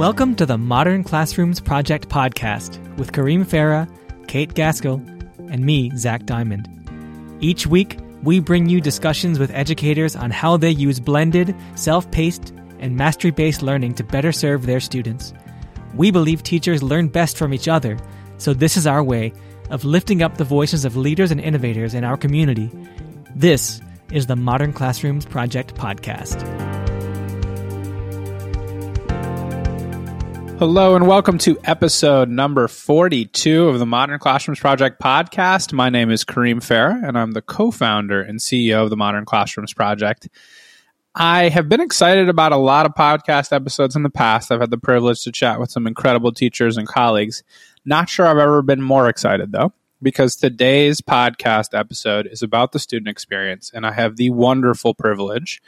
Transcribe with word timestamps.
Welcome 0.00 0.34
to 0.36 0.46
the 0.46 0.56
Modern 0.56 1.04
Classrooms 1.04 1.60
Project 1.60 2.08
podcast 2.08 2.78
with 2.96 3.12
Kareem 3.12 3.44
Farah, 3.44 3.86
Kate 4.28 4.54
Gaskell, 4.54 4.94
and 5.50 5.62
me, 5.62 5.94
Zach 5.94 6.24
Diamond. 6.24 6.70
Each 7.40 7.66
week, 7.66 7.98
we 8.22 8.40
bring 8.40 8.66
you 8.66 8.80
discussions 8.80 9.38
with 9.38 9.50
educators 9.50 10.16
on 10.16 10.30
how 10.30 10.56
they 10.56 10.70
use 10.70 10.98
blended, 11.00 11.54
self 11.74 12.10
paced, 12.10 12.54
and 12.78 12.96
mastery 12.96 13.30
based 13.30 13.60
learning 13.60 13.92
to 13.96 14.02
better 14.02 14.32
serve 14.32 14.64
their 14.64 14.80
students. 14.80 15.34
We 15.94 16.10
believe 16.10 16.42
teachers 16.42 16.82
learn 16.82 17.08
best 17.08 17.36
from 17.36 17.52
each 17.52 17.68
other, 17.68 17.98
so 18.38 18.54
this 18.54 18.78
is 18.78 18.86
our 18.86 19.04
way 19.04 19.34
of 19.68 19.84
lifting 19.84 20.22
up 20.22 20.38
the 20.38 20.44
voices 20.44 20.86
of 20.86 20.96
leaders 20.96 21.30
and 21.30 21.42
innovators 21.42 21.92
in 21.92 22.04
our 22.04 22.16
community. 22.16 22.70
This 23.36 23.82
is 24.10 24.28
the 24.28 24.36
Modern 24.36 24.72
Classrooms 24.72 25.26
Project 25.26 25.74
podcast. 25.74 26.69
Hello 30.60 30.94
and 30.94 31.06
welcome 31.06 31.38
to 31.38 31.58
episode 31.64 32.28
number 32.28 32.68
42 32.68 33.66
of 33.66 33.78
the 33.78 33.86
Modern 33.86 34.18
Classrooms 34.18 34.60
Project 34.60 35.00
podcast. 35.00 35.72
My 35.72 35.88
name 35.88 36.10
is 36.10 36.22
Kareem 36.22 36.56
Farah 36.56 37.02
and 37.02 37.16
I'm 37.16 37.30
the 37.30 37.40
co 37.40 37.70
founder 37.70 38.20
and 38.20 38.38
CEO 38.38 38.82
of 38.82 38.90
the 38.90 38.96
Modern 38.98 39.24
Classrooms 39.24 39.72
Project. 39.72 40.28
I 41.14 41.48
have 41.48 41.70
been 41.70 41.80
excited 41.80 42.28
about 42.28 42.52
a 42.52 42.58
lot 42.58 42.84
of 42.84 42.92
podcast 42.92 43.54
episodes 43.54 43.96
in 43.96 44.02
the 44.02 44.10
past. 44.10 44.52
I've 44.52 44.60
had 44.60 44.68
the 44.68 44.76
privilege 44.76 45.24
to 45.24 45.32
chat 45.32 45.58
with 45.58 45.70
some 45.70 45.86
incredible 45.86 46.30
teachers 46.30 46.76
and 46.76 46.86
colleagues. 46.86 47.42
Not 47.86 48.10
sure 48.10 48.26
I've 48.26 48.36
ever 48.36 48.60
been 48.60 48.82
more 48.82 49.08
excited 49.08 49.52
though, 49.52 49.72
because 50.02 50.36
today's 50.36 51.00
podcast 51.00 51.72
episode 51.72 52.26
is 52.26 52.42
about 52.42 52.72
the 52.72 52.78
student 52.78 53.08
experience, 53.08 53.70
and 53.72 53.86
I 53.86 53.92
have 53.92 54.16
the 54.16 54.28
wonderful 54.28 54.92
privilege 54.92 55.62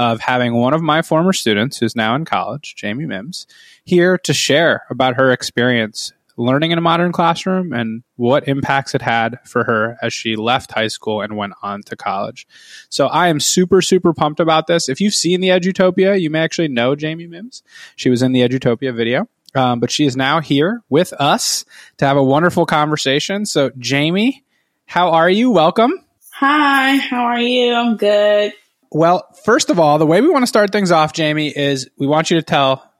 of 0.00 0.18
having 0.18 0.54
one 0.54 0.72
of 0.72 0.80
my 0.80 1.02
former 1.02 1.34
students, 1.34 1.76
who's 1.76 1.94
now 1.94 2.14
in 2.14 2.24
college, 2.24 2.74
Jamie 2.74 3.04
Mims, 3.04 3.46
here 3.84 4.16
to 4.16 4.32
share 4.32 4.86
about 4.88 5.16
her 5.16 5.30
experience 5.30 6.14
learning 6.38 6.70
in 6.70 6.78
a 6.78 6.80
modern 6.80 7.12
classroom 7.12 7.70
and 7.74 8.02
what 8.16 8.48
impacts 8.48 8.94
it 8.94 9.02
had 9.02 9.38
for 9.44 9.62
her 9.64 9.98
as 10.00 10.14
she 10.14 10.36
left 10.36 10.72
high 10.72 10.88
school 10.88 11.20
and 11.20 11.36
went 11.36 11.52
on 11.62 11.82
to 11.82 11.96
college. 11.96 12.46
So 12.88 13.08
I 13.08 13.28
am 13.28 13.40
super, 13.40 13.82
super 13.82 14.14
pumped 14.14 14.40
about 14.40 14.66
this. 14.66 14.88
If 14.88 15.02
you've 15.02 15.12
seen 15.12 15.42
the 15.42 15.48
Edutopia, 15.48 16.18
you 16.18 16.30
may 16.30 16.40
actually 16.40 16.68
know 16.68 16.96
Jamie 16.96 17.26
Mims. 17.26 17.62
She 17.94 18.08
was 18.08 18.22
in 18.22 18.32
the 18.32 18.40
Edutopia 18.40 18.96
video. 18.96 19.28
Um, 19.54 19.80
but 19.80 19.90
she 19.90 20.06
is 20.06 20.16
now 20.16 20.40
here 20.40 20.82
with 20.88 21.12
us 21.12 21.66
to 21.98 22.06
have 22.06 22.16
a 22.16 22.24
wonderful 22.24 22.64
conversation. 22.64 23.44
So, 23.44 23.70
Jamie, 23.78 24.44
how 24.86 25.10
are 25.10 25.28
you? 25.28 25.50
Welcome. 25.50 25.92
Hi, 26.34 26.96
how 26.96 27.24
are 27.24 27.40
you? 27.40 27.74
I'm 27.74 27.96
good. 27.98 28.54
Well, 28.92 29.26
first 29.44 29.70
of 29.70 29.78
all, 29.78 29.98
the 29.98 30.06
way 30.06 30.20
we 30.20 30.28
want 30.28 30.42
to 30.42 30.48
start 30.48 30.72
things 30.72 30.90
off, 30.90 31.12
Jamie, 31.12 31.48
is 31.48 31.88
we 31.96 32.06
want 32.06 32.30
you 32.30 32.36
to 32.38 32.42
tell 32.42 32.90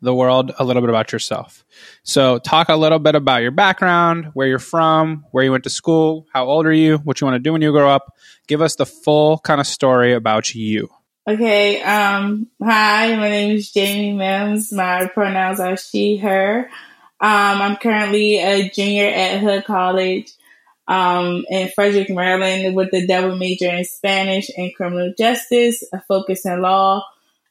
the 0.00 0.14
world 0.14 0.52
a 0.58 0.64
little 0.64 0.80
bit 0.80 0.88
about 0.88 1.12
yourself. 1.12 1.64
So, 2.02 2.38
talk 2.38 2.68
a 2.68 2.76
little 2.76 2.98
bit 2.98 3.14
about 3.14 3.42
your 3.42 3.50
background, 3.50 4.30
where 4.32 4.46
you're 4.46 4.58
from, 4.58 5.26
where 5.32 5.44
you 5.44 5.50
went 5.50 5.64
to 5.64 5.70
school, 5.70 6.26
how 6.32 6.46
old 6.46 6.66
are 6.66 6.72
you, 6.72 6.98
what 6.98 7.20
you 7.20 7.26
want 7.26 7.34
to 7.34 7.40
do 7.40 7.52
when 7.52 7.60
you 7.60 7.72
grow 7.72 7.90
up. 7.90 8.14
Give 8.46 8.62
us 8.62 8.76
the 8.76 8.86
full 8.86 9.38
kind 9.38 9.60
of 9.60 9.66
story 9.66 10.14
about 10.14 10.54
you. 10.54 10.88
Okay. 11.26 11.82
Um, 11.82 12.46
hi, 12.62 13.14
my 13.16 13.28
name 13.28 13.56
is 13.56 13.70
Jamie 13.70 14.14
Mims. 14.14 14.72
My 14.72 15.08
pronouns 15.08 15.60
are 15.60 15.76
she, 15.76 16.16
her. 16.18 16.70
Um, 17.20 17.60
I'm 17.60 17.76
currently 17.76 18.38
a 18.38 18.70
junior 18.70 19.08
at 19.08 19.40
Hood 19.40 19.64
College 19.66 20.32
um, 20.88 21.44
in 21.50 21.68
Frederick, 21.68 22.10
Maryland, 22.10 22.74
with 22.74 22.92
a 22.94 23.06
double 23.06 23.36
major 23.36 23.68
in 23.68 23.84
Spanish 23.84 24.50
and 24.56 24.74
criminal 24.74 25.12
justice, 25.16 25.84
a 25.92 26.00
focus 26.08 26.46
in 26.46 26.62
law. 26.62 27.04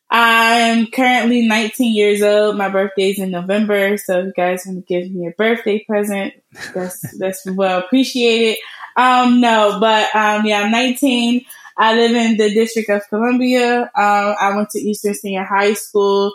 I 0.10 0.60
am 0.60 0.88
currently 0.88 1.48
19 1.48 1.94
years 1.94 2.22
old. 2.22 2.58
My 2.58 2.70
birthday 2.70 3.12
is 3.12 3.20
in 3.20 3.32
November, 3.32 3.98
so 3.98 4.20
if 4.20 4.26
you 4.28 4.34
guys 4.36 4.64
want 4.66 4.80
to 4.80 4.86
give 4.86 5.12
me 5.12 5.28
a 5.28 5.32
birthday 5.32 5.84
present, 5.84 6.34
that's 6.74 7.02
that's 7.20 7.46
well 7.46 7.80
appreciated. 7.80 8.58
Um, 8.96 9.42
no, 9.42 9.78
but 9.80 10.14
um, 10.16 10.46
yeah, 10.46 10.62
I'm 10.62 10.72
19. 10.72 11.46
I 11.78 11.94
live 11.94 12.16
in 12.16 12.38
the 12.38 12.52
District 12.52 12.90
of 12.90 13.08
Columbia. 13.10 13.82
Um, 13.82 13.90
I 13.96 14.54
went 14.56 14.72
to 14.72 14.80
Eastern 14.80 15.14
Senior 15.14 15.44
High 15.44 15.74
School. 15.74 16.34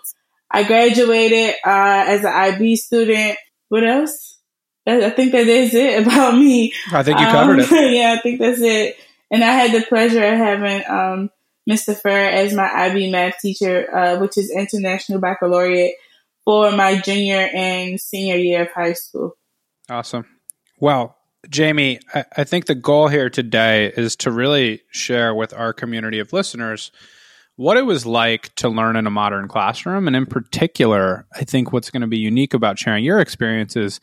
I 0.49 0.63
graduated 0.65 1.55
uh, 1.67 2.05
as 2.07 2.21
an 2.21 2.33
IB 2.33 2.77
student. 2.77 3.39
What 3.69 3.85
else? 3.85 4.32
I 4.87 5.11
think 5.11 5.33
that 5.33 5.47
is 5.47 5.75
it 5.75 6.03
about 6.07 6.35
me. 6.35 6.73
I 6.93 7.03
think 7.03 7.21
you 7.21 7.27
covered 7.27 7.61
um, 7.61 7.67
it. 7.71 7.93
yeah, 7.95 8.17
I 8.19 8.21
think 8.21 8.41
that's 8.41 8.61
it. 8.61 8.97
And 9.31 9.43
I 9.43 9.53
had 9.53 9.73
the 9.73 9.87
pleasure 9.87 10.23
of 10.23 10.37
having 10.37 10.83
um, 10.89 11.31
Mr. 11.69 12.01
Farah 12.01 12.33
as 12.33 12.53
my 12.53 12.71
IB 12.71 13.11
math 13.11 13.39
teacher, 13.39 13.95
uh, 13.95 14.19
which 14.19 14.37
is 14.37 14.51
International 14.51 15.21
Baccalaureate, 15.21 15.95
for 16.45 16.73
my 16.73 17.01
junior 17.01 17.49
and 17.55 18.01
senior 18.01 18.37
year 18.37 18.63
of 18.63 18.73
high 18.73 18.93
school. 18.95 19.37
Awesome. 19.89 20.27
Well, 20.79 21.17
Jamie, 21.49 22.01
I, 22.15 22.25
I 22.39 22.45
think 22.45 22.67
the 22.67 22.75
goal 22.75 23.09
here 23.09 23.31
today 23.31 23.93
is 23.97 24.17
to 24.17 24.31
really 24.31 24.83
share 24.91 25.35
with 25.35 25.55
our 25.55 25.73
community 25.73 26.19
of 26.19 26.33
listeners 26.33 26.91
what 27.57 27.77
it 27.77 27.83
was 27.83 28.07
like 28.07 28.55
to 28.57 28.69
learn 28.69 28.97
in 28.97 29.07
a 29.07 29.11
modern 29.11 29.47
classroom. 29.47 30.07
And 30.07 30.17
in 30.17 30.27
particular, 30.27 31.27
I 31.35 31.45
think 31.45 31.73
what's 31.73 31.91
going 31.91 32.01
to 32.01 32.07
be 32.07 32.19
unique 32.19 32.55
about 32.55 32.79
sharing 32.79 33.05
your 33.05 33.21
experiences 33.21 34.01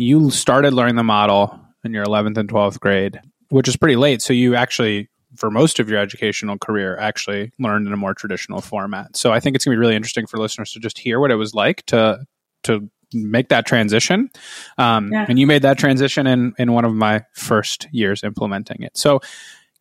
you 0.00 0.30
started 0.30 0.72
learning 0.72 0.96
the 0.96 1.04
model 1.04 1.60
in 1.84 1.92
your 1.92 2.06
11th 2.06 2.38
and 2.38 2.48
12th 2.48 2.80
grade, 2.80 3.20
which 3.50 3.68
is 3.68 3.76
pretty 3.76 3.96
late. 3.96 4.22
So 4.22 4.32
you 4.32 4.54
actually, 4.54 5.10
for 5.36 5.50
most 5.50 5.78
of 5.78 5.90
your 5.90 5.98
educational 5.98 6.56
career, 6.56 6.96
actually 6.96 7.52
learned 7.58 7.86
in 7.86 7.92
a 7.92 7.98
more 7.98 8.14
traditional 8.14 8.62
format. 8.62 9.14
So 9.14 9.30
I 9.30 9.40
think 9.40 9.56
it's 9.56 9.66
going 9.66 9.74
to 9.74 9.76
be 9.76 9.80
really 9.80 9.96
interesting 9.96 10.26
for 10.26 10.38
listeners 10.38 10.72
to 10.72 10.80
just 10.80 10.98
hear 10.98 11.20
what 11.20 11.30
it 11.30 11.36
was 11.36 11.54
like 11.54 11.84
to 11.86 12.24
to 12.62 12.90
make 13.12 13.48
that 13.50 13.66
transition. 13.66 14.30
Um, 14.78 15.12
yeah. 15.12 15.26
And 15.28 15.38
you 15.38 15.46
made 15.46 15.62
that 15.62 15.76
transition 15.76 16.26
in 16.26 16.54
in 16.58 16.72
one 16.72 16.86
of 16.86 16.94
my 16.94 17.24
first 17.34 17.86
years 17.92 18.24
implementing 18.24 18.82
it. 18.82 18.96
So 18.96 19.20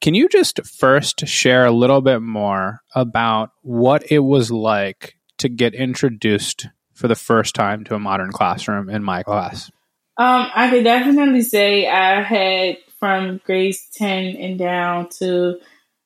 can 0.01 0.15
you 0.15 0.27
just 0.27 0.65
first 0.65 1.27
share 1.27 1.65
a 1.65 1.71
little 1.71 2.01
bit 2.01 2.21
more 2.21 2.81
about 2.93 3.51
what 3.61 4.11
it 4.11 4.19
was 4.19 4.51
like 4.51 5.15
to 5.37 5.47
get 5.47 5.73
introduced 5.73 6.67
for 6.93 7.07
the 7.07 7.15
first 7.15 7.55
time 7.55 7.85
to 7.85 7.95
a 7.95 7.99
modern 7.99 8.33
classroom 8.33 8.89
in 8.89 9.01
my 9.01 9.23
class? 9.23 9.71
Um, 10.19 10.51
I 10.53 10.69
could 10.69 10.83
definitely 10.83 11.41
say 11.41 11.87
I 11.87 12.21
had 12.21 12.77
from 12.99 13.39
grades 13.45 13.87
10 13.93 14.35
and 14.35 14.59
down 14.59 15.07
to 15.19 15.59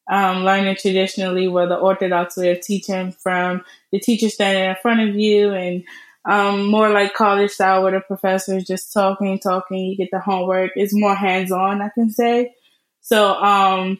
um, 0.08 0.44
learning 0.44 0.76
traditionally 0.76 1.48
where 1.48 1.68
the 1.68 1.78
orthodox 1.78 2.38
way 2.38 2.52
of 2.52 2.62
teaching 2.62 3.12
from 3.12 3.66
the 3.92 4.00
teacher 4.00 4.30
standing 4.30 4.70
in 4.70 4.76
front 4.84 5.10
of 5.10 5.16
you 5.16 5.52
and 5.54 5.84
um, 6.26 6.68
more 6.68 6.90
like 6.90 7.16
college 7.16 7.50
style 7.50 7.82
where 7.82 7.94
the 7.94 8.02
professor 8.02 8.56
is 8.56 8.68
just 8.68 8.94
talking, 8.94 9.40
talking, 9.40 9.80
you 9.80 9.98
get 9.98 10.10
the 10.12 10.20
homework. 10.20 10.74
It's 10.76 10.94
more 10.94 11.16
hands 11.16 11.52
on, 11.52 11.82
I 11.82 11.90
can 11.90 12.12
say. 12.12 12.54
So, 13.02 13.34
um, 13.34 14.00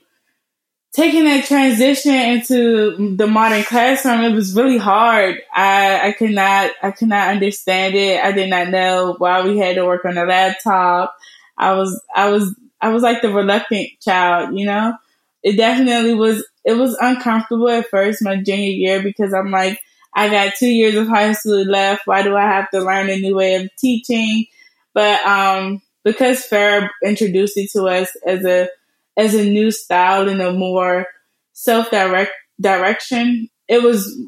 taking 0.94 1.26
that 1.26 1.46
transition 1.46 2.14
into 2.14 3.16
the 3.16 3.26
modern 3.26 3.64
classroom, 3.64 4.22
it 4.22 4.34
was 4.34 4.56
really 4.56 4.78
hard. 4.78 5.42
I, 5.54 6.10
I 6.10 6.12
could 6.12 6.32
not, 6.32 6.72
I 6.84 6.92
could 6.92 7.08
not 7.08 7.30
understand 7.30 7.96
it. 7.96 8.24
I 8.24 8.32
did 8.32 8.50
not 8.50 8.70
know 8.70 9.16
why 9.18 9.42
we 9.42 9.58
had 9.58 9.76
to 9.76 9.86
work 9.86 10.06
on 10.06 10.18
a 10.18 10.24
laptop. 10.26 11.16
I 11.58 11.74
was, 11.74 12.00
I 12.16 12.30
was, 12.30 12.56
I 12.80 12.90
was 12.90 13.02
like 13.02 13.22
the 13.22 13.34
reluctant 13.34 13.90
child, 14.02 14.58
you 14.58 14.66
know? 14.66 14.94
It 15.42 15.58
definitely 15.58 16.14
was, 16.14 16.46
it 16.64 16.74
was 16.74 16.96
uncomfortable 17.02 17.70
at 17.70 17.90
first, 17.90 18.24
my 18.24 18.38
junior 18.38 18.70
year, 18.70 19.02
because 19.02 19.34
I'm 19.34 19.50
like, 19.50 19.80
I 20.16 20.30
got 20.30 20.56
two 20.56 20.68
years 20.68 20.96
of 20.96 21.08
high 21.08 21.34
school 21.34 21.66
left. 21.66 22.06
Why 22.06 22.22
do 22.22 22.36
I 22.36 22.44
have 22.44 22.70
to 22.70 22.82
learn 22.82 23.10
a 23.10 23.18
new 23.18 23.36
way 23.36 23.56
of 23.56 23.70
teaching? 23.78 24.46
But, 24.94 25.26
um, 25.26 25.82
because 26.04 26.48
Farah 26.48 26.90
introduced 27.04 27.58
it 27.58 27.72
to 27.72 27.86
us 27.86 28.16
as 28.28 28.46
a, 28.46 28.70
as 29.18 29.34
a 29.34 29.46
new 29.46 29.72
style 29.72 30.28
and 30.28 30.42
a 30.42 30.52
more 30.54 31.08
self 31.54 31.92
direct 31.92 32.32
direction, 32.60 33.50
it 33.68 33.84
was 33.84 34.20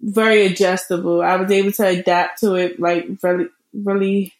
very 0.00 0.46
adjustable. 0.46 1.22
I 1.22 1.36
was 1.36 1.50
able 1.50 1.72
to 1.72 1.86
adapt 1.86 2.40
to 2.40 2.54
it 2.54 2.78
like 2.78 3.06
really 3.22 3.48
really 3.72 4.32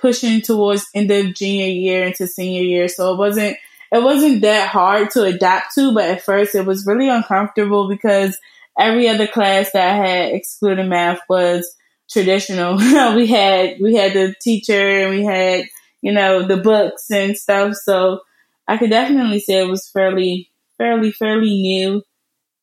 pushing 0.00 0.40
towards 0.40 0.86
end 0.94 1.10
of 1.10 1.34
junior 1.34 1.66
year 1.66 2.04
into 2.04 2.26
senior 2.26 2.62
year. 2.62 2.88
So 2.88 3.14
it 3.14 3.18
wasn't 3.18 3.56
it 3.92 4.02
wasn't 4.02 4.42
that 4.42 4.68
hard 4.68 5.10
to 5.10 5.22
adapt 5.24 5.74
to, 5.74 5.92
but 5.92 6.04
at 6.04 6.22
first 6.22 6.54
it 6.54 6.64
was 6.64 6.86
really 6.86 7.08
uncomfortable 7.08 7.88
because 7.88 8.38
every 8.78 9.08
other 9.08 9.26
class 9.26 9.70
that 9.72 9.94
I 9.94 9.96
had 9.96 10.34
excluding 10.34 10.88
math 10.88 11.20
was 11.28 11.74
traditional. 12.10 12.76
we 13.14 13.26
had 13.26 13.76
we 13.80 13.94
had 13.94 14.14
the 14.14 14.34
teacher 14.40 14.72
and 14.72 15.10
we 15.10 15.24
had, 15.24 15.64
you 16.00 16.12
know, 16.12 16.46
the 16.46 16.56
books 16.56 17.10
and 17.10 17.36
stuff. 17.36 17.74
So 17.74 18.20
I 18.68 18.76
could 18.78 18.90
definitely 18.90 19.40
say 19.40 19.60
it 19.60 19.68
was 19.68 19.88
fairly, 19.88 20.50
fairly, 20.78 21.12
fairly 21.12 21.50
new. 21.60 22.02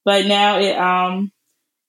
But 0.06 0.26
now 0.26 0.60
it, 0.60 0.78
um, 0.78 1.32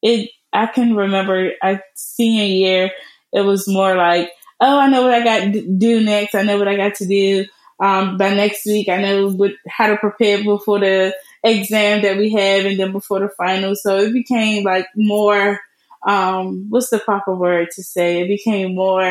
it, 0.02 0.30
I 0.52 0.66
can 0.66 0.96
remember 0.96 1.52
I 1.62 1.80
senior 1.94 2.44
year, 2.44 2.90
it 3.32 3.42
was 3.42 3.68
more 3.68 3.94
like, 3.96 4.30
oh, 4.60 4.78
I 4.78 4.88
know 4.88 5.02
what 5.02 5.14
I 5.14 5.24
got 5.24 5.52
to 5.52 5.62
do 5.78 6.02
next. 6.02 6.34
I 6.34 6.42
know 6.42 6.58
what 6.58 6.68
I 6.68 6.76
got 6.76 6.96
to 6.96 7.06
do. 7.06 7.46
Um, 7.80 8.18
by 8.18 8.34
next 8.34 8.66
week, 8.66 8.88
I 8.88 9.00
know 9.00 9.30
what, 9.30 9.52
how 9.68 9.86
to 9.88 9.96
prepare 9.96 10.44
before 10.44 10.80
the 10.80 11.14
exam 11.42 12.02
that 12.02 12.18
we 12.18 12.30
have 12.32 12.66
and 12.66 12.78
then 12.78 12.92
before 12.92 13.20
the 13.20 13.28
final. 13.30 13.74
So 13.74 13.98
it 13.98 14.12
became 14.12 14.64
like 14.64 14.86
more 14.96 15.60
um, 16.06 16.66
what's 16.70 16.90
the 16.90 16.98
proper 16.98 17.34
word 17.34 17.68
to 17.72 17.82
say? 17.82 18.22
It 18.22 18.28
became 18.28 18.74
more, 18.74 19.02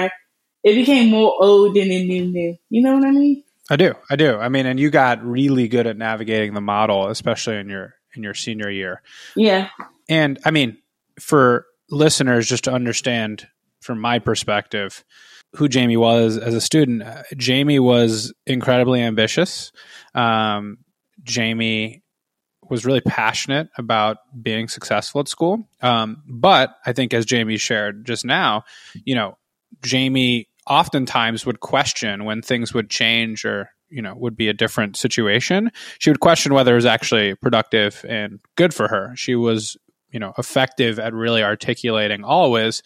it 0.64 0.76
became 0.76 1.10
more 1.12 1.36
old 1.40 1.76
than 1.76 1.92
it 1.92 2.06
new 2.06 2.26
new. 2.26 2.58
You 2.70 2.82
know 2.82 2.96
what 2.96 3.06
I 3.06 3.12
mean? 3.12 3.44
I 3.70 3.76
do. 3.76 3.94
I 4.10 4.16
do. 4.16 4.38
I 4.38 4.50
mean, 4.50 4.66
and 4.66 4.80
you 4.80 4.90
got 4.90 5.24
really 5.24 5.68
good 5.68 5.88
at 5.88 5.98
navigating 5.98 6.54
the 6.54 6.62
model, 6.62 7.08
especially 7.08 7.58
in 7.58 7.70
your 7.70 7.96
in 8.16 8.24
your 8.24 8.34
senior 8.34 8.70
year. 8.70 9.02
Yeah. 9.36 9.70
And 10.08 10.40
I 10.44 10.52
mean, 10.52 10.78
for 11.20 11.66
listeners, 11.90 12.48
just 12.48 12.64
to 12.66 12.72
understand 12.72 13.48
from 13.82 14.02
my 14.02 14.20
perspective, 14.20 15.04
who 15.56 15.68
Jamie 15.68 15.98
was 15.98 16.38
as 16.38 16.54
a 16.54 16.62
student, 16.62 17.04
Jamie 17.38 17.80
was 17.80 18.34
incredibly 18.46 19.02
ambitious. 19.02 19.72
Um, 20.14 20.80
Jamie 21.24 22.04
was 22.70 22.86
really 22.86 23.02
passionate 23.02 23.70
about 23.78 24.18
being 24.42 24.68
successful 24.68 25.22
at 25.22 25.28
school. 25.28 25.68
Um, 25.82 26.24
but 26.28 26.76
I 26.86 26.94
think, 26.94 27.14
as 27.14 27.26
Jamie 27.26 27.58
shared 27.58 28.06
just 28.06 28.26
now, 28.26 28.64
you 29.06 29.16
know, 29.16 29.38
Jamie 29.82 30.50
oftentimes 30.70 31.46
would 31.46 31.60
question 31.60 32.26
when 32.26 32.42
things 32.42 32.74
would 32.74 32.90
change 32.90 33.46
or 33.46 33.70
you 33.90 34.02
know 34.02 34.14
would 34.16 34.36
be 34.36 34.48
a 34.48 34.54
different 34.54 34.96
situation. 34.96 35.72
She 35.98 36.10
would 36.10 36.20
question 36.20 36.54
whether 36.54 36.74
it 36.74 36.76
was 36.76 36.86
actually 36.86 37.36
productive 37.36 38.06
and 38.08 38.40
good 38.56 38.74
for 38.74 38.88
her. 38.88 39.14
She 39.16 39.36
was 39.36 39.78
you 40.12 40.20
know 40.20 40.34
effective 40.38 41.00
at 41.00 41.14
really 41.14 41.44
articulating 41.44 42.24
always 42.24 42.84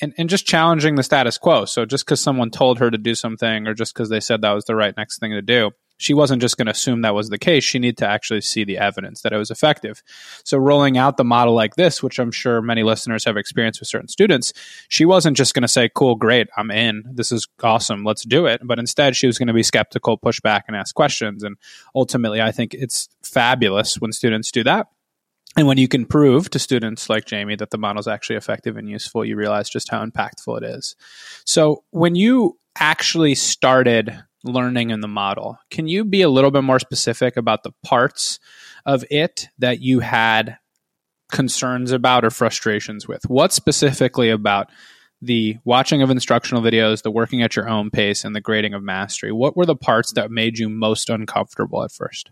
and, 0.00 0.12
and 0.18 0.28
just 0.28 0.46
challenging 0.46 0.94
the 0.94 1.02
status 1.02 1.38
quo. 1.38 1.64
So 1.64 1.84
just 1.84 2.04
because 2.04 2.20
someone 2.20 2.50
told 2.50 2.78
her 2.78 2.90
to 2.90 2.98
do 2.98 3.14
something 3.14 3.66
or 3.66 3.74
just 3.74 3.94
because 3.94 4.08
they 4.08 4.20
said 4.20 4.42
that 4.42 4.52
was 4.52 4.64
the 4.64 4.76
right 4.76 4.96
next 4.96 5.18
thing 5.18 5.32
to 5.32 5.42
do 5.42 5.70
she 5.96 6.14
wasn't 6.14 6.42
just 6.42 6.56
going 6.56 6.66
to 6.66 6.72
assume 6.72 7.02
that 7.02 7.14
was 7.14 7.30
the 7.30 7.38
case. 7.38 7.64
She 7.64 7.78
needed 7.78 7.98
to 7.98 8.08
actually 8.08 8.42
see 8.42 8.64
the 8.64 8.78
evidence 8.78 9.22
that 9.22 9.32
it 9.32 9.36
was 9.36 9.50
effective. 9.50 10.02
So, 10.44 10.58
rolling 10.58 10.98
out 10.98 11.16
the 11.16 11.24
model 11.24 11.54
like 11.54 11.76
this, 11.76 12.02
which 12.02 12.18
I'm 12.18 12.30
sure 12.30 12.60
many 12.60 12.82
listeners 12.82 13.24
have 13.24 13.36
experienced 13.36 13.80
with 13.80 13.88
certain 13.88 14.08
students, 14.08 14.52
she 14.88 15.04
wasn't 15.04 15.36
just 15.36 15.54
going 15.54 15.62
to 15.62 15.68
say, 15.68 15.90
Cool, 15.94 16.14
great, 16.14 16.48
I'm 16.56 16.70
in. 16.70 17.04
This 17.12 17.32
is 17.32 17.48
awesome. 17.62 18.04
Let's 18.04 18.24
do 18.24 18.46
it. 18.46 18.60
But 18.64 18.78
instead, 18.78 19.16
she 19.16 19.26
was 19.26 19.38
going 19.38 19.48
to 19.48 19.54
be 19.54 19.62
skeptical, 19.62 20.16
push 20.16 20.40
back, 20.40 20.64
and 20.68 20.76
ask 20.76 20.94
questions. 20.94 21.42
And 21.42 21.56
ultimately, 21.94 22.42
I 22.42 22.52
think 22.52 22.74
it's 22.74 23.08
fabulous 23.22 23.96
when 24.00 24.12
students 24.12 24.50
do 24.50 24.64
that. 24.64 24.88
And 25.56 25.66
when 25.66 25.78
you 25.78 25.88
can 25.88 26.04
prove 26.04 26.50
to 26.50 26.58
students 26.58 27.08
like 27.08 27.24
Jamie 27.24 27.56
that 27.56 27.70
the 27.70 27.78
model 27.78 28.00
is 28.00 28.06
actually 28.06 28.36
effective 28.36 28.76
and 28.76 28.90
useful, 28.90 29.24
you 29.24 29.36
realize 29.36 29.70
just 29.70 29.90
how 29.90 30.04
impactful 30.04 30.58
it 30.58 30.64
is. 30.64 30.96
So, 31.46 31.84
when 31.90 32.14
you 32.14 32.58
actually 32.78 33.34
started 33.34 34.22
learning 34.48 34.90
in 34.90 35.00
the 35.00 35.08
model. 35.08 35.58
Can 35.70 35.88
you 35.88 36.04
be 36.04 36.22
a 36.22 36.28
little 36.28 36.50
bit 36.50 36.62
more 36.62 36.78
specific 36.78 37.36
about 37.36 37.62
the 37.62 37.72
parts 37.84 38.38
of 38.84 39.04
it 39.10 39.48
that 39.58 39.80
you 39.80 40.00
had 40.00 40.58
concerns 41.30 41.92
about 41.92 42.24
or 42.24 42.30
frustrations 42.30 43.06
with? 43.08 43.22
What 43.28 43.52
specifically 43.52 44.30
about 44.30 44.70
the 45.22 45.56
watching 45.64 46.02
of 46.02 46.10
instructional 46.10 46.62
videos, 46.62 47.02
the 47.02 47.10
working 47.10 47.42
at 47.42 47.56
your 47.56 47.68
own 47.68 47.90
pace, 47.90 48.24
and 48.24 48.34
the 48.34 48.40
grading 48.40 48.74
of 48.74 48.82
mastery? 48.82 49.32
What 49.32 49.56
were 49.56 49.66
the 49.66 49.76
parts 49.76 50.12
that 50.12 50.30
made 50.30 50.58
you 50.58 50.68
most 50.68 51.10
uncomfortable 51.10 51.82
at 51.82 51.92
first? 51.92 52.30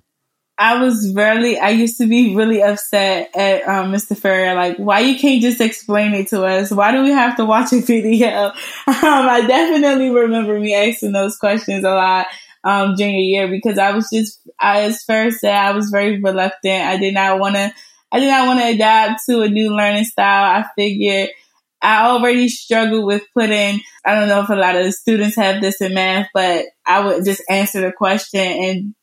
I 0.57 0.81
was 0.81 1.13
really, 1.15 1.59
I 1.59 1.71
used 1.71 1.99
to 1.99 2.07
be 2.07 2.37
really 2.37 2.63
upset 2.63 3.35
at 3.35 3.67
um, 3.67 3.93
Mr. 3.93 4.17
Farah. 4.17 4.55
Like, 4.55 4.77
why 4.77 5.01
you 5.01 5.19
can't 5.19 5.43
just 5.43 5.61
explain 5.61 6.15
it 6.15 6.29
to 6.29 6.45
us? 6.45 6.71
Why 6.71 6.93
do 6.93 7.03
we 7.03 7.11
have 7.11 7.37
to 7.39 7.45
watch 7.45 7.73
a 7.73 7.81
video? 7.81 8.29
Um, 8.49 8.55
I 8.87 9.45
definitely 9.47 10.11
remember 10.11 10.59
me 10.61 10.75
asking 10.75 11.13
those 11.13 11.37
questions 11.37 11.85
a 11.85 11.91
lot 11.91 12.27
um, 12.63 12.95
junior 12.97 13.19
year 13.19 13.49
because 13.49 13.79
I 13.79 13.93
was 13.93 14.09
just, 14.13 14.41
I, 14.61 14.83
as 14.83 15.03
first 15.03 15.41
said, 15.41 15.55
I 15.55 15.73
was 15.73 15.91
very 15.91 16.21
reluctant. 16.21 16.85
I 16.85 16.99
did 16.99 17.15
not 17.15 17.41
want 17.41 17.57
to, 17.57 17.73
I 18.13 18.21
did 18.21 18.29
not 18.29 18.47
want 18.47 18.61
to 18.61 18.67
adapt 18.67 19.23
to 19.29 19.43
a 19.43 19.49
new 19.49 19.75
learning 19.75 20.05
style. 20.05 20.63
I 20.63 20.67
figured 20.77 21.31
I 21.83 22.07
already 22.07 22.49
struggled 22.49 23.05
with 23.05 23.23
putting, 23.35 23.81
I 24.07 24.15
don't 24.15 24.29
know 24.29 24.43
if 24.43 24.49
a 24.49 24.55
lot 24.55 24.77
of 24.77 24.85
the 24.85 24.93
students 24.93 25.37
have 25.37 25.61
this 25.61 25.81
in 25.81 25.95
math, 25.95 26.29
but 26.33 26.65
I 26.87 27.05
would 27.05 27.25
just 27.25 27.43
answer 27.51 27.81
the 27.81 27.93
question 27.93 28.41
and 28.41 28.95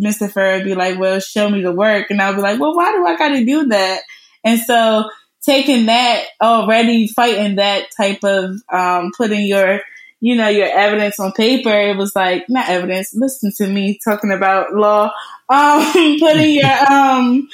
Mr. 0.00 0.30
Farah 0.30 0.58
would 0.58 0.64
be 0.64 0.74
like, 0.74 0.98
well, 0.98 1.20
show 1.20 1.48
me 1.48 1.62
the 1.62 1.72
work. 1.72 2.10
And 2.10 2.20
I'll 2.20 2.34
be 2.34 2.40
like, 2.40 2.58
well, 2.58 2.74
why 2.74 2.92
do 2.92 3.06
I 3.06 3.16
got 3.16 3.28
to 3.30 3.44
do 3.44 3.66
that? 3.66 4.02
And 4.44 4.60
so 4.60 5.08
taking 5.42 5.86
that 5.86 6.24
already, 6.40 7.08
fighting 7.08 7.56
that 7.56 7.86
type 7.96 8.24
of, 8.24 8.56
um, 8.72 9.12
putting 9.16 9.46
your, 9.46 9.80
you 10.20 10.36
know, 10.36 10.48
your 10.48 10.68
evidence 10.68 11.20
on 11.20 11.32
paper, 11.32 11.70
it 11.70 11.96
was 11.96 12.16
like, 12.16 12.44
not 12.48 12.68
evidence, 12.68 13.14
listen 13.14 13.52
to 13.58 13.66
me 13.66 13.98
talking 14.02 14.32
about 14.32 14.74
law, 14.74 15.12
um, 15.48 15.92
putting 16.18 16.54
your, 16.54 16.66
um, 16.90 17.48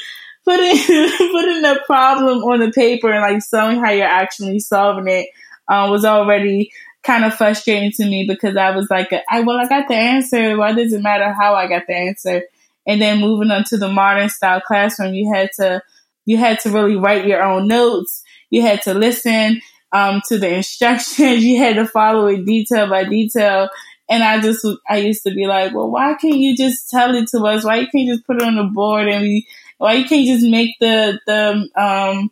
putting, 0.45 0.77
putting 0.87 1.63
the 1.63 1.81
problem 1.87 2.39
on 2.45 2.61
the 2.61 2.71
paper 2.73 3.11
and 3.11 3.23
like 3.23 3.43
showing 3.49 3.79
how 3.81 3.91
you're 3.91 4.07
actually 4.07 4.61
solving 4.61 5.09
it, 5.09 5.29
um, 5.69 5.91
was 5.91 6.05
already 6.05 6.73
kind 7.02 7.25
of 7.25 7.35
frustrating 7.35 7.93
to 7.93 8.05
me 8.05 8.26
because 8.29 8.56
I 8.56 8.75
was 8.75 8.88
like, 8.91 9.12
I, 9.31 9.41
well, 9.41 9.58
I 9.58 9.69
got 9.69 9.88
the 9.88 9.94
answer. 9.94 10.56
Why 10.56 10.73
does 10.73 10.93
it 10.93 11.02
matter 11.02 11.32
how 11.32 11.55
I 11.55 11.67
got 11.69 11.87
the 11.87 11.94
answer? 11.94 12.43
And 12.87 13.00
then 13.00 13.20
moving 13.20 13.50
on 13.50 13.64
to 13.64 13.76
the 13.76 13.88
modern 13.88 14.29
style 14.29 14.61
classroom, 14.61 15.14
you 15.14 15.32
had 15.32 15.50
to, 15.56 15.82
you 16.25 16.37
had 16.37 16.61
to 16.61 16.70
really 16.70 16.97
write 16.97 17.26
your 17.26 17.43
own 17.43 17.69
notes. 17.69 18.23
You 18.50 18.62
had 18.62 18.82
to 18.82 18.94
listen, 18.94 19.61
um, 19.93 20.20
to 20.29 20.38
the 20.38 20.55
instructions. 20.56 21.44
You 21.44 21.58
had 21.58 21.76
to 21.76 21.87
follow 21.87 22.26
it 22.26 22.44
detail 22.44 22.88
by 22.88 23.05
detail. 23.05 23.69
And 24.08 24.25
I 24.25 24.41
just, 24.41 24.67
I 24.88 24.99
used 24.99 25.23
to 25.23 25.32
be 25.32 25.46
like, 25.46 25.73
well, 25.73 25.91
why 25.91 26.14
can't 26.14 26.37
you 26.38 26.56
just 26.56 26.91
tell 26.91 27.14
it 27.14 27.29
to 27.29 27.44
us? 27.44 27.64
Why 27.64 27.76
you 27.76 27.88
can't 27.88 28.08
just 28.08 28.26
put 28.26 28.37
it 28.37 28.43
on 28.43 28.56
the 28.56 28.64
board 28.64 29.08
and 29.08 29.23
we, 29.23 29.46
why 29.79 29.94
you 29.94 30.05
can't 30.05 30.26
just 30.26 30.44
make 30.44 30.75
the, 30.81 31.20
the, 31.26 31.69
um, 31.81 32.31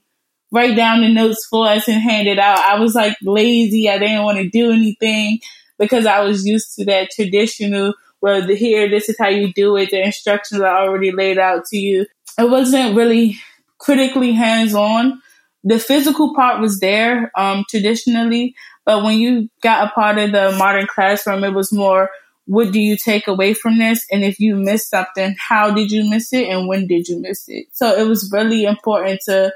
write 0.50 0.77
down 0.77 1.03
the 1.03 1.12
notes 1.12 1.47
for 1.47 1.67
us 1.67 1.89
and 1.89 2.00
hand 2.00 2.29
it 2.29 2.39
out. 2.39 2.59
I 2.59 2.79
was 2.79 2.95
like 2.95 3.17
lazy. 3.23 3.89
I 3.89 3.99
didn't 3.99 4.25
want 4.25 4.39
to 4.39 4.49
do 4.49 4.71
anything 4.71 5.41
because 5.79 6.06
I 6.06 6.21
was 6.21 6.47
used 6.47 6.75
to 6.77 6.85
that 6.87 7.11
traditional, 7.11 7.95
well, 8.21 8.47
the, 8.47 8.55
here, 8.55 8.89
this 8.89 9.09
is 9.09 9.17
how 9.19 9.29
you 9.29 9.53
do 9.53 9.77
it. 9.77 9.91
The 9.91 10.03
instructions 10.03 10.61
are 10.61 10.85
already 10.85 11.12
laid 11.12 11.39
out 11.39 11.67
to 11.67 11.77
you. 11.77 12.06
It 12.39 12.50
wasn't 12.50 12.97
really 12.97 13.37
critically 13.79 14.33
hands 14.33 14.75
on. 14.75 15.21
The 15.65 15.79
physical 15.79 16.35
part 16.35 16.61
was 16.61 16.81
there, 16.81 17.31
um, 17.37 17.65
traditionally, 17.69 18.55
but 18.85 19.03
when 19.05 19.19
you 19.19 19.50
got 19.61 19.89
a 19.89 19.91
part 19.91 20.19
of 20.19 20.33
the 20.33 20.53
modern 20.53 20.87
classroom, 20.87 21.45
it 21.45 21.53
was 21.53 21.73
more, 21.73 22.11
what 22.47 22.73
do 22.73 22.81
you 22.81 22.97
take 22.97 23.29
away 23.29 23.53
from 23.53 23.79
this? 23.79 24.06
And 24.11 24.25
if 24.25 24.41
you 24.41 24.56
missed 24.56 24.89
something, 24.89 25.37
how 25.39 25.71
did 25.71 25.91
you 25.91 26.09
miss 26.09 26.33
it? 26.33 26.49
And 26.49 26.67
when 26.67 26.87
did 26.87 27.06
you 27.06 27.21
miss 27.21 27.45
it? 27.49 27.67
So 27.73 27.95
it 27.95 28.09
was 28.09 28.31
really 28.33 28.65
important 28.65 29.21
to 29.27 29.53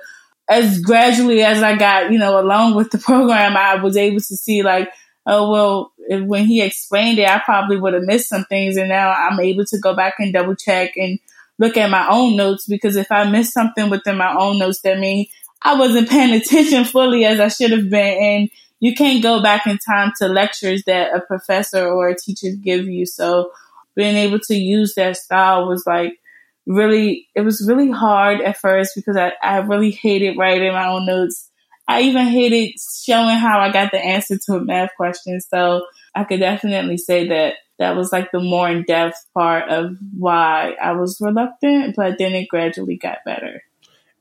as 0.53 0.81
gradually 0.81 1.43
as 1.43 1.63
I 1.63 1.77
got, 1.77 2.13
you 2.13 2.19
know, 2.19 2.41
along 2.41 2.75
with 2.75 2.91
the 2.91 2.99
program, 3.11 3.57
I 3.57 3.77
was 3.77 3.97
able 3.97 4.21
to 4.21 4.37
see 4.37 4.63
like, 4.63 4.91
oh, 5.27 5.51
well, 5.51 5.93
when 6.27 6.47
he 6.47 6.63
explained 6.63 7.19
it, 7.19 7.29
I 7.29 7.39
probably 7.39 7.79
would 7.79 7.95
have 7.95 8.03
missed 8.03 8.29
some 8.29 8.45
things. 8.45 8.77
And 8.77 8.89
now 8.89 9.11
I'm 9.11 9.39
able 9.41 9.65
to 9.67 9.79
go 9.79 9.95
back 9.95 10.15
and 10.19 10.33
double 10.33 10.57
check 10.57 10.97
and 10.97 11.19
look 11.59 11.77
at 11.77 11.91
my 11.91 12.09
own 12.09 12.37
notes 12.37 12.67
because 12.67 12.97
if 12.97 13.11
I 13.13 13.29
missed 13.29 13.53
something 13.53 13.89
within 13.89 14.17
my 14.17 14.35
own 14.35 14.59
notes, 14.59 14.81
that 14.83 14.99
means 14.99 15.29
I 15.63 15.79
wasn't 15.79 16.09
paying 16.11 16.35
attention 16.35 16.85
fully 16.85 17.25
as 17.25 17.41
I 17.41 17.49
should 17.49 17.71
have 17.71 17.89
been. 17.89 18.19
And 18.23 18.51
you 18.81 18.95
can't 18.95 19.23
go 19.23 19.41
back 19.43 19.67
in 19.67 19.79
time 19.79 20.13
to 20.19 20.29
lectures 20.29 20.83
that 20.87 21.15
a 21.15 21.21
professor 21.21 21.87
or 21.87 22.09
a 22.09 22.19
teacher 22.19 22.49
give 22.61 22.87
you. 22.87 23.07
So 23.07 23.53
being 23.95 24.17
able 24.17 24.41
to 24.41 24.55
use 24.55 24.95
that 24.97 25.17
style 25.17 25.69
was 25.69 25.85
like 25.87 26.19
really, 26.67 27.29
it 27.35 27.43
was 27.43 27.65
really 27.67 27.91
hard 27.91 28.41
at 28.41 28.57
first 28.57 28.93
because 28.95 29.17
I, 29.17 29.33
I 29.43 29.59
really 29.59 29.91
hated 29.91 30.37
writing 30.37 30.73
my 30.73 30.89
own 30.89 31.07
notes. 31.07 31.49
I 31.89 32.03
even 32.03 32.27
hated 32.27 32.75
showing 33.05 33.37
how 33.37 33.59
I 33.59 33.73
got 33.73 33.91
the 33.91 33.99
answer 33.99 34.39
to 34.47 34.55
a 34.55 34.61
math 34.61 34.91
question. 34.97 35.41
So 35.41 35.85
I 36.15 36.25
could 36.25 36.41
definitely 36.41 36.97
say 36.97 37.29
that 37.29 37.55
that 37.79 37.97
was 37.97 38.13
like 38.13 38.31
the 38.31 38.41
more 38.41 38.69
in 38.69 38.85
depth 38.85 39.27
part 39.35 39.69
of 39.69 39.97
why 40.17 40.77
I 40.81 40.93
was 40.93 41.19
reluctant, 41.21 41.97
but 41.97 42.19
then 42.19 42.33
it 42.33 42.49
gradually 42.49 42.97
got 42.97 43.19
better. 43.27 43.63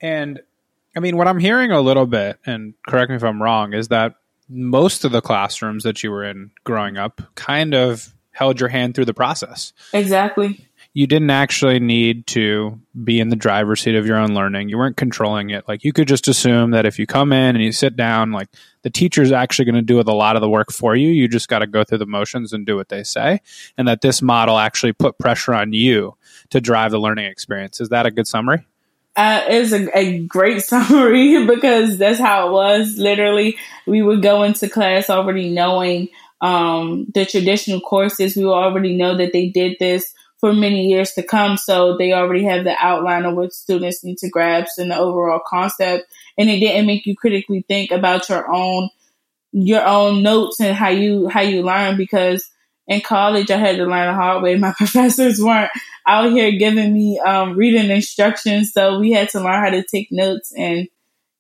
And 0.02 0.42
I 0.96 1.00
mean, 1.00 1.16
what 1.16 1.28
I'm 1.28 1.40
hearing 1.40 1.72
a 1.72 1.80
little 1.80 2.08
bit, 2.08 2.40
and 2.46 2.74
correct 2.88 3.12
me 3.12 3.16
if 3.16 3.24
I'm 3.24 3.42
wrong, 3.42 3.74
is 3.74 3.90
that 3.90 4.16
most 4.50 5.06
of 5.06 5.12
the 5.12 5.22
classrooms 5.22 5.84
that 5.84 6.04
you 6.04 6.12
were 6.12 6.24
in 6.24 6.52
growing 6.64 6.98
up 6.98 7.22
kind 7.36 7.74
of 7.74 8.14
held 8.32 8.60
your 8.60 8.70
hand 8.70 8.96
through 8.96 9.06
the 9.06 9.14
process. 9.14 9.72
Exactly 9.94 10.68
you 10.94 11.08
didn't 11.08 11.30
actually 11.30 11.80
need 11.80 12.28
to 12.28 12.80
be 13.04 13.20
in 13.22 13.30
the 13.30 13.36
driver's 13.36 13.82
seat 13.82 13.96
of 13.96 14.06
your 14.06 14.18
own 14.18 14.34
learning. 14.34 14.68
You 14.68 14.78
weren't 14.78 14.98
controlling 14.98 15.50
it. 15.50 15.66
Like 15.68 15.86
you 15.86 15.94
could 15.94 16.08
just 16.08 16.28
assume 16.28 16.72
that 16.72 16.86
if 16.86 17.00
you 17.00 17.08
come 17.08 17.32
in 17.32 17.56
and 17.56 17.64
you 17.64 17.72
sit 17.72 17.96
down, 17.96 18.32
like 18.32 18.50
the 18.82 18.90
teacher's 18.90 19.32
actually 19.32 19.66
going 19.66 19.76
to 19.76 19.82
do 19.82 20.02
a 20.02 20.04
lot 20.12 20.36
of 20.36 20.42
the 20.42 20.50
work 20.50 20.72
for 20.72 20.96
you. 20.96 21.10
You 21.10 21.30
just 21.30 21.48
got 21.48 21.60
to 21.60 21.68
go 21.68 21.86
through 21.86 22.00
the 22.00 22.06
motions 22.06 22.52
and 22.52 22.66
do 22.66 22.76
what 22.76 22.90
they 22.90 23.04
say. 23.04 23.40
And 23.78 23.88
that 23.88 24.02
this 24.02 24.22
model 24.22 24.58
actually 24.58 24.92
put 24.92 25.18
pressure 25.18 25.54
on 25.54 25.72
you 25.72 26.18
to 26.50 26.60
drive 26.60 26.92
the 26.92 27.00
learning 27.00 27.26
experience. 27.26 27.80
Is 27.80 27.90
that 27.90 28.06
a 28.06 28.12
good 28.12 28.28
summary? 28.28 28.66
Uh, 29.16 29.44
it's 29.48 29.72
a, 29.72 29.98
a 29.98 30.20
great 30.20 30.62
summary 30.64 31.46
because 31.48 31.98
that's 32.00 32.20
how 32.20 32.50
it 32.50 32.52
was. 32.52 32.98
Literally, 32.98 33.58
we 33.88 34.02
would 34.02 34.22
go 34.22 34.44
into 34.44 34.68
class 34.68 35.10
already 35.10 35.52
knowing 35.52 36.10
um, 36.42 37.06
the 37.14 37.26
traditional 37.26 37.80
courses. 37.80 38.36
We 38.36 38.44
already 38.44 38.98
know 38.98 39.16
that 39.16 39.32
they 39.32 39.48
did 39.48 39.78
this 39.80 40.14
for 40.42 40.54
many 40.54 40.88
years 40.88 41.14
to 41.14 41.24
come. 41.24 41.56
So 41.56 41.96
they 41.98 42.12
already 42.12 42.44
have 42.46 42.66
the 42.66 42.76
outline 42.78 43.24
of 43.26 43.36
what 43.36 43.54
students 43.54 44.04
need 44.04 44.18
to 44.18 44.30
grasp 44.30 44.80
and 44.80 44.92
the 44.92 44.98
overall 44.98 45.40
concept. 45.46 46.12
And 46.38 46.50
it 46.50 46.60
didn't 46.60 46.88
make 46.88 47.06
you 47.06 47.16
critically 47.16 47.64
think 47.68 47.92
about 47.92 48.28
your 48.28 48.52
own 48.52 48.90
your 49.54 49.86
own 49.86 50.24
notes 50.24 50.60
and 50.62 50.76
how 50.76 50.90
you 50.90 51.28
how 51.28 51.42
you 51.42 51.62
learn 51.62 51.98
because 51.98 52.50
in 52.88 53.02
college 53.02 53.52
I 53.52 53.58
had 53.58 53.78
to 53.78 53.86
learn 53.86 54.08
the 54.08 54.14
hard 54.14 54.44
way. 54.44 54.58
My 54.58 54.74
professors 54.74 55.42
weren't 55.42 55.72
out 56.06 56.32
here 56.32 56.52
giving 56.58 56.94
me 56.94 57.20
um, 57.20 57.56
reading 57.56 57.90
instructions, 57.90 58.74
so 58.74 59.00
we 59.00 59.12
had 59.12 59.30
to 59.30 59.40
learn 59.40 59.64
how 59.64 59.70
to 59.70 59.84
take 59.84 60.12
notes. 60.12 60.52
And 60.58 60.88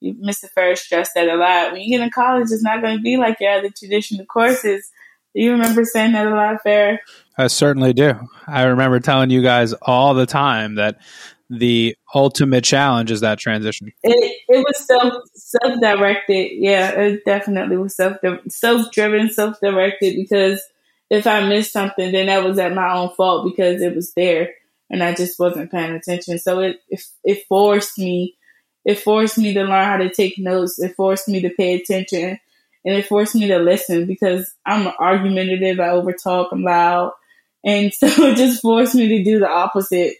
Mr. 0.03 0.49
Ferris 0.49 0.81
stressed 0.81 1.13
that 1.15 1.29
a 1.29 1.35
lot. 1.35 1.71
When 1.71 1.81
you 1.81 1.97
get 1.97 2.03
in 2.03 2.11
college, 2.11 2.47
it's 2.51 2.63
not 2.63 2.81
going 2.81 2.97
to 2.97 3.01
be 3.01 3.17
like 3.17 3.39
your 3.39 3.53
other 3.53 3.69
traditional 3.75 4.25
courses. 4.25 4.89
Do 5.35 5.41
you 5.41 5.51
remember 5.51 5.83
saying 5.85 6.11
that 6.13 6.27
a 6.27 6.31
lot, 6.31 6.63
Farah? 6.65 6.97
I 7.37 7.47
certainly 7.47 7.93
do. 7.93 8.13
I 8.47 8.63
remember 8.63 8.99
telling 8.99 9.29
you 9.29 9.41
guys 9.41 9.73
all 9.81 10.13
the 10.13 10.25
time 10.25 10.75
that 10.75 10.99
the 11.49 11.95
ultimate 12.13 12.63
challenge 12.63 13.11
is 13.11 13.21
that 13.21 13.39
transition. 13.39 13.91
It, 14.03 14.35
it 14.47 14.57
was 14.57 14.85
self 14.85 15.13
self 15.35 15.81
directed. 15.81 16.51
Yeah, 16.53 16.91
it 16.91 17.25
definitely 17.25 17.77
was 17.77 17.95
self 17.95 18.17
self 18.49 18.91
driven, 18.91 19.29
self 19.29 19.59
directed. 19.61 20.15
Because 20.15 20.61
if 21.09 21.27
I 21.27 21.47
missed 21.47 21.73
something, 21.73 22.11
then 22.11 22.27
that 22.27 22.43
was 22.43 22.57
at 22.57 22.73
my 22.73 22.93
own 22.93 23.09
fault 23.15 23.49
because 23.49 23.81
it 23.81 23.95
was 23.95 24.13
there 24.13 24.51
and 24.89 25.01
I 25.01 25.13
just 25.13 25.39
wasn't 25.39 25.71
paying 25.71 25.93
attention. 25.93 26.37
So 26.37 26.59
it 26.59 26.81
it, 26.89 27.01
it 27.23 27.43
forced 27.47 27.97
me. 27.97 28.37
It 28.83 28.99
forced 28.99 29.37
me 29.37 29.53
to 29.53 29.63
learn 29.63 29.85
how 29.85 29.97
to 29.97 30.09
take 30.09 30.37
notes. 30.37 30.79
It 30.79 30.95
forced 30.95 31.27
me 31.27 31.41
to 31.41 31.49
pay 31.49 31.75
attention 31.75 32.39
and 32.85 32.95
it 32.95 33.05
forced 33.05 33.35
me 33.35 33.47
to 33.47 33.59
listen 33.59 34.07
because 34.07 34.53
I'm 34.65 34.87
argumentative. 34.99 35.79
I 35.79 35.89
overtalk. 35.89 36.49
I'm 36.51 36.63
loud. 36.63 37.11
And 37.63 37.93
so 37.93 38.07
it 38.07 38.37
just 38.37 38.61
forced 38.61 38.95
me 38.95 39.07
to 39.09 39.23
do 39.23 39.39
the 39.39 39.49
opposite. 39.49 40.15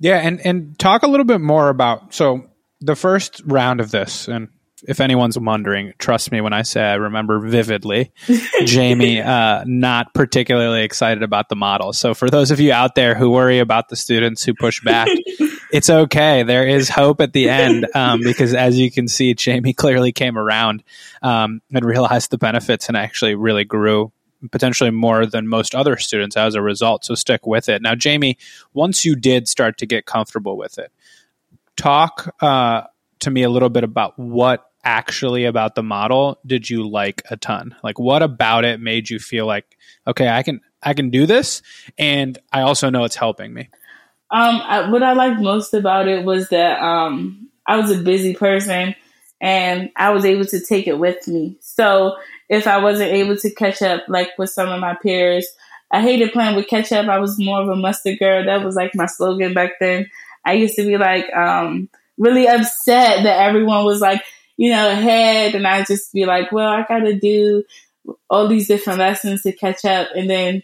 Yeah. 0.00 0.18
And, 0.18 0.40
and 0.44 0.78
talk 0.78 1.02
a 1.02 1.08
little 1.08 1.26
bit 1.26 1.40
more 1.40 1.68
about, 1.68 2.14
so 2.14 2.46
the 2.80 2.96
first 2.96 3.42
round 3.46 3.80
of 3.80 3.90
this, 3.90 4.28
and 4.28 4.48
if 4.86 5.00
anyone's 5.00 5.38
wondering, 5.38 5.94
trust 5.98 6.30
me 6.30 6.40
when 6.40 6.52
I 6.52 6.62
say 6.62 6.82
I 6.82 6.94
remember 6.94 7.40
vividly 7.40 8.12
Jamie 8.64 9.20
uh, 9.20 9.64
not 9.66 10.12
particularly 10.12 10.82
excited 10.82 11.22
about 11.22 11.48
the 11.48 11.56
model. 11.56 11.92
So 11.92 12.14
for 12.14 12.28
those 12.28 12.50
of 12.50 12.60
you 12.60 12.72
out 12.72 12.94
there 12.94 13.14
who 13.14 13.30
worry 13.30 13.58
about 13.58 13.88
the 13.88 13.96
students 13.96 14.44
who 14.44 14.54
push 14.54 14.82
back, 14.82 15.08
it's 15.72 15.88
okay. 15.88 16.42
There 16.42 16.66
is 16.66 16.88
hope 16.88 17.20
at 17.20 17.32
the 17.32 17.48
end 17.48 17.86
um, 17.94 18.20
because, 18.22 18.52
as 18.54 18.78
you 18.78 18.90
can 18.90 19.08
see, 19.08 19.34
Jamie 19.34 19.72
clearly 19.74 20.12
came 20.12 20.36
around 20.36 20.84
um, 21.22 21.62
and 21.72 21.84
realized 21.84 22.30
the 22.30 22.38
benefits 22.38 22.88
and 22.88 22.96
actually 22.96 23.34
really 23.34 23.64
grew 23.64 24.12
potentially 24.52 24.90
more 24.90 25.24
than 25.24 25.48
most 25.48 25.74
other 25.74 25.96
students 25.96 26.36
as 26.36 26.54
a 26.54 26.62
result. 26.62 27.04
So 27.04 27.14
stick 27.14 27.46
with 27.46 27.68
it. 27.68 27.80
Now, 27.80 27.94
Jamie, 27.94 28.36
once 28.74 29.04
you 29.04 29.16
did 29.16 29.48
start 29.48 29.78
to 29.78 29.86
get 29.86 30.04
comfortable 30.04 30.56
with 30.56 30.78
it, 30.78 30.92
talk 31.76 32.34
uh, 32.42 32.82
to 33.20 33.30
me 33.30 33.42
a 33.42 33.50
little 33.50 33.68
bit 33.68 33.84
about 33.84 34.18
what 34.18 34.70
actually 34.84 35.44
about 35.44 35.74
the 35.74 35.82
model 35.82 36.38
did 36.46 36.70
you 36.70 36.88
like 36.88 37.22
a 37.30 37.36
ton? 37.36 37.74
Like, 37.82 37.98
what 37.98 38.22
about 38.22 38.64
it 38.64 38.80
made 38.80 39.10
you 39.10 39.18
feel 39.18 39.46
like, 39.46 39.76
okay, 40.06 40.28
I 40.28 40.42
can 40.42 40.60
I 40.82 40.94
can 40.94 41.10
do 41.10 41.26
this, 41.26 41.62
and 41.98 42.38
I 42.52 42.60
also 42.60 42.90
know 42.90 43.04
it's 43.04 43.16
helping 43.16 43.52
me. 43.52 43.70
Um, 44.30 44.60
I, 44.62 44.90
what 44.90 45.02
I 45.02 45.12
liked 45.14 45.40
most 45.40 45.74
about 45.74 46.08
it 46.08 46.24
was 46.24 46.48
that 46.50 46.80
um, 46.80 47.48
I 47.66 47.78
was 47.78 47.90
a 47.90 47.98
busy 47.98 48.34
person 48.34 48.94
and 49.40 49.90
I 49.96 50.10
was 50.10 50.24
able 50.24 50.44
to 50.46 50.60
take 50.60 50.86
it 50.86 50.98
with 50.98 51.26
me. 51.28 51.56
So 51.60 52.16
if 52.48 52.66
I 52.66 52.78
wasn't 52.78 53.12
able 53.12 53.36
to 53.36 53.50
catch 53.54 53.82
up 53.82 54.04
like 54.08 54.30
with 54.38 54.50
some 54.50 54.68
of 54.68 54.80
my 54.80 54.96
peers, 55.00 55.46
I 55.90 56.02
hated 56.02 56.32
playing 56.32 56.56
with 56.56 56.68
catch 56.68 56.92
up. 56.92 57.06
I 57.06 57.18
was 57.18 57.38
more 57.38 57.62
of 57.62 57.68
a 57.68 57.76
mustard 57.76 58.18
girl. 58.18 58.44
That 58.44 58.64
was 58.64 58.74
like 58.74 58.94
my 58.94 59.06
slogan 59.06 59.54
back 59.54 59.72
then. 59.80 60.10
I 60.44 60.54
used 60.54 60.76
to 60.76 60.84
be 60.84 60.96
like 60.96 61.32
um, 61.34 61.88
really 62.18 62.46
upset 62.46 63.24
that 63.24 63.40
everyone 63.48 63.84
was 63.84 64.00
like, 64.00 64.22
you 64.56 64.70
know, 64.70 64.90
ahead, 64.90 65.54
and 65.54 65.66
I 65.66 65.84
just 65.84 66.12
be 66.12 66.24
like, 66.24 66.50
well, 66.52 66.68
I 66.68 66.84
got 66.86 67.00
to 67.00 67.18
do 67.18 67.64
all 68.30 68.48
these 68.48 68.68
different 68.68 69.00
lessons 69.00 69.42
to 69.42 69.52
catch 69.52 69.84
up, 69.84 70.08
and 70.14 70.30
then 70.30 70.62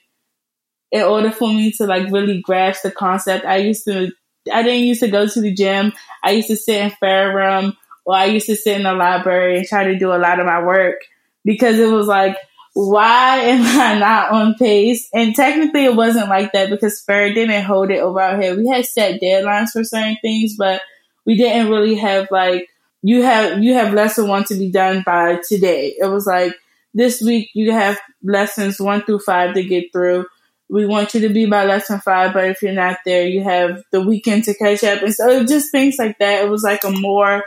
in 0.92 1.02
order 1.02 1.32
for 1.32 1.48
me 1.48 1.72
to 1.72 1.86
like 1.86 2.12
really 2.12 2.40
grasp 2.42 2.82
the 2.82 2.90
concept, 2.90 3.46
I 3.46 3.56
used 3.56 3.84
to, 3.86 4.12
I 4.52 4.62
didn't 4.62 4.86
used 4.86 5.00
to 5.00 5.08
go 5.08 5.26
to 5.26 5.40
the 5.40 5.52
gym. 5.52 5.92
I 6.22 6.32
used 6.32 6.48
to 6.48 6.56
sit 6.56 6.82
in 6.82 6.90
fair 6.90 7.34
room 7.34 7.76
or 8.04 8.14
I 8.14 8.26
used 8.26 8.46
to 8.46 8.56
sit 8.56 8.76
in 8.76 8.82
the 8.82 8.92
library 8.92 9.56
and 9.56 9.66
try 9.66 9.84
to 9.84 9.98
do 9.98 10.12
a 10.12 10.18
lot 10.18 10.38
of 10.38 10.46
my 10.46 10.62
work 10.62 10.96
because 11.44 11.78
it 11.78 11.90
was 11.90 12.06
like, 12.06 12.36
why 12.74 13.38
am 13.38 13.62
I 13.80 13.98
not 13.98 14.32
on 14.32 14.54
pace? 14.54 15.08
And 15.14 15.34
technically 15.34 15.86
it 15.86 15.96
wasn't 15.96 16.28
like 16.28 16.52
that 16.52 16.68
because 16.68 17.00
Fair 17.00 17.32
didn't 17.32 17.64
hold 17.64 17.90
it 17.90 18.00
over 18.00 18.20
our 18.20 18.36
head. 18.36 18.58
We 18.58 18.68
had 18.68 18.84
set 18.84 19.20
deadlines 19.20 19.70
for 19.70 19.84
certain 19.84 20.18
things, 20.20 20.56
but 20.58 20.82
we 21.26 21.36
didn't 21.36 21.70
really 21.70 21.96
have 21.96 22.28
like, 22.30 22.68
you 23.02 23.22
have, 23.22 23.62
you 23.62 23.74
have 23.74 23.94
lesson 23.94 24.28
one 24.28 24.44
to 24.44 24.54
be 24.54 24.70
done 24.70 25.02
by 25.04 25.40
today. 25.48 25.94
It 25.98 26.06
was 26.06 26.26
like, 26.26 26.54
this 26.94 27.20
week 27.20 27.50
you 27.54 27.72
have 27.72 27.98
lessons 28.22 28.78
one 28.78 29.02
through 29.02 29.20
five 29.20 29.54
to 29.54 29.64
get 29.64 29.92
through 29.92 30.26
we 30.72 30.86
want 30.86 31.12
you 31.12 31.20
to 31.20 31.28
be 31.28 31.44
by 31.44 31.66
lesson 31.66 32.00
five, 32.00 32.32
but 32.32 32.46
if 32.46 32.62
you're 32.62 32.72
not 32.72 32.96
there, 33.04 33.26
you 33.26 33.44
have 33.44 33.82
the 33.92 34.00
weekend 34.00 34.44
to 34.44 34.54
catch 34.54 34.82
up. 34.82 35.02
And 35.02 35.14
so 35.14 35.44
just 35.44 35.70
things 35.70 35.96
like 35.98 36.18
that. 36.18 36.42
It 36.42 36.48
was 36.48 36.62
like 36.62 36.82
a 36.82 36.90
more 36.90 37.44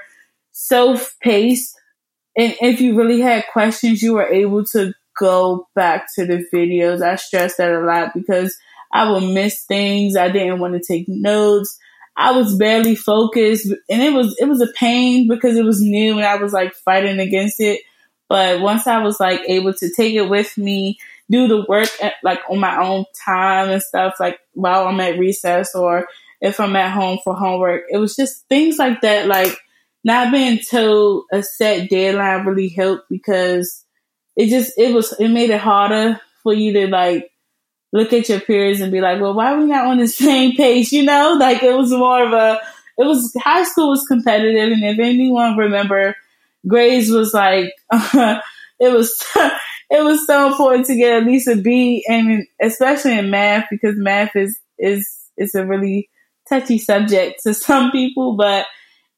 self 0.51 1.15
paced. 1.22 1.75
And 2.38 2.55
if 2.62 2.79
you 2.79 2.96
really 2.96 3.22
had 3.22 3.46
questions, 3.51 4.03
you 4.03 4.13
were 4.13 4.27
able 4.27 4.63
to 4.65 4.94
go 5.17 5.67
back 5.74 6.05
to 6.13 6.25
the 6.27 6.46
videos. 6.53 7.01
I 7.01 7.15
stress 7.15 7.58
that 7.58 7.72
a 7.72 7.79
lot 7.79 8.13
because 8.13 8.55
I 8.94 9.10
would 9.10 9.34
miss 9.34 9.63
things. 9.63 10.15
I 10.15 10.29
didn't 10.29 10.60
want 10.60 10.75
to 10.75 10.94
take 10.94 11.10
notes. 11.10 11.79
I 12.17 12.31
was 12.31 12.55
barely 12.57 12.95
focused 12.95 13.67
and 13.89 14.01
it 14.01 14.13
was, 14.13 14.36
it 14.39 14.45
was 14.45 14.62
a 14.62 14.72
pain 14.74 15.27
because 15.27 15.57
it 15.57 15.65
was 15.65 15.81
new 15.81 16.17
and 16.17 16.25
I 16.25 16.36
was 16.38 16.53
like 16.53 16.74
fighting 16.74 17.19
against 17.19 17.60
it. 17.60 17.81
But 18.29 18.62
once 18.62 18.88
I 18.88 19.03
was 19.03 19.19
like 19.19 19.41
able 19.48 19.74
to 19.74 19.91
take 19.95 20.15
it 20.15 20.29
with 20.29 20.57
me 20.57 20.98
do 21.29 21.48
the 21.48 21.65
work 21.67 21.89
at, 22.01 22.13
like 22.24 22.39
on 22.50 22.60
my 22.60 22.77
own 22.84 23.05
time 23.25 23.69
and 23.69 23.81
stuff, 23.81 24.15
like 24.19 24.39
while 24.53 24.88
I'm 24.88 25.00
at 25.00 25.17
recess 25.17 25.74
or 25.74 26.07
if 26.41 26.60
I'm 26.60 26.75
at 26.75 26.91
home 26.91 27.19
for 27.24 27.36
homework. 27.36 27.84
It 27.89 27.98
was 27.98 28.15
just 28.15 28.48
things 28.48 28.77
like 28.77 29.01
that, 29.01 29.27
like 29.27 29.57
not 30.03 30.31
being 30.31 30.60
told 30.60 31.25
a 31.31 31.41
set 31.41 31.89
deadline 31.89 32.45
really 32.45 32.69
helped 32.69 33.10
because 33.10 33.84
it 34.36 34.50
just 34.50 34.74
it 34.77 34.93
was 34.93 35.13
it 35.19 35.29
made 35.29 35.50
it 35.50 35.60
harder 35.60 36.19
for 36.43 36.53
you 36.53 36.74
to 36.74 36.88
like 36.88 37.31
look 37.95 38.11
at 38.11 38.27
your 38.27 38.41
peers 38.41 38.81
and 38.81 38.91
be 38.91 38.99
like, 38.99 39.21
well, 39.21 39.33
why 39.33 39.53
are 39.53 39.57
we 39.57 39.65
not 39.65 39.87
on 39.87 39.97
the 39.97 40.07
same 40.25 40.55
page? 40.55 40.91
You 40.91 41.03
know, 41.03 41.37
like 41.39 41.63
it 41.63 41.75
was 41.75 41.91
more 41.91 42.25
of 42.25 42.33
a 42.33 42.59
it 42.97 43.05
was 43.05 43.35
high 43.37 43.63
school 43.63 43.89
was 43.89 44.05
competitive, 44.07 44.71
and 44.71 44.83
if 44.83 44.99
anyone 44.99 45.57
remember, 45.57 46.15
grades 46.67 47.09
was 47.09 47.33
like 47.33 47.73
it 47.91 48.93
was 48.93 49.23
it 49.89 50.03
was 50.03 50.25
so 50.27 50.47
important 50.51 50.85
to 50.87 50.95
get 50.95 51.21
at 51.21 51.25
least 51.27 51.47
a 51.47 51.55
B, 51.55 52.05
and 52.09 52.45
especially 52.61 53.17
in 53.17 53.29
math 53.29 53.65
because 53.69 53.95
math 53.97 54.35
is 54.35 54.59
is 54.77 55.07
is 55.37 55.55
a 55.55 55.65
really 55.65 56.09
touchy 56.47 56.77
subject 56.77 57.43
to 57.43 57.53
some 57.53 57.91
people. 57.91 58.33
But 58.33 58.65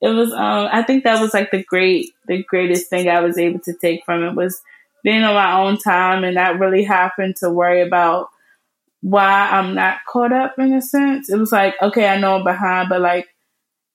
it 0.01 0.09
was, 0.09 0.31
um, 0.31 0.69
I 0.71 0.83
think 0.83 1.03
that 1.03 1.19
was 1.19 1.33
like 1.33 1.49
the 1.49 1.63
great, 1.63 2.11
the 2.27 2.43
greatest 2.43 2.89
thing 2.89 3.09
I 3.09 3.21
was 3.21 3.37
able 3.37 3.59
to 3.61 3.73
take 3.73 4.05
from 4.05 4.23
it 4.23 4.35
was 4.35 4.61
being 5.03 5.23
on 5.23 5.33
my 5.33 5.59
own 5.59 5.77
time 5.77 6.23
and 6.23 6.35
not 6.35 6.59
really 6.59 6.83
having 6.83 7.33
to 7.39 7.49
worry 7.49 7.81
about 7.81 8.29
why 9.01 9.49
I'm 9.51 9.75
not 9.75 9.99
caught 10.07 10.33
up 10.33 10.55
in 10.57 10.73
a 10.73 10.81
sense. 10.81 11.29
It 11.29 11.37
was 11.37 11.51
like, 11.51 11.75
okay, 11.81 12.07
I 12.07 12.19
know 12.19 12.37
I'm 12.37 12.43
behind, 12.43 12.89
but 12.89 13.01
like 13.01 13.27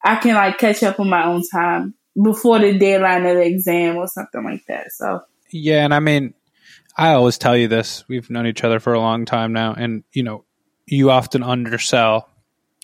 I 0.02 0.16
can 0.16 0.35
like 0.35 0.59
catch 0.59 0.82
up 0.82 1.00
on 1.00 1.09
my 1.09 1.25
own 1.25 1.42
time 1.52 1.94
before 2.21 2.59
the 2.59 2.78
deadline 2.78 3.26
of 3.26 3.37
the 3.37 3.47
exam 3.47 3.97
or 3.97 4.09
something 4.09 4.44
like 4.44 4.64
that. 4.68 4.92
So 4.92 5.23
yeah, 5.50 5.85
and 5.85 5.94
I 5.94 6.00
mean, 6.00 6.35
I 6.97 7.12
always 7.12 7.38
tell 7.38 7.56
you 7.56 7.68
this. 7.68 8.04
We've 8.09 8.28
known 8.30 8.47
each 8.47 8.64
other 8.64 8.80
for 8.80 8.92
a 8.92 9.00
long 9.00 9.25
time 9.25 9.52
now, 9.52 9.75
and 9.75 10.04
you 10.12 10.23
know, 10.23 10.44
you 10.87 11.11
often 11.11 11.42
undersell 11.42 12.28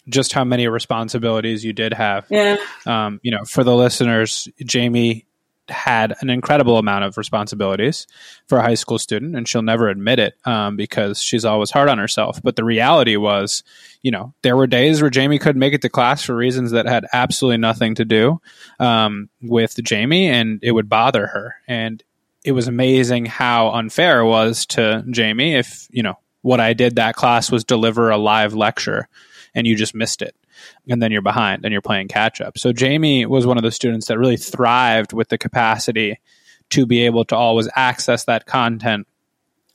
just 0.09 0.33
how 0.33 0.45
many 0.45 0.69
responsibilities 0.69 1.65
you 1.65 1.73
did 1.73 1.93
have. 1.93 2.27
Yeah. 2.31 2.57
Um, 2.87 3.21
you 3.23 3.31
know, 3.31 3.45
for 3.45 3.63
the 3.63 3.75
listeners, 3.75 4.49
Jamie 4.65 5.27
had 5.71 6.15
an 6.21 6.31
incredible 6.31 6.79
amount 6.79 7.05
of 7.05 7.17
responsibilities 7.17 8.07
for 8.47 8.59
a 8.59 8.63
high 8.63 8.75
school 8.75 8.99
student, 8.99 9.37
and 9.37 9.49
she'll 9.49 9.63
never 9.63 9.89
admit 9.89 10.19
it 10.19 10.35
um, 10.45 10.77
because 10.77 11.23
she's 11.23 11.45
always 11.45 11.71
hard 11.71 11.89
on 11.89 11.99
herself. 11.99 12.41
But 12.43 12.57
the 12.57 12.65
reality 12.65 13.17
was, 13.17 13.63
you 14.03 14.11
know, 14.11 14.35
there 14.43 14.57
were 14.57 14.67
days 14.67 15.01
where 15.01 15.11
Jamie 15.11 15.39
couldn't 15.39 15.61
make 15.61 15.75
it 15.75 15.83
to 15.83 15.89
class 15.89 16.23
for 16.23 16.35
reasons 16.35 16.71
that 16.73 16.87
had 16.87 17.07
absolutely 17.13 17.59
nothing 17.59 17.95
to 17.97 18.05
do 18.05 18.41
um, 18.79 19.29
with 19.43 19.83
Jamie, 19.83 20.29
and 20.29 20.61
it 20.63 20.73
would 20.73 20.89
bother 20.89 21.27
her. 21.27 21.57
And 21.67 22.03
it 22.45 22.53
was 22.53 22.69
amazing 22.69 23.27
how 23.27 23.71
unfair 23.71 24.21
it 24.21 24.27
was 24.27 24.67
to 24.67 25.05
Jamie 25.11 25.55
if, 25.55 25.89
you 25.91 26.03
know, 26.03 26.19
what 26.43 26.61
I 26.61 26.73
did 26.73 26.97
that 26.97 27.17
class 27.17 27.51
was 27.51 27.65
deliver 27.65 28.11
a 28.11 28.17
live 28.17 28.55
lecture 28.55 29.09
and 29.55 29.67
you 29.67 29.77
just 29.77 29.95
missed 29.95 30.23
it. 30.23 30.35
And 30.89 31.03
then 31.03 31.13
you're 31.13 31.23
behind 31.23 31.65
and 31.65 31.73
you're 31.73 31.83
playing 31.83 32.09
catch 32.09 32.41
up. 32.41 32.59
So 32.59 32.73
Jamie 32.73 33.27
was 33.27 33.47
one 33.47 33.59
of 33.59 33.63
the 33.63 33.71
students 33.71 34.07
that 34.09 34.19
really 34.19 34.37
thrived 34.37 35.13
with 35.13 35.29
the 35.29 35.39
capacity 35.39 36.19
to 36.71 36.87
be 36.87 37.07
able 37.07 37.25
to 37.27 37.37
always 37.37 37.69
access 37.75 38.25
that 38.25 38.47
content 38.47 39.07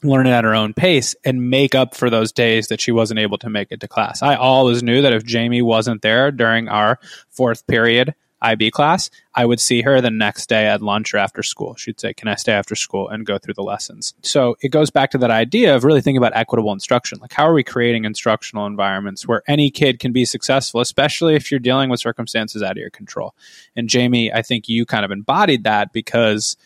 learn 0.04 0.28
it 0.28 0.32
at 0.32 0.44
her 0.44 0.54
own 0.54 0.74
pace 0.74 1.16
and 1.24 1.50
make 1.50 1.74
up 1.76 1.96
for 1.96 2.10
those 2.10 2.32
days 2.32 2.68
that 2.68 2.82
she 2.82 2.92
wasn't 2.92 3.20
able 3.20 3.38
to 3.38 3.50
make 3.50 3.72
it 3.72 3.80
to 3.80 3.88
class. 3.88 4.22
I 4.22 4.36
always 4.36 4.84
knew 4.84 5.02
that 5.02 5.14
if 5.14 5.24
Jamie 5.24 5.62
wasn't 5.62 6.02
there 6.02 6.32
during 6.32 6.68
our 6.68 7.00
fourth 7.30 7.66
period 7.68 8.14
IB 8.44 8.72
class, 8.72 9.10
I 9.34 9.46
would 9.46 9.60
see 9.60 9.82
her 9.82 10.02
the 10.02 10.12
next 10.12 10.48
day 10.50 10.68
at 10.68 10.82
lunch 10.82 11.14
or 11.14 11.18
after 11.18 11.42
school. 11.42 11.76
She'd 11.76 12.00
say, 12.00 12.14
Can 12.14 12.28
I 12.28 12.36
stay 12.36 12.52
after 12.52 12.76
school 12.76 13.10
and 13.10 13.26
go 13.26 13.38
through 13.38 13.56
the 13.56 13.64
lessons? 13.64 14.14
So 14.22 14.56
it 14.62 14.70
goes 14.70 14.92
back 14.92 15.12
to 15.12 15.18
that 15.20 15.32
idea 15.32 15.76
of 15.76 15.84
really 15.84 16.02
thinking 16.02 16.18
about 16.18 16.36
equitable 16.36 16.74
instruction. 16.74 17.20
Like, 17.22 17.34
how 17.34 17.48
are 17.48 17.54
we 17.54 17.64
creating 17.64 18.06
instructional 18.06 18.66
environments 18.66 19.28
where 19.28 19.42
any 19.48 19.72
kid 19.72 20.00
can 20.00 20.12
be 20.12 20.26
successful, 20.26 20.82
especially 20.82 21.36
if 21.36 21.50
you're 21.50 21.60
dealing 21.60 21.90
with 21.90 22.00
circumstances 22.00 22.62
out 22.62 22.72
of 22.72 22.78
your 22.78 22.90
control? 22.90 23.34
And 23.76 23.90
Jamie, 23.90 24.32
I 24.32 24.42
think 24.42 24.68
you 24.68 24.86
kind 24.86 25.06
of 25.06 25.12
embodied 25.12 25.64
that 25.64 25.94
because 25.94 26.58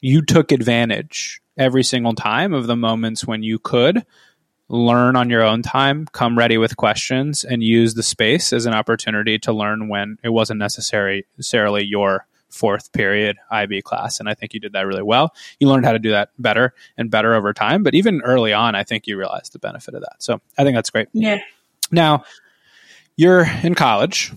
you 0.00 0.20
took 0.22 0.52
advantage 0.52 1.40
every 1.56 1.84
single 1.84 2.14
time 2.14 2.52
of 2.52 2.66
the 2.66 2.76
moments 2.76 3.26
when 3.26 3.42
you 3.42 3.58
could 3.58 4.04
learn 4.72 5.16
on 5.16 5.28
your 5.28 5.42
own 5.42 5.62
time, 5.62 6.06
come 6.12 6.36
ready 6.36 6.56
with 6.56 6.76
questions, 6.78 7.44
and 7.44 7.62
use 7.62 7.92
the 7.94 8.02
space 8.02 8.52
as 8.52 8.64
an 8.64 8.72
opportunity 8.72 9.38
to 9.38 9.52
learn 9.52 9.88
when 9.88 10.16
it 10.24 10.30
wasn't 10.30 10.58
necessary, 10.58 11.26
necessarily 11.36 11.84
your 11.84 12.26
fourth 12.48 12.90
period 12.92 13.36
IB 13.50 13.82
class. 13.82 14.18
And 14.18 14.28
I 14.28 14.34
think 14.34 14.54
you 14.54 14.60
did 14.60 14.72
that 14.72 14.86
really 14.86 15.02
well. 15.02 15.34
You 15.60 15.68
learned 15.68 15.84
how 15.84 15.92
to 15.92 15.98
do 15.98 16.10
that 16.10 16.30
better 16.38 16.72
and 16.96 17.10
better 17.10 17.34
over 17.34 17.52
time. 17.52 17.82
But 17.82 17.94
even 17.94 18.22
early 18.22 18.54
on, 18.54 18.74
I 18.74 18.82
think 18.82 19.06
you 19.06 19.18
realized 19.18 19.52
the 19.52 19.58
benefit 19.58 19.94
of 19.94 20.00
that. 20.00 20.22
So 20.22 20.40
I 20.56 20.64
think 20.64 20.74
that's 20.74 20.90
great. 20.90 21.08
Yeah. 21.12 21.40
Now, 21.90 22.24
you're 23.16 23.46
in 23.62 23.74
college. 23.74 24.32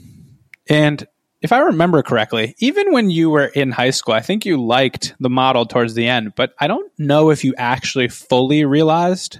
And 0.69 1.05
if 1.41 1.53
I 1.53 1.59
remember 1.59 2.03
correctly, 2.03 2.55
even 2.59 2.91
when 2.91 3.09
you 3.09 3.29
were 3.29 3.45
in 3.45 3.71
high 3.71 3.91
school, 3.91 4.13
I 4.13 4.21
think 4.21 4.45
you 4.45 4.61
liked 4.61 5.13
the 5.19 5.29
model 5.29 5.65
towards 5.65 5.93
the 5.93 6.07
end, 6.07 6.35
but 6.35 6.53
I 6.59 6.67
don't 6.67 6.91
know 6.97 7.29
if 7.29 7.43
you 7.43 7.53
actually 7.57 8.09
fully 8.09 8.65
realized 8.65 9.39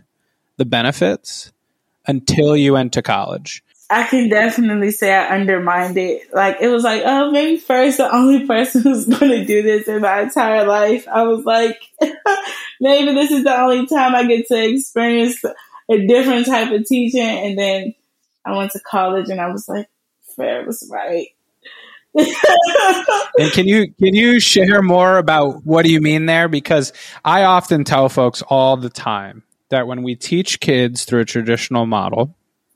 the 0.58 0.66
benefits 0.66 1.52
until 2.08 2.56
you 2.56 2.74
went 2.74 2.94
to 2.94 3.02
college. 3.02 3.64
I 3.90 4.04
can 4.08 4.30
definitely 4.30 4.92
say 4.92 5.14
I 5.14 5.28
undermined 5.36 5.98
it. 5.98 6.34
Like 6.34 6.58
it 6.60 6.70
was 6.70 6.84
like, 6.84 7.04
oh, 7.06 7.32
maybe 7.32 7.58
first 7.58 7.98
the 7.98 8.14
only 8.14 8.48
person 8.48 8.82
who's 8.84 9.06
going 9.06 9.32
to 9.32 9.46
do 9.46 9.62
this 9.62 9.88
in 9.88 10.02
my 10.02 10.22
entire 10.22 10.66
life. 10.66 11.08
I 11.08 11.24
was 11.24 11.46
like, 11.46 11.80
maybe 12.82 13.14
this 13.14 13.32
is 13.32 13.44
the 13.44 13.56
only 13.56 13.86
time 13.86 14.16
I 14.16 14.26
get 14.26 14.48
to 14.48 14.70
experience 14.70 15.44
a 15.90 16.08
different 16.08 16.48
type 16.48 16.72
of 16.72 16.86
teaching. 16.86 17.22
And 17.22 17.58
then 17.58 17.94
I 18.44 18.56
went 18.58 18.72
to 18.72 18.80
college 18.80 19.30
and 19.30 19.40
I 19.40 19.50
was 19.50 19.68
like, 19.70 19.88
Fair 20.36 20.66
was 20.66 20.88
right. 20.92 21.28
and 22.16 23.52
can 23.52 23.68
you 23.68 23.94
can 23.94 24.16
you 24.16 24.40
share 24.40 24.82
more 24.82 25.18
about 25.18 25.66
what 25.66 25.86
do 25.86 25.92
you 25.92 26.00
mean 26.00 26.26
there? 26.26 26.48
Because 26.48 26.94
I 27.26 27.44
often 27.44 27.84
tell 27.84 28.08
folks 28.08 28.42
all 28.42 28.78
the 28.78 28.90
time 28.90 29.44
that 29.76 29.88
when 29.88 30.04
we 30.04 30.16
teach 30.16 30.62
kids 30.62 31.04
through 31.04 31.20
a 31.20 31.26
traditional 31.26 31.86
model, 31.86 32.34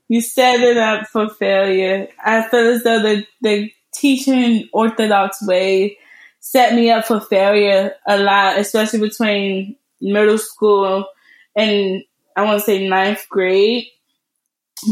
you 0.09 0.19
set 0.19 0.59
it 0.59 0.75
up 0.75 1.07
for 1.07 1.29
failure. 1.29 2.09
I 2.23 2.47
feel 2.49 2.73
as 2.73 2.83
though 2.83 3.01
the 3.01 3.25
the 3.41 3.71
teaching 3.93 4.67
orthodox 4.73 5.41
way 5.41 5.97
set 6.41 6.75
me 6.75 6.91
up 6.91 7.05
for 7.05 7.21
failure 7.21 7.93
a 8.05 8.17
lot, 8.17 8.57
especially 8.57 8.99
between 8.99 9.77
middle 10.01 10.37
school 10.37 11.05
and 11.55 12.03
I 12.35 12.43
want 12.43 12.59
to 12.59 12.65
say 12.65 12.87
ninth 12.87 13.25
grade, 13.29 13.85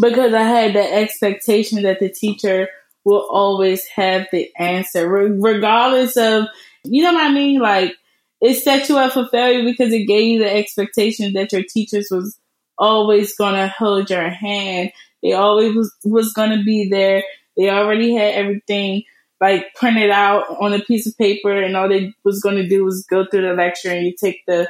because 0.01 0.33
I 0.33 0.43
had 0.43 0.73
the 0.75 0.93
expectation 0.93 1.83
that 1.83 1.99
the 1.99 2.09
teacher 2.09 2.69
will 3.05 3.27
always 3.29 3.85
have 3.87 4.27
the 4.31 4.51
answer, 4.57 5.07
regardless 5.07 6.17
of, 6.17 6.45
you 6.83 7.03
know 7.03 7.13
what 7.13 7.25
I 7.25 7.33
mean? 7.33 7.59
Like, 7.59 7.93
it 8.41 8.55
set 8.55 8.87
you 8.89 8.97
up 8.97 9.13
for 9.13 9.27
failure 9.27 9.63
because 9.63 9.93
it 9.93 10.05
gave 10.05 10.25
you 10.25 10.39
the 10.39 10.53
expectation 10.53 11.33
that 11.33 11.51
your 11.51 11.63
teachers 11.63 12.09
was 12.11 12.37
always 12.77 13.35
gonna 13.35 13.67
hold 13.67 14.09
your 14.09 14.29
hand. 14.29 14.91
They 15.23 15.33
always 15.33 15.75
was, 15.75 15.95
was 16.03 16.33
gonna 16.33 16.63
be 16.63 16.89
there. 16.89 17.23
They 17.55 17.69
already 17.69 18.13
had 18.13 18.35
everything 18.35 19.03
like 19.41 19.73
printed 19.75 20.11
out 20.11 20.45
on 20.59 20.73
a 20.73 20.79
piece 20.79 21.07
of 21.07 21.17
paper 21.17 21.51
and 21.51 21.75
all 21.75 21.89
they 21.89 22.13
was 22.23 22.41
gonna 22.41 22.67
do 22.67 22.83
was 22.83 23.05
go 23.09 23.25
through 23.25 23.47
the 23.47 23.53
lecture 23.53 23.89
and 23.89 24.05
you 24.05 24.13
take 24.15 24.45
the 24.45 24.69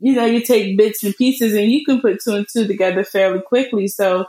you 0.00 0.14
know, 0.14 0.26
you 0.26 0.40
take 0.40 0.76
bits 0.76 1.02
and 1.02 1.16
pieces 1.16 1.54
and 1.54 1.70
you 1.70 1.84
can 1.84 2.00
put 2.00 2.22
two 2.22 2.34
and 2.34 2.46
two 2.48 2.66
together 2.66 3.04
fairly 3.04 3.40
quickly. 3.40 3.88
So 3.88 4.26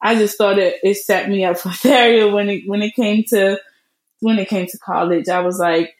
I 0.00 0.14
just 0.14 0.38
thought 0.38 0.58
it, 0.58 0.76
it 0.82 0.96
set 0.96 1.28
me 1.28 1.44
up 1.44 1.58
for 1.58 1.70
failure 1.72 2.32
when 2.32 2.48
it 2.48 2.68
when 2.68 2.82
it 2.82 2.94
came 2.94 3.24
to 3.30 3.58
when 4.20 4.38
it 4.38 4.48
came 4.48 4.66
to 4.66 4.78
college. 4.78 5.28
I 5.28 5.40
was 5.40 5.58
like, 5.58 5.96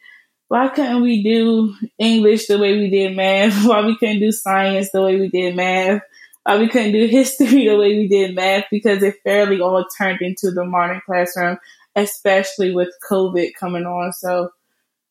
why 0.48 0.68
couldn't 0.68 1.02
we 1.02 1.22
do 1.22 1.74
English 1.98 2.46
the 2.46 2.58
way 2.58 2.76
we 2.78 2.88
did 2.90 3.14
math? 3.14 3.64
Why 3.66 3.84
we 3.84 3.96
couldn't 3.98 4.20
do 4.20 4.32
science 4.32 4.90
the 4.90 5.02
way 5.02 5.20
we 5.20 5.28
did 5.28 5.54
math? 5.54 6.02
Why 6.44 6.58
we 6.58 6.68
couldn't 6.68 6.92
do 6.92 7.06
history 7.10 7.68
the 7.68 7.76
way 7.76 7.98
we 7.98 8.08
did 8.08 8.34
math? 8.34 8.64
Because 8.70 9.02
it 9.02 9.16
fairly 9.22 9.60
all 9.60 9.84
turned 9.96 10.22
into 10.22 10.50
the 10.50 10.64
modern 10.64 11.02
classroom, 11.04 11.58
especially 11.94 12.74
with 12.74 12.88
COVID 13.10 13.50
coming 13.60 13.84
on. 13.84 14.12
So 14.14 14.50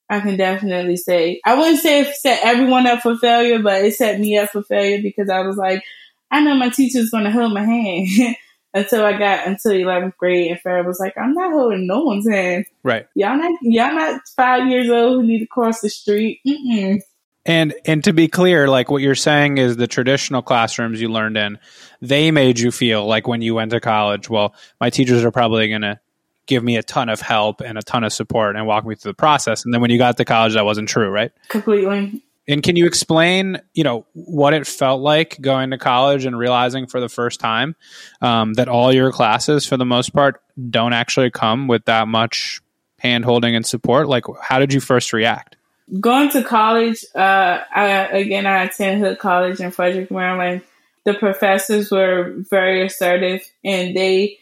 I 0.09 0.21
can 0.21 0.37
definitely 0.37 0.97
say 0.97 1.39
I 1.45 1.53
wouldn't 1.53 1.79
say 1.79 2.01
it 2.01 2.15
set 2.15 2.43
everyone 2.43 2.87
up 2.87 3.01
for 3.01 3.15
failure, 3.17 3.59
but 3.59 3.85
it 3.85 3.93
set 3.93 4.19
me 4.19 4.37
up 4.37 4.49
for 4.49 4.63
failure 4.63 5.01
because 5.03 5.29
I 5.29 5.41
was 5.41 5.57
like, 5.57 5.83
I 6.31 6.41
know 6.41 6.55
my 6.55 6.69
teacher's 6.69 7.11
gonna 7.11 7.31
hold 7.31 7.53
my 7.53 7.63
hand. 7.63 8.35
until 8.73 9.03
I 9.03 9.17
got 9.17 9.47
until 9.47 9.71
11th 9.71 10.17
grade, 10.17 10.51
and 10.51 10.59
Farah 10.61 10.85
was 10.85 10.99
like, 10.99 11.17
"I'm 11.17 11.33
not 11.33 11.51
holding 11.51 11.87
no 11.87 12.03
one's 12.03 12.29
hand. 12.29 12.65
Right? 12.83 13.07
Y'all 13.15 13.37
not 13.37 13.57
y'all 13.61 13.95
not 13.95 14.21
five 14.35 14.67
years 14.67 14.89
old 14.89 15.21
who 15.21 15.27
need 15.27 15.39
to 15.39 15.47
cross 15.47 15.81
the 15.81 15.89
street. 15.89 16.41
Mm-mm. 16.45 16.99
And 17.45 17.73
and 17.85 18.03
to 18.03 18.11
be 18.11 18.27
clear, 18.27 18.67
like 18.67 18.91
what 18.91 19.01
you're 19.01 19.15
saying 19.15 19.57
is 19.57 19.77
the 19.77 19.87
traditional 19.87 20.41
classrooms 20.41 21.01
you 21.01 21.07
learned 21.07 21.37
in, 21.37 21.59
they 22.01 22.29
made 22.29 22.59
you 22.59 22.71
feel 22.71 23.05
like 23.05 23.25
when 23.25 23.41
you 23.41 23.55
went 23.55 23.71
to 23.71 23.79
college, 23.79 24.29
well, 24.29 24.53
my 24.81 24.89
teachers 24.89 25.23
are 25.23 25.31
probably 25.31 25.69
going 25.69 25.81
to 25.81 25.99
give 26.45 26.63
me 26.63 26.75
a 26.75 26.83
ton 26.83 27.07
of 27.07 27.21
help 27.21 27.61
and 27.61 27.77
a 27.77 27.81
ton 27.81 28.03
of 28.03 28.11
support 28.11 28.55
and 28.55 28.67
walk 28.67 28.85
me 28.85 28.95
through 28.95 29.11
the 29.11 29.15
process. 29.15 29.63
And 29.63 29.73
then 29.73 29.79
when 29.79 29.91
you 29.91 29.97
got 29.97 30.17
to 30.17 30.25
college, 30.25 30.53
that 30.55 30.65
wasn't 30.65 30.89
true, 30.89 31.09
right? 31.09 31.31
Completely. 31.49 32.21
And 32.47 32.63
can 32.63 32.77
you 32.77 32.85
explain, 32.85 33.61
you 33.73 33.83
know, 33.83 34.05
what 34.13 34.53
it 34.53 34.65
felt 34.65 35.01
like 35.01 35.39
going 35.41 35.71
to 35.71 35.77
college 35.77 36.25
and 36.25 36.37
realizing 36.37 36.87
for 36.87 37.01
the 37.01 37.09
first 37.09 37.39
time 37.39 37.75
um, 38.21 38.53
that 38.53 38.69
all 38.69 38.93
your 38.93 39.11
classes, 39.11 39.65
for 39.65 39.75
the 39.75 39.85
most 39.85 40.13
part, 40.13 40.41
don't 40.69 40.93
actually 40.93 41.29
come 41.29 41.67
with 41.67 41.85
that 41.85 42.07
much 42.07 42.61
hand 42.99 43.25
holding 43.25 43.55
and 43.55 43.65
support? 43.65 44.07
Like, 44.07 44.23
how 44.41 44.59
did 44.59 44.73
you 44.73 44.79
first 44.79 45.11
react? 45.11 45.57
Going 45.99 46.29
to 46.31 46.43
college, 46.43 47.03
uh, 47.15 47.59
I, 47.73 48.07
again, 48.11 48.45
I 48.45 48.63
attended 48.63 49.05
Hood 49.05 49.19
College 49.19 49.59
in 49.59 49.71
Frederick, 49.71 50.11
Maryland. 50.11 50.61
The 51.05 51.13
professors 51.13 51.89
were 51.89 52.33
very 52.49 52.85
assertive, 52.85 53.41
and 53.63 53.95
they 53.95 54.37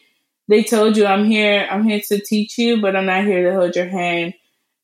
they 0.48 0.64
told 0.64 0.96
you, 0.96 1.06
"I'm 1.06 1.24
here, 1.24 1.68
I'm 1.70 1.84
here 1.84 2.00
to 2.08 2.20
teach 2.20 2.58
you, 2.58 2.80
but 2.80 2.96
I'm 2.96 3.06
not 3.06 3.24
here 3.24 3.48
to 3.48 3.56
hold 3.56 3.76
your 3.76 3.86
hand." 3.86 4.34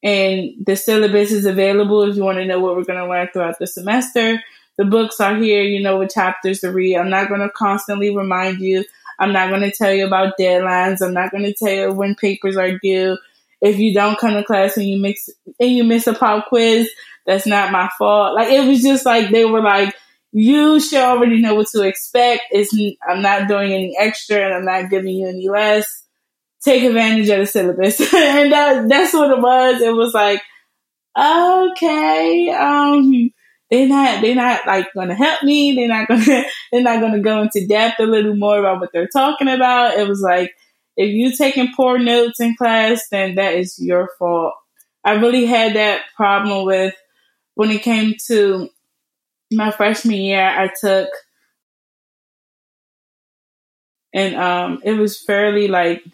And 0.02 0.50
the 0.64 0.76
syllabus 0.76 1.30
is 1.30 1.46
available 1.46 2.02
if 2.02 2.16
you 2.16 2.24
want 2.24 2.38
to 2.38 2.44
know 2.44 2.60
what 2.60 2.76
we're 2.76 2.84
going 2.84 2.98
to 2.98 3.08
learn 3.08 3.28
throughout 3.32 3.58
the 3.58 3.66
semester. 3.66 4.42
The 4.78 4.84
books 4.84 5.20
are 5.20 5.36
here, 5.36 5.62
you 5.62 5.82
know 5.82 5.98
what 5.98 6.10
chapters 6.10 6.60
to 6.60 6.72
read. 6.72 6.96
I'm 6.96 7.10
not 7.10 7.28
going 7.28 7.40
to 7.40 7.50
constantly 7.50 8.14
remind 8.14 8.60
you. 8.60 8.84
I'm 9.18 9.32
not 9.32 9.50
going 9.50 9.60
to 9.60 9.70
tell 9.70 9.92
you 9.92 10.06
about 10.06 10.34
deadlines. 10.38 11.02
I'm 11.02 11.14
not 11.14 11.30
going 11.30 11.44
to 11.44 11.54
tell 11.54 11.72
you 11.72 11.92
when 11.92 12.14
papers 12.14 12.56
are 12.56 12.78
due. 12.78 13.18
If 13.60 13.78
you 13.78 13.94
don't 13.94 14.18
come 14.18 14.34
to 14.34 14.42
class 14.42 14.76
and 14.76 14.86
you 14.86 15.00
mix 15.00 15.28
and 15.60 15.70
you 15.70 15.84
miss 15.84 16.08
a 16.08 16.14
pop 16.14 16.48
quiz, 16.48 16.90
that's 17.26 17.46
not 17.46 17.70
my 17.70 17.88
fault. 17.96 18.34
Like 18.34 18.48
it 18.48 18.66
was 18.66 18.82
just 18.82 19.06
like 19.06 19.30
they 19.30 19.44
were 19.44 19.62
like, 19.62 19.94
you 20.32 20.80
should 20.80 20.98
already 20.98 21.40
know 21.40 21.54
what 21.54 21.68
to 21.68 21.82
expect. 21.82 22.42
It's 22.50 22.74
I'm 23.08 23.22
not 23.22 23.46
doing 23.46 23.72
any 23.72 23.96
extra 23.96 24.38
and 24.38 24.54
I'm 24.54 24.64
not 24.64 24.90
giving 24.90 25.14
you 25.14 25.28
any 25.28 25.48
less 25.48 26.01
take 26.64 26.84
advantage 26.84 27.28
of 27.28 27.38
the 27.38 27.46
syllabus. 27.46 28.00
and 28.14 28.52
that, 28.52 28.88
that's 28.88 29.12
what 29.12 29.30
it 29.30 29.40
was. 29.40 29.80
It 29.80 29.94
was 29.94 30.14
like, 30.14 30.42
okay, 31.18 32.50
um, 32.50 33.30
they're 33.70 33.88
not, 33.88 34.22
they're 34.22 34.34
not 34.34 34.66
like 34.66 34.92
going 34.94 35.08
to 35.08 35.14
help 35.14 35.42
me. 35.42 35.74
They're 35.74 35.88
not 35.88 36.08
going 36.08 36.20
to, 36.24 36.44
they're 36.70 36.82
not 36.82 37.00
going 37.00 37.14
to 37.14 37.20
go 37.20 37.42
into 37.42 37.66
depth 37.66 38.00
a 38.00 38.04
little 38.04 38.36
more 38.36 38.58
about 38.58 38.80
what 38.80 38.90
they're 38.92 39.08
talking 39.08 39.48
about. 39.48 39.98
It 39.98 40.08
was 40.08 40.20
like, 40.20 40.52
if 40.96 41.10
you're 41.10 41.32
taking 41.32 41.72
poor 41.74 41.98
notes 41.98 42.40
in 42.40 42.54
class, 42.56 43.08
then 43.10 43.36
that 43.36 43.54
is 43.54 43.78
your 43.78 44.10
fault. 44.18 44.54
I 45.04 45.14
really 45.14 45.46
had 45.46 45.74
that 45.74 46.02
problem 46.16 46.66
with 46.66 46.94
when 47.54 47.70
it 47.70 47.82
came 47.82 48.14
to 48.26 48.68
my 49.50 49.70
freshman 49.70 50.16
year. 50.16 50.46
I 50.46 50.70
took, 50.78 51.08
and 54.12 54.36
um, 54.36 54.80
it 54.84 54.92
was 54.92 55.22
fairly 55.24 55.66
like 55.68 56.04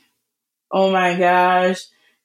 oh 0.71 0.91
my 0.91 1.19
gosh, 1.19 1.81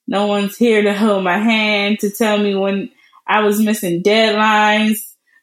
no 0.06 0.26
one's 0.26 0.56
here 0.56 0.82
to 0.82 0.94
hold 0.94 1.24
my 1.24 1.38
hand 1.38 2.00
to 2.00 2.10
tell 2.10 2.38
me 2.38 2.54
when 2.54 2.90
I 3.26 3.40
was 3.40 3.60
missing 3.60 4.02
deadlines 4.02 4.98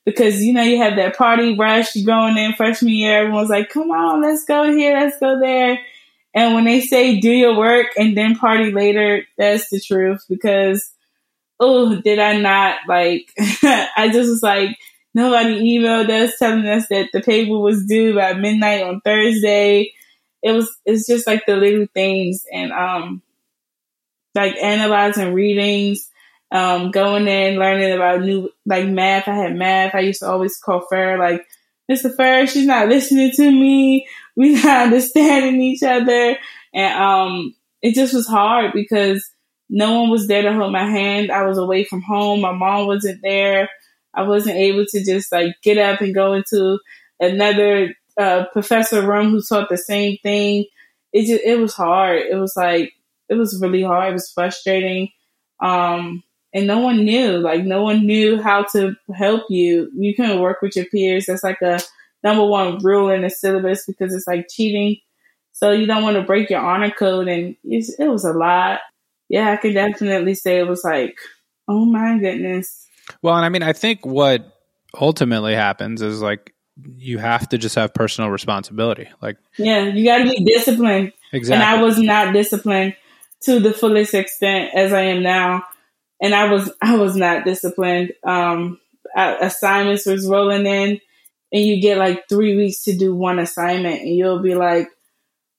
because 0.06 0.42
you 0.42 0.54
know 0.54 0.64
you 0.64 0.78
have 0.78 0.96
that 0.96 1.18
party 1.18 1.58
rush 1.58 1.94
going 1.94 2.38
in 2.38 2.54
freshman 2.54 2.94
year. 2.94 3.22
Everyone's 3.22 3.50
like, 3.50 3.70
"Come 3.70 3.92
on, 3.92 4.22
let's 4.22 4.46
go 4.46 4.72
here, 4.72 5.00
let's 5.00 5.20
go 5.20 5.40
there." 5.40 5.80
And 6.34 6.56
when 6.56 6.64
they 6.64 6.80
say 6.82 7.20
do 7.20 7.30
your 7.30 7.58
work 7.58 7.88
and 7.98 8.16
then 8.16 8.38
party 8.38 8.72
later, 8.72 9.26
that's 9.38 9.70
the 9.70 9.80
truth 9.80 10.24
because 10.30 10.92
oh, 11.60 12.02
did 12.02 12.18
I 12.18 12.40
not 12.40 12.78
like? 12.88 13.32
I 13.38 14.10
just 14.12 14.30
was 14.30 14.42
like, 14.42 14.78
Nobody 15.14 15.78
emailed 15.78 16.10
us 16.10 16.38
telling 16.40 16.66
us 16.66 16.88
that 16.88 17.10
the 17.12 17.22
paper 17.22 17.58
was 17.58 17.86
due 17.86 18.16
by 18.16 18.34
midnight 18.34 18.84
on 18.84 19.02
Thursday. 19.02 19.94
It 20.44 20.52
was 20.54 20.70
it's 20.86 21.08
just 21.08 21.28
like 21.28 21.46
the 21.46 21.56
little 21.56 21.88
things 21.94 22.46
and 22.52 22.72
um 22.72 23.22
like 24.34 24.56
analyzing 24.58 25.34
readings, 25.34 26.10
um, 26.52 26.92
going 26.92 27.28
in, 27.28 27.60
learning 27.60 27.94
about 27.94 28.22
new 28.22 28.50
like 28.66 28.88
math. 28.88 29.28
I 29.28 29.36
had 29.36 29.56
math. 29.56 29.96
I 29.96 30.00
used 30.00 30.20
to 30.22 30.30
always 30.30 30.58
call 30.58 30.86
Farah 30.92 31.20
like, 31.20 31.46
Mr. 31.92 32.16
Farah, 32.16 32.50
she's 32.50 32.66
not 32.66 32.88
listening 32.88 33.32
to 33.36 33.52
me. 33.52 34.08
We're 34.36 34.56
not 34.64 34.86
understanding 34.88 35.62
each 35.62 35.84
other. 35.84 36.38
And 36.74 37.02
um 37.04 37.56
it 37.82 37.96
just 37.96 38.14
was 38.14 38.28
hard 38.28 38.72
because 38.74 39.30
no 39.70 40.02
one 40.02 40.10
was 40.10 40.28
there 40.28 40.44
to 40.44 40.54
hold 40.54 40.72
my 40.72 40.86
hand. 40.86 41.32
I 41.32 41.46
was 41.46 41.58
away 41.58 41.84
from 41.84 42.02
home. 42.02 42.42
My 42.42 42.52
mom 42.52 42.88
wasn't 42.88 43.22
there. 43.22 43.70
I 44.14 44.24
wasn't 44.24 44.58
able 44.58 44.86
to 44.90 45.04
just 45.04 45.32
like 45.32 45.56
get 45.64 45.78
up 45.78 46.02
and 46.02 46.14
go 46.14 46.34
into 46.34 46.80
another 47.20 47.96
uh, 48.20 48.46
professor 48.54 49.06
room 49.06 49.32
who 49.32 49.42
taught 49.42 49.70
the 49.70 49.78
same 49.78 50.18
thing. 50.24 50.66
It 51.14 51.26
just 51.26 51.44
it 51.44 51.60
was 51.60 51.74
hard. 51.74 52.20
It 52.20 52.36
was 52.36 52.54
like 52.56 52.94
it 53.30 53.36
was 53.36 53.60
really 53.62 53.84
hard. 53.84 54.10
It 54.10 54.14
was 54.14 54.32
frustrating. 54.32 55.10
Um, 55.62 56.24
and 56.54 56.68
no 56.68 56.80
one 56.80 57.06
knew. 57.06 57.38
Like 57.38 57.64
no 57.64 57.84
one 57.84 58.06
knew 58.06 58.42
how 58.42 58.64
to 58.74 58.96
help 59.14 59.44
you. 59.50 59.90
You 59.96 60.16
couldn't 60.16 60.42
work 60.42 60.62
with 60.62 60.76
your 60.76 60.86
peers. 60.86 61.26
That's 61.26 61.44
like 61.44 61.62
a 61.62 61.80
number 62.24 62.46
one 62.46 62.78
rule 62.80 63.10
in 63.10 63.22
the 63.22 63.30
syllabus 63.30 63.86
because 63.86 64.14
it's 64.14 64.28
like 64.28 64.48
cheating. 64.50 64.98
So 65.54 65.72
you 65.72 65.86
don't 65.86 66.04
want 66.04 66.18
to 66.18 66.24
break 66.24 66.50
your 66.50 66.62
honor 66.62 66.92
code, 66.92 67.28
and 67.28 67.56
it 67.64 68.10
was 68.10 68.26
a 68.26 68.34
lot 68.34 68.80
yeah, 69.32 69.50
I 69.50 69.56
could 69.56 69.74
definitely 69.74 70.34
say 70.34 70.60
it 70.60 70.68
was 70.68 70.84
like, 70.84 71.18
oh 71.70 71.86
my 71.86 72.18
goodness. 72.20 72.86
Well, 73.22 73.38
and 73.38 73.46
I 73.46 73.50
mean, 73.50 73.64
I 73.64 73.72
think 73.72 74.06
what 74.06 74.58
ultimately 75.00 75.56
happens 75.56 76.02
is 76.02 76.22
like 76.22 76.54
you 76.98 77.18
have 77.18 77.50
to 77.50 77.58
just 77.58 77.76
have 77.76 77.94
personal 77.94 78.30
responsibility. 78.30 79.10
Like, 79.22 79.38
yeah, 79.58 79.86
you 79.86 80.06
got 80.06 80.20
to 80.20 80.30
be 80.30 80.44
disciplined. 80.44 81.14
Exactly. 81.34 81.64
And 81.64 81.64
I 81.64 81.84
was 81.84 81.98
not 81.98 82.34
disciplined 82.34 82.96
to 83.42 83.60
the 83.60 83.74
fullest 83.74 84.14
extent 84.14 84.72
as 84.74 84.94
I 84.94 85.04
am 85.04 85.24
now. 85.24 85.64
And 86.22 86.36
I 86.36 86.52
was, 86.52 86.72
I 86.82 86.98
was 86.98 87.16
not 87.16 87.46
disciplined. 87.46 88.14
Um, 88.24 88.80
assignments 89.16 90.06
was 90.06 90.28
rolling 90.28 90.66
in 90.66 91.00
and 91.52 91.66
you 91.66 91.82
get 91.82 91.98
like 91.98 92.30
three 92.30 92.56
weeks 92.56 92.84
to 92.84 92.96
do 92.96 93.16
one 93.16 93.40
assignment 93.40 94.02
and 94.02 94.16
you'll 94.16 94.42
be 94.42 94.56
like, 94.56 94.88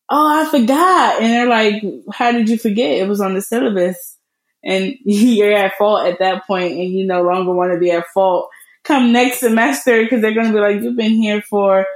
oh, 0.08 0.42
I 0.42 0.48
forgot. 0.50 1.22
And 1.22 1.32
they're 1.32 1.48
like, 1.48 1.82
how 2.12 2.32
did 2.32 2.48
you 2.48 2.58
forget? 2.58 2.98
It 2.98 3.08
was 3.08 3.20
on 3.20 3.34
the 3.34 3.42
syllabus. 3.42 4.16
And 4.64 4.94
you're 5.04 5.52
at 5.52 5.76
fault 5.76 6.06
at 6.06 6.20
that 6.20 6.46
point 6.46 6.72
and 6.72 6.90
you 6.90 7.06
no 7.06 7.22
longer 7.22 7.52
want 7.52 7.72
to 7.72 7.78
be 7.78 7.90
at 7.90 8.06
fault 8.14 8.48
come 8.84 9.12
next 9.12 9.40
semester 9.40 10.02
because 10.02 10.20
they're 10.20 10.34
going 10.34 10.48
to 10.48 10.52
be 10.52 10.60
like, 10.60 10.82
you've 10.82 10.96
been 10.96 11.12
here 11.12 11.42
for 11.42 11.86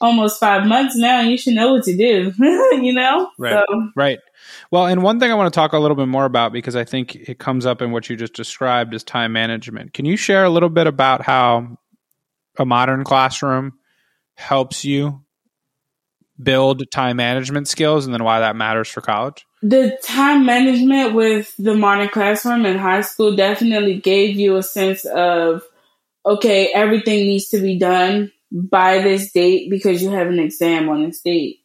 almost 0.00 0.38
five 0.38 0.66
months 0.66 0.96
now 0.96 1.20
and 1.20 1.30
you 1.30 1.38
should 1.38 1.54
know 1.54 1.72
what 1.72 1.84
to 1.84 1.96
do, 1.96 2.32
you 2.82 2.92
know? 2.92 3.30
Right. 3.38 3.64
So. 3.68 3.90
Right. 3.96 4.18
Well, 4.70 4.86
and 4.86 5.02
one 5.02 5.18
thing 5.18 5.30
I 5.30 5.34
want 5.34 5.52
to 5.52 5.56
talk 5.56 5.72
a 5.72 5.78
little 5.78 5.96
bit 5.96 6.08
more 6.08 6.24
about 6.24 6.52
because 6.52 6.76
I 6.76 6.84
think 6.84 7.14
it 7.14 7.38
comes 7.38 7.66
up 7.66 7.80
in 7.80 7.92
what 7.92 8.08
you 8.08 8.16
just 8.16 8.34
described 8.34 8.94
is 8.94 9.02
time 9.02 9.32
management. 9.32 9.94
Can 9.94 10.04
you 10.04 10.16
share 10.16 10.44
a 10.44 10.50
little 10.50 10.68
bit 10.68 10.86
about 10.86 11.22
how 11.22 11.78
a 12.58 12.66
modern 12.66 13.04
classroom 13.04 13.78
helps 14.34 14.84
you 14.84 15.22
build 16.42 16.90
time 16.90 17.16
management 17.16 17.66
skills 17.66 18.04
and 18.04 18.12
then 18.12 18.22
why 18.22 18.40
that 18.40 18.56
matters 18.56 18.88
for 18.88 19.00
college? 19.00 19.46
The 19.62 19.98
time 20.02 20.44
management 20.44 21.14
with 21.14 21.54
the 21.56 21.74
modern 21.74 22.08
classroom 22.08 22.66
in 22.66 22.76
high 22.76 23.00
school 23.00 23.34
definitely 23.34 23.98
gave 23.98 24.36
you 24.36 24.56
a 24.56 24.62
sense 24.62 25.04
of 25.06 25.62
okay, 26.26 26.70
everything 26.74 27.26
needs 27.26 27.48
to 27.50 27.60
be 27.60 27.78
done 27.78 28.32
by 28.52 28.98
this 28.98 29.32
date 29.32 29.70
because 29.70 30.02
you 30.02 30.10
have 30.10 30.26
an 30.26 30.38
exam 30.38 30.88
on 30.88 31.04
this 31.04 31.20
date. 31.22 31.58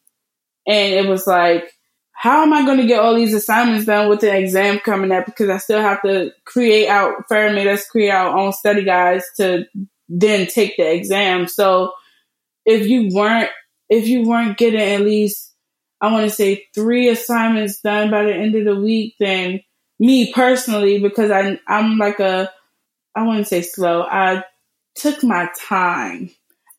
And 0.68 0.94
it 0.94 1.10
was 1.10 1.26
like, 1.26 1.72
how 2.12 2.44
am 2.44 2.54
I 2.54 2.66
going 2.66 2.78
to 2.78 2.86
get 2.86 3.00
all 3.00 3.16
these 3.16 3.34
assignments 3.34 3.88
done 3.88 4.08
with 4.08 4.20
the 4.20 4.36
exam 4.36 4.80
coming 4.80 5.12
up? 5.12 5.26
Because 5.26 5.50
I 5.50 5.58
still 5.58 5.82
have 5.82 6.04
to 6.04 6.32
create 6.46 6.88
out, 6.88 7.28
Farah 7.32 7.54
made 7.54 7.68
us 7.68 7.88
create 7.88 8.12
our 8.12 8.38
own 8.38 8.54
study 8.54 8.84
guides 8.84 9.26
to 9.38 9.66
then 10.08 10.46
take 10.46 10.78
the 10.78 10.94
exam. 10.94 11.48
So 11.48 11.94
if 12.66 12.88
you 12.88 13.10
weren't 13.12 13.50
if 13.92 14.08
you 14.08 14.24
weren't 14.26 14.58
getting 14.58 14.80
at 14.80 15.02
least, 15.02 15.54
I 16.00 16.12
want 16.12 16.28
to 16.28 16.34
say 16.34 16.66
three 16.74 17.10
assignments 17.10 17.82
done 17.82 18.10
by 18.10 18.24
the 18.24 18.34
end 18.34 18.56
of 18.56 18.64
the 18.64 18.80
week, 18.80 19.16
then 19.20 19.60
me 20.00 20.32
personally, 20.32 21.00
because 21.00 21.30
I, 21.30 21.60
I'm 21.68 21.98
like 21.98 22.22
a, 22.22 22.50
I 23.14 23.28
wouldn't 23.28 23.48
say 23.48 23.62
slow. 23.62 24.04
I 24.04 24.44
took 24.96 25.24
my 25.24 25.50
time. 25.68 26.32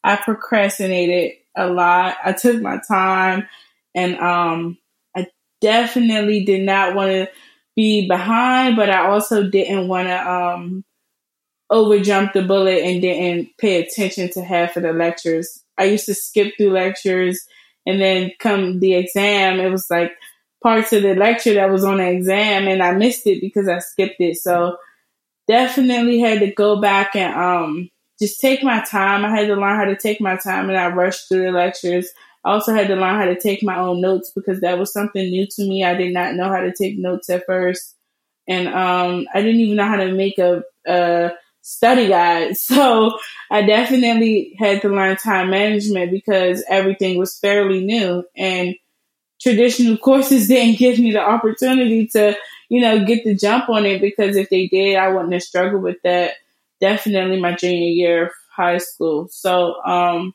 I 0.04 0.16
procrastinated 0.16 1.38
a 1.56 1.68
lot. 1.68 2.16
I 2.24 2.32
took 2.32 2.60
my 2.60 2.80
time 2.88 3.48
and, 3.94 4.16
um, 4.18 4.78
I 5.16 5.26
definitely 5.60 6.44
did 6.44 6.62
not 6.62 6.94
want 6.94 7.10
to 7.10 7.28
be 7.76 8.08
behind, 8.08 8.76
but 8.76 8.90
I 8.90 9.06
also 9.06 9.48
didn't 9.48 9.88
want 9.88 10.08
to, 10.08 10.30
um, 10.30 10.84
over 11.70 12.00
jump 12.00 12.32
the 12.32 12.42
bullet 12.42 12.82
and 12.82 13.00
didn't 13.00 13.50
pay 13.58 13.82
attention 13.82 14.30
to 14.30 14.42
half 14.42 14.76
of 14.76 14.82
the 14.82 14.92
lectures 14.92 15.62
I 15.78 15.84
used 15.84 16.06
to 16.06 16.14
skip 16.14 16.54
through 16.56 16.72
lectures 16.72 17.46
and 17.86 18.00
then 18.00 18.32
come 18.38 18.78
the 18.78 18.94
exam, 18.94 19.58
it 19.58 19.70
was 19.70 19.86
like 19.90 20.12
parts 20.62 20.92
of 20.92 21.02
the 21.02 21.14
lecture 21.14 21.54
that 21.54 21.70
was 21.70 21.84
on 21.84 21.96
the 21.96 22.08
exam 22.08 22.68
and 22.68 22.82
I 22.82 22.92
missed 22.92 23.26
it 23.26 23.40
because 23.40 23.68
I 23.68 23.78
skipped 23.80 24.20
it. 24.20 24.36
So 24.36 24.76
definitely 25.48 26.20
had 26.20 26.40
to 26.40 26.52
go 26.52 26.80
back 26.80 27.16
and 27.16 27.34
um 27.34 27.90
just 28.22 28.40
take 28.40 28.62
my 28.62 28.80
time. 28.84 29.24
I 29.24 29.30
had 29.30 29.48
to 29.48 29.56
learn 29.56 29.76
how 29.76 29.84
to 29.84 29.96
take 29.96 30.20
my 30.20 30.36
time 30.36 30.68
and 30.70 30.78
I 30.78 30.88
rushed 30.88 31.28
through 31.28 31.44
the 31.44 31.50
lectures. 31.50 32.08
I 32.44 32.52
also 32.52 32.72
had 32.72 32.86
to 32.88 32.94
learn 32.96 33.16
how 33.16 33.24
to 33.26 33.38
take 33.38 33.62
my 33.62 33.76
own 33.78 34.00
notes 34.00 34.32
because 34.34 34.60
that 34.60 34.78
was 34.78 34.92
something 34.92 35.28
new 35.28 35.46
to 35.46 35.62
me. 35.68 35.84
I 35.84 35.94
did 35.94 36.14
not 36.14 36.34
know 36.34 36.48
how 36.48 36.60
to 36.60 36.72
take 36.72 36.98
notes 36.98 37.28
at 37.30 37.46
first. 37.46 37.96
And 38.48 38.68
um 38.68 39.26
I 39.34 39.42
didn't 39.42 39.60
even 39.60 39.76
know 39.76 39.86
how 39.86 39.96
to 39.96 40.12
make 40.12 40.38
a, 40.38 40.62
a 40.86 41.32
study 41.62 42.08
guide. 42.08 42.56
So 42.56 43.18
I 43.50 43.62
definitely 43.62 44.54
had 44.58 44.82
to 44.82 44.88
learn 44.88 45.16
time 45.16 45.50
management 45.50 46.12
because 46.12 46.64
everything 46.68 47.18
was 47.18 47.38
fairly 47.38 47.84
new 47.84 48.24
and 48.36 48.76
traditional 49.40 49.96
courses 50.08 50.48
didn't 50.48 50.78
give 50.78 50.98
me 50.98 51.12
the 51.12 51.20
opportunity 51.20 52.06
to, 52.08 52.36
you 52.68 52.80
know, 52.80 53.04
get 53.04 53.24
the 53.24 53.34
jump 53.34 53.68
on 53.68 53.86
it 53.86 54.00
because 54.00 54.36
if 54.36 54.50
they 54.50 54.68
did, 54.68 54.96
I 54.96 55.08
wouldn't 55.08 55.32
have 55.32 55.42
struggled 55.42 55.82
with 55.82 55.98
that 56.04 56.34
definitely 56.82 57.40
my 57.40 57.54
junior 57.54 57.88
year 57.88 58.26
of 58.26 58.32
high 58.54 58.78
school. 58.78 59.28
So, 59.30 59.82
um, 59.84 60.34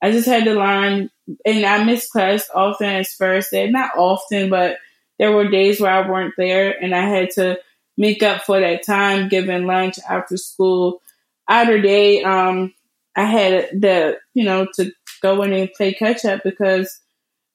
I 0.00 0.12
just 0.12 0.28
had 0.28 0.44
to 0.44 0.54
learn 0.54 1.10
and 1.44 1.66
I 1.66 1.82
missed 1.82 2.12
class 2.12 2.48
often 2.54 2.88
as 2.88 3.12
first 3.12 3.50
day, 3.50 3.68
not 3.68 3.90
often, 3.96 4.48
but 4.48 4.76
there 5.18 5.32
were 5.32 5.50
days 5.50 5.80
where 5.80 5.90
I 5.90 6.08
weren't 6.08 6.34
there 6.36 6.70
and 6.80 6.94
I 6.94 7.08
had 7.08 7.30
to 7.32 7.58
make 7.96 8.22
up 8.22 8.42
for 8.42 8.60
that 8.60 8.84
time 8.84 9.28
given 9.28 9.66
lunch 9.66 9.98
after 10.08 10.36
school. 10.36 11.02
Either 11.48 11.80
day, 11.80 12.22
um, 12.22 12.72
I 13.16 13.24
had 13.24 13.68
the, 13.72 14.18
you 14.34 14.44
know, 14.44 14.68
to 14.74 14.92
go 15.20 15.42
in 15.42 15.52
and 15.52 15.72
play 15.72 15.92
catch 15.94 16.24
up 16.24 16.42
because 16.44 17.00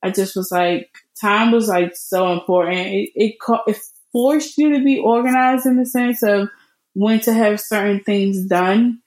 I 0.03 0.11
just 0.11 0.35
was 0.35 0.51
like, 0.51 0.89
time 1.19 1.51
was 1.51 1.69
like 1.69 1.95
so 1.95 2.33
important. 2.33 2.79
It, 2.79 3.11
it, 3.15 3.35
it 3.67 3.77
forced 4.11 4.57
you 4.57 4.73
to 4.73 4.83
be 4.83 4.99
organized 4.99 5.65
in 5.65 5.77
the 5.77 5.85
sense 5.85 6.21
of 6.21 6.49
when 6.93 7.19
to 7.21 7.33
have 7.33 7.59
certain 7.59 8.01
things 8.03 8.45
done. 8.45 8.99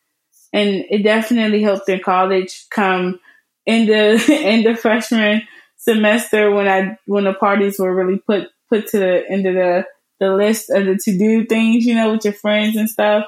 And 0.52 0.84
it 0.90 1.02
definitely 1.02 1.62
helped 1.62 1.88
in 1.88 2.00
college 2.00 2.66
come 2.70 3.20
in 3.64 3.86
the, 3.86 4.14
in 4.32 4.62
the 4.62 4.76
freshman 4.76 5.42
semester 5.76 6.50
when 6.50 6.68
I, 6.68 6.98
when 7.06 7.24
the 7.24 7.34
parties 7.34 7.78
were 7.78 7.94
really 7.94 8.18
put, 8.18 8.48
put 8.68 8.88
to 8.88 8.98
the 8.98 9.24
end 9.30 9.46
of 9.46 9.54
the 9.54 9.86
the 10.18 10.34
list 10.34 10.70
of 10.70 10.86
the 10.86 10.96
to 11.04 11.18
do 11.18 11.44
things, 11.46 11.84
you 11.84 11.94
know, 11.94 12.12
with 12.12 12.24
your 12.24 12.34
friends 12.34 12.76
and 12.76 12.88
stuff. 12.88 13.26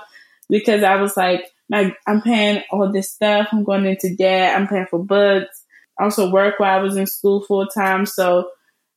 Because 0.49 0.83
I 0.83 0.97
was 0.97 1.17
like, 1.17 1.51
I'm 1.73 2.23
paying 2.23 2.63
all 2.71 2.91
this 2.91 3.11
stuff. 3.11 3.49
I'm 3.53 3.65
going 3.65 3.85
into 3.85 4.15
debt. 4.15 4.57
I'm 4.57 4.67
paying 4.67 4.87
for 4.87 4.99
books. 4.99 5.65
I 5.99 6.05
also 6.05 6.31
work 6.31 6.59
while 6.59 6.79
I 6.79 6.83
was 6.83 6.97
in 6.97 7.07
school 7.07 7.43
full 7.43 7.67
time. 7.67 8.07
So 8.07 8.51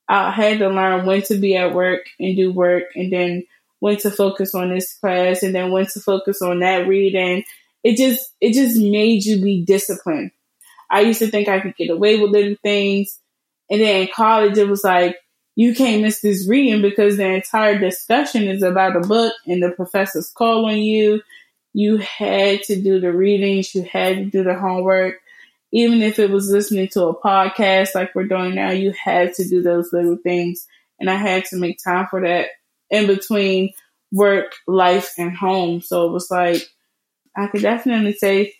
I 0.08 0.32
had 0.32 0.60
to 0.60 0.70
learn 0.70 1.06
when 1.06 1.22
to 1.24 1.38
be 1.38 1.58
at 1.58 1.74
work 1.74 2.06
and 2.20 2.36
do 2.36 2.52
work 2.52 2.84
and 2.96 3.12
then 3.12 3.44
when 3.82 3.98
to 3.98 4.12
focus 4.12 4.54
on 4.56 4.70
this 4.70 4.94
class 4.94 5.42
and 5.42 5.54
then 5.54 5.72
when 5.72 5.88
to 5.88 6.00
focus 6.00 6.42
on 6.42 6.60
that 6.60 6.88
reading. 6.88 7.44
It 7.84 7.98
just, 7.98 8.32
it 8.40 8.54
just 8.54 8.78
made 8.80 9.26
you 9.26 9.42
be 9.42 9.66
disciplined. 9.66 10.32
I 10.90 11.02
used 11.02 11.20
to 11.20 11.28
think 11.28 11.48
I 11.48 11.60
could 11.60 11.76
get 11.76 11.90
away 11.90 12.20
with 12.20 12.30
little 12.30 12.56
things. 12.62 13.20
And 13.72 13.82
then 13.82 14.04
in 14.04 14.08
college, 14.14 14.58
it 14.60 14.70
was 14.70 14.84
like, 14.84 15.18
you 15.56 15.74
can't 15.74 16.04
miss 16.04 16.22
this 16.22 16.48
reading 16.48 16.84
because 16.84 17.18
the 17.18 17.26
entire 17.26 17.80
discussion 17.80 18.44
is 18.44 18.62
about 18.62 18.96
a 18.96 19.00
book 19.00 19.34
and 19.48 19.64
the 19.64 19.72
professor's 19.72 20.30
calling 20.30 20.84
you. 20.84 21.22
You 21.74 21.98
had 21.98 22.62
to 22.64 22.80
do 22.80 23.00
the 23.00 23.12
readings, 23.12 23.74
you 23.74 23.82
had 23.82 24.18
to 24.18 24.26
do 24.26 24.44
the 24.44 24.54
homework. 24.54 25.16
Even 25.74 26.04
if 26.04 26.20
it 26.20 26.30
was 26.30 26.52
listening 26.52 26.90
to 26.90 27.06
a 27.06 27.20
podcast 27.20 27.96
like 27.96 28.14
we're 28.14 28.28
doing 28.28 28.54
now, 28.54 28.70
you 28.70 28.92
had 28.92 29.34
to 29.36 29.48
do 29.48 29.64
those 29.64 29.92
little 29.92 30.18
things. 30.18 30.68
And 31.00 31.10
I 31.10 31.16
had 31.16 31.46
to 31.46 31.58
make 31.58 31.80
time 31.84 32.06
for 32.12 32.22
that 32.22 32.50
in 32.92 33.08
between 33.08 33.74
work, 34.12 34.54
life, 34.68 35.14
and 35.18 35.36
home. 35.36 35.82
So 35.82 36.08
it 36.08 36.12
was 36.12 36.30
like, 36.30 36.62
I 37.36 37.48
could 37.48 37.62
definitely 37.62 38.14
say 38.14 38.54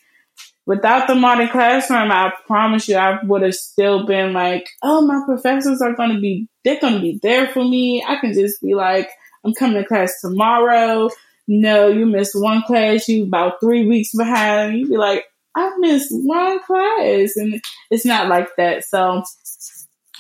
without 0.66 1.08
the 1.08 1.16
modern 1.16 1.50
classroom, 1.50 2.12
I 2.12 2.32
promise 2.48 2.88
you, 2.88 2.96
I 2.96 3.20
would 3.24 3.42
have 3.42 3.56
still 3.56 4.06
been 4.06 4.34
like, 4.34 4.70
oh, 4.82 5.02
my 5.02 5.22
professors 5.26 5.82
are 5.82 5.94
going 5.94 6.16
to 6.16 6.22
be, 6.22 6.48
they're 6.64 6.80
going 6.80 6.94
to 6.96 7.02
be 7.02 7.20
there 7.22 7.48
for 7.48 7.64
me. 7.64 8.04
I 8.08 8.18
can 8.18 8.34
just 8.34 8.62
be 8.62 8.74
like, 8.74 9.10
I'm 9.44 9.54
coming 9.54 9.82
to 9.82 9.88
class 9.88 10.22
tomorrow. 10.22 11.10
No, 11.48 11.88
you 11.88 12.06
missed 12.06 12.36
one 12.36 12.64
class, 12.64 13.08
you 13.08 13.24
about 13.24 13.60
three 13.60 13.86
weeks 13.86 14.16
behind. 14.16 14.78
You'd 14.78 14.90
be 14.90 14.98
like, 14.98 15.26
I 15.56 15.72
missed 15.80 16.10
one 16.12 16.60
class. 16.64 17.36
And 17.36 17.62
it's 17.90 18.06
not 18.06 18.28
like 18.28 18.50
that. 18.58 18.86
So 18.86 19.24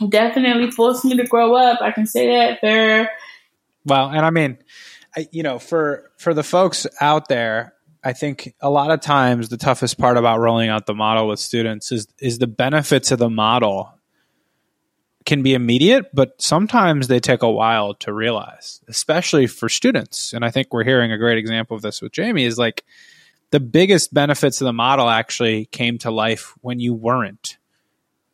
definitely 0.09 0.71
forced 0.71 1.05
me 1.05 1.15
to 1.17 1.23
grow 1.25 1.55
up. 1.55 1.81
I 1.81 1.91
can 1.91 2.07
say 2.07 2.27
that 2.27 2.59
there. 2.61 3.11
Well, 3.85 4.09
and 4.09 4.25
I 4.25 4.29
mean, 4.29 4.57
I, 5.15 5.27
you 5.31 5.43
know, 5.43 5.59
for 5.59 6.11
for 6.17 6.33
the 6.33 6.43
folks 6.43 6.87
out 6.99 7.27
there, 7.27 7.73
I 8.03 8.13
think 8.13 8.53
a 8.61 8.69
lot 8.69 8.91
of 8.91 9.01
times 9.01 9.49
the 9.49 9.57
toughest 9.57 9.97
part 9.97 10.17
about 10.17 10.39
rolling 10.39 10.69
out 10.69 10.85
the 10.85 10.93
model 10.93 11.27
with 11.27 11.39
students 11.39 11.91
is 11.91 12.07
is 12.19 12.39
the 12.39 12.47
benefits 12.47 13.11
of 13.11 13.19
the 13.19 13.29
model 13.29 13.93
can 15.25 15.43
be 15.43 15.53
immediate, 15.53 16.13
but 16.13 16.41
sometimes 16.41 17.07
they 17.07 17.19
take 17.19 17.43
a 17.43 17.51
while 17.51 17.93
to 17.93 18.11
realize, 18.11 18.81
especially 18.87 19.45
for 19.45 19.69
students. 19.69 20.33
And 20.33 20.43
I 20.43 20.49
think 20.49 20.73
we're 20.73 20.83
hearing 20.83 21.11
a 21.11 21.17
great 21.17 21.37
example 21.37 21.75
of 21.75 21.83
this 21.83 22.01
with 22.01 22.11
Jamie 22.11 22.45
is 22.45 22.57
like 22.57 22.83
the 23.51 23.59
biggest 23.59 24.13
benefits 24.13 24.61
of 24.61 24.65
the 24.65 24.73
model 24.73 25.09
actually 25.09 25.65
came 25.65 25.99
to 25.99 26.09
life 26.09 26.55
when 26.61 26.79
you 26.79 26.93
weren't 26.93 27.57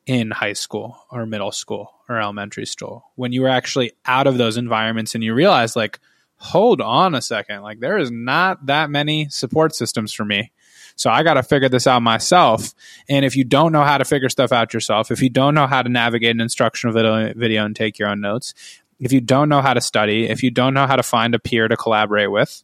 in 0.08 0.32
high 0.32 0.54
school 0.54 0.98
or 1.12 1.26
middle 1.26 1.52
school 1.52 1.94
or 2.08 2.20
elementary 2.20 2.66
school, 2.66 3.12
when 3.16 3.34
you 3.34 3.42
were 3.42 3.50
actually 3.50 3.92
out 4.06 4.26
of 4.26 4.38
those 4.38 4.58
environments 4.58 5.14
and 5.14 5.24
you 5.24 5.34
realize 5.34 5.76
like, 5.76 6.00
hold 6.38 6.82
on 6.82 7.14
a 7.14 7.22
second. 7.22 7.62
Like 7.62 7.82
there 7.82 7.98
is 7.98 8.10
not 8.10 8.66
that 8.68 8.90
many 8.90 9.28
support 9.30 9.76
systems 9.76 10.14
for 10.14 10.24
me. 10.24 10.52
So 10.96 11.12
I 11.12 11.24
got 11.24 11.36
to 11.36 11.44
figure 11.44 11.70
this 11.70 11.86
out 11.86 12.02
myself. 12.02 12.74
And 13.10 13.26
if 13.26 13.36
you 13.36 13.44
don't 13.44 13.72
know 13.72 13.84
how 13.84 13.98
to 13.98 14.06
figure 14.06 14.30
stuff 14.30 14.52
out 14.52 14.74
yourself, 14.74 15.12
if 15.12 15.22
you 15.22 15.30
don't 15.30 15.54
know 15.54 15.68
how 15.68 15.84
to 15.84 15.90
navigate 15.90 16.32
an 16.32 16.42
instructional 16.42 16.94
video, 16.94 17.34
video 17.34 17.66
and 17.66 17.76
take 17.76 18.00
your 18.00 18.10
own 18.10 18.22
notes, 18.22 18.54
if 19.00 19.12
you 19.12 19.22
don't 19.22 19.50
know 19.50 19.62
how 19.62 19.74
to 19.74 19.82
study, 19.82 20.28
if 20.28 20.42
you 20.42 20.50
don't 20.50 20.74
know 20.74 20.88
how 20.88 20.96
to 20.96 21.04
find 21.04 21.36
a 21.36 21.40
peer 21.40 21.68
to 21.68 21.76
collaborate 21.78 22.32
with, 22.32 22.64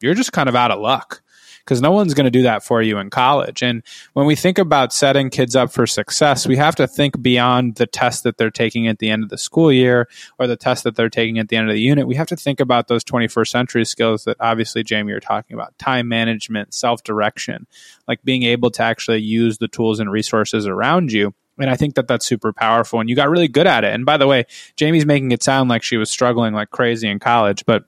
you're 0.00 0.14
just 0.14 0.32
kind 0.32 0.48
of 0.48 0.56
out 0.56 0.70
of 0.70 0.80
luck 0.80 1.22
because 1.66 1.82
no 1.82 1.90
one's 1.90 2.14
going 2.14 2.26
to 2.26 2.30
do 2.30 2.42
that 2.42 2.62
for 2.62 2.80
you 2.80 2.96
in 2.98 3.10
college. 3.10 3.60
And 3.60 3.82
when 4.12 4.24
we 4.24 4.36
think 4.36 4.56
about 4.56 4.92
setting 4.92 5.30
kids 5.30 5.56
up 5.56 5.72
for 5.72 5.84
success, 5.84 6.46
we 6.46 6.56
have 6.56 6.76
to 6.76 6.86
think 6.86 7.20
beyond 7.20 7.74
the 7.74 7.88
test 7.88 8.22
that 8.22 8.36
they're 8.36 8.52
taking 8.52 8.86
at 8.86 9.00
the 9.00 9.10
end 9.10 9.24
of 9.24 9.30
the 9.30 9.36
school 9.36 9.72
year 9.72 10.08
or 10.38 10.46
the 10.46 10.56
test 10.56 10.84
that 10.84 10.94
they're 10.94 11.10
taking 11.10 11.40
at 11.40 11.48
the 11.48 11.56
end 11.56 11.68
of 11.68 11.74
the 11.74 11.80
unit. 11.80 12.06
We 12.06 12.14
have 12.14 12.28
to 12.28 12.36
think 12.36 12.60
about 12.60 12.86
those 12.86 13.02
21st 13.02 13.48
century 13.48 13.84
skills 13.84 14.24
that 14.24 14.36
obviously, 14.38 14.84
Jamie, 14.84 15.10
you're 15.10 15.20
talking 15.20 15.54
about 15.54 15.76
time 15.76 16.06
management, 16.06 16.72
self 16.72 17.02
direction, 17.02 17.66
like 18.06 18.22
being 18.22 18.44
able 18.44 18.70
to 18.70 18.82
actually 18.82 19.22
use 19.22 19.58
the 19.58 19.68
tools 19.68 19.98
and 19.98 20.10
resources 20.10 20.68
around 20.68 21.10
you. 21.10 21.34
And 21.58 21.70
I 21.70 21.74
think 21.74 21.94
that 21.94 22.06
that's 22.06 22.26
super 22.26 22.52
powerful. 22.52 23.00
And 23.00 23.08
you 23.08 23.16
got 23.16 23.30
really 23.30 23.48
good 23.48 23.66
at 23.66 23.82
it. 23.82 23.92
And 23.92 24.04
by 24.04 24.18
the 24.18 24.26
way, 24.26 24.44
Jamie's 24.76 25.06
making 25.06 25.32
it 25.32 25.42
sound 25.42 25.70
like 25.70 25.82
she 25.82 25.96
was 25.96 26.10
struggling 26.10 26.54
like 26.54 26.70
crazy 26.70 27.08
in 27.08 27.18
college, 27.18 27.64
but 27.66 27.86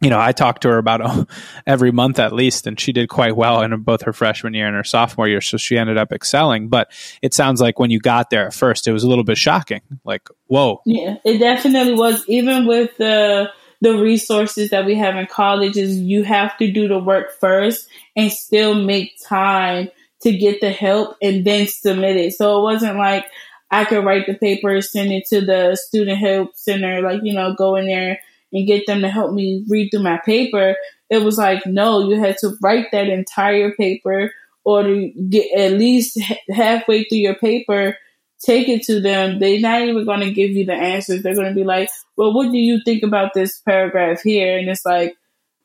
you 0.00 0.10
know, 0.10 0.20
I 0.20 0.32
talked 0.32 0.62
to 0.62 0.68
her 0.68 0.78
about 0.78 1.28
every 1.66 1.90
month 1.90 2.18
at 2.18 2.32
least, 2.32 2.66
and 2.66 2.78
she 2.78 2.92
did 2.92 3.08
quite 3.08 3.36
well 3.36 3.62
in 3.62 3.74
both 3.82 4.02
her 4.02 4.12
freshman 4.12 4.54
year 4.54 4.66
and 4.66 4.76
her 4.76 4.84
sophomore 4.84 5.28
year. 5.28 5.40
So 5.40 5.56
she 5.56 5.78
ended 5.78 5.96
up 5.96 6.12
excelling. 6.12 6.68
But 6.68 6.90
it 7.22 7.32
sounds 7.32 7.60
like 7.60 7.78
when 7.78 7.90
you 7.90 7.98
got 7.98 8.30
there 8.30 8.46
at 8.46 8.54
first, 8.54 8.86
it 8.86 8.92
was 8.92 9.04
a 9.04 9.08
little 9.08 9.24
bit 9.24 9.38
shocking. 9.38 9.80
Like, 10.04 10.28
whoa. 10.48 10.82
Yeah, 10.84 11.16
it 11.24 11.38
definitely 11.38 11.94
was. 11.94 12.24
Even 12.28 12.66
with 12.66 12.96
the 12.98 13.50
the 13.82 13.98
resources 13.98 14.70
that 14.70 14.86
we 14.86 14.94
have 14.94 15.16
in 15.16 15.26
colleges, 15.26 15.98
you 15.98 16.24
have 16.24 16.56
to 16.58 16.70
do 16.70 16.88
the 16.88 16.98
work 16.98 17.32
first 17.38 17.88
and 18.16 18.32
still 18.32 18.74
make 18.74 19.12
time 19.22 19.88
to 20.22 20.36
get 20.36 20.60
the 20.60 20.70
help 20.70 21.16
and 21.20 21.44
then 21.44 21.66
submit 21.66 22.16
it. 22.16 22.32
So 22.32 22.58
it 22.58 22.62
wasn't 22.62 22.96
like 22.96 23.26
I 23.70 23.84
could 23.84 24.04
write 24.04 24.26
the 24.26 24.34
paper, 24.34 24.80
send 24.80 25.12
it 25.12 25.26
to 25.26 25.42
the 25.42 25.76
student 25.76 26.18
help 26.18 26.56
center, 26.56 27.02
like, 27.02 27.20
you 27.22 27.34
know, 27.34 27.54
go 27.54 27.76
in 27.76 27.86
there 27.86 28.20
and 28.56 28.66
get 28.66 28.86
them 28.86 29.02
to 29.02 29.08
help 29.08 29.32
me 29.32 29.64
read 29.68 29.90
through 29.90 30.02
my 30.02 30.18
paper. 30.24 30.76
It 31.10 31.22
was 31.22 31.36
like, 31.36 31.66
no, 31.66 32.08
you 32.08 32.18
had 32.18 32.38
to 32.38 32.56
write 32.62 32.86
that 32.92 33.08
entire 33.08 33.72
paper 33.74 34.32
or 34.64 34.82
to 34.82 35.10
get 35.28 35.46
at 35.56 35.72
least 35.72 36.18
halfway 36.50 37.04
through 37.04 37.18
your 37.18 37.36
paper, 37.36 37.96
take 38.44 38.68
it 38.68 38.82
to 38.84 39.00
them. 39.00 39.38
They're 39.38 39.60
not 39.60 39.82
even 39.82 40.04
going 40.06 40.20
to 40.20 40.32
give 40.32 40.52
you 40.52 40.64
the 40.64 40.74
answers. 40.74 41.22
They're 41.22 41.34
going 41.34 41.48
to 41.48 41.54
be 41.54 41.64
like, 41.64 41.90
well, 42.16 42.32
what 42.32 42.50
do 42.50 42.58
you 42.58 42.80
think 42.84 43.02
about 43.02 43.34
this 43.34 43.60
paragraph 43.60 44.22
here? 44.22 44.58
And 44.58 44.68
it's 44.68 44.86
like, 44.86 45.14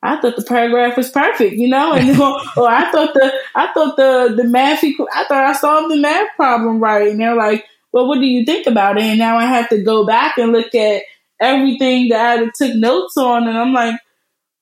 I 0.04 0.20
thought 0.20 0.36
the 0.36 0.44
paragraph 0.44 0.98
was 0.98 1.10
perfect, 1.12 1.54
you 1.54 1.68
know, 1.68 1.94
and 1.94 2.10
or, 2.58 2.68
I 2.68 2.92
thought 2.92 3.14
the 3.14 3.32
I 3.54 3.72
thought 3.72 3.98
the 3.98 4.34
the 4.36 4.46
math 4.46 4.84
I 4.84 5.26
thought 5.28 5.46
I 5.46 5.54
solved 5.54 5.92
the 5.92 6.02
math 6.02 6.30
problem 6.36 6.80
right, 6.80 7.08
and 7.08 7.20
they're 7.20 7.36
like, 7.36 7.66
well, 7.92 8.08
what 8.08 8.20
do 8.20 8.26
you 8.26 8.44
think 8.44 8.66
about 8.66 8.98
it? 8.98 9.04
And 9.04 9.20
now 9.20 9.38
I 9.38 9.46
have 9.46 9.70
to 9.70 9.84
go 9.84 10.06
back 10.06 10.40
and 10.40 10.52
look 10.52 10.74
at 10.74 11.04
everything 11.42 12.10
that 12.10 12.40
I 12.40 12.46
took 12.56 12.76
notes 12.76 13.18
on, 13.18 13.48
and 13.48 13.58
I'm 13.58 13.74
like, 13.74 14.00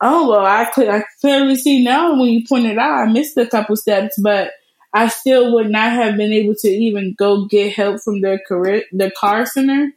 oh 0.02 0.30
well, 0.30 0.46
I 0.46 0.66
could 0.66 0.88
I 0.88 1.04
clearly 1.22 1.56
see 1.56 1.84
now 1.84 2.12
when 2.12 2.30
you 2.30 2.46
pointed 2.48 2.78
out 2.78 3.08
I 3.08 3.12
missed 3.12 3.38
a 3.38 3.48
couple 3.48 3.76
steps, 3.76 4.16
but 4.22 4.52
I 4.94 5.08
still 5.08 5.54
would 5.54 5.70
not 5.70 5.92
have 5.92 6.18
been 6.18 6.32
able 6.32 6.56
to 6.60 6.68
even 6.68 7.16
go 7.18 7.46
get 7.46 7.74
help 7.74 8.02
from 8.02 8.22
the 8.22 8.40
career 8.48 8.84
the 8.92 9.12
car 9.12 9.46
center 9.46 9.92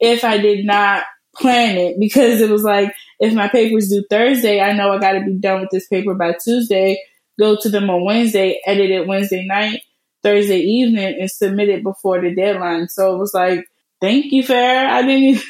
if 0.00 0.24
I 0.24 0.38
did 0.38 0.64
not 0.64 1.04
plan 1.36 1.76
it 1.78 1.98
because 1.98 2.40
it 2.40 2.50
was 2.50 2.62
like 2.62 2.92
if 3.20 3.32
my 3.34 3.48
papers 3.48 3.88
due 3.88 4.04
Thursday, 4.10 4.60
I 4.60 4.72
know 4.72 4.92
I 4.92 4.98
got 4.98 5.12
to 5.12 5.24
be 5.24 5.34
done 5.34 5.60
with 5.60 5.70
this 5.70 5.86
paper 5.86 6.14
by 6.14 6.32
Tuesday. 6.32 7.00
Go 7.38 7.56
to 7.60 7.68
them 7.68 7.88
on 7.88 8.04
Wednesday, 8.04 8.60
edit 8.66 8.90
it 8.90 9.06
Wednesday 9.06 9.46
night, 9.46 9.80
Thursday 10.22 10.58
evening, 10.58 11.16
and 11.20 11.30
submit 11.30 11.68
it 11.68 11.82
before 11.82 12.20
the 12.20 12.34
deadline. 12.34 12.88
So 12.88 13.14
it 13.14 13.18
was 13.18 13.32
like, 13.32 13.64
thank 14.00 14.32
you, 14.32 14.42
Fair. 14.42 14.88
I 14.88 15.02
didn't 15.02 15.42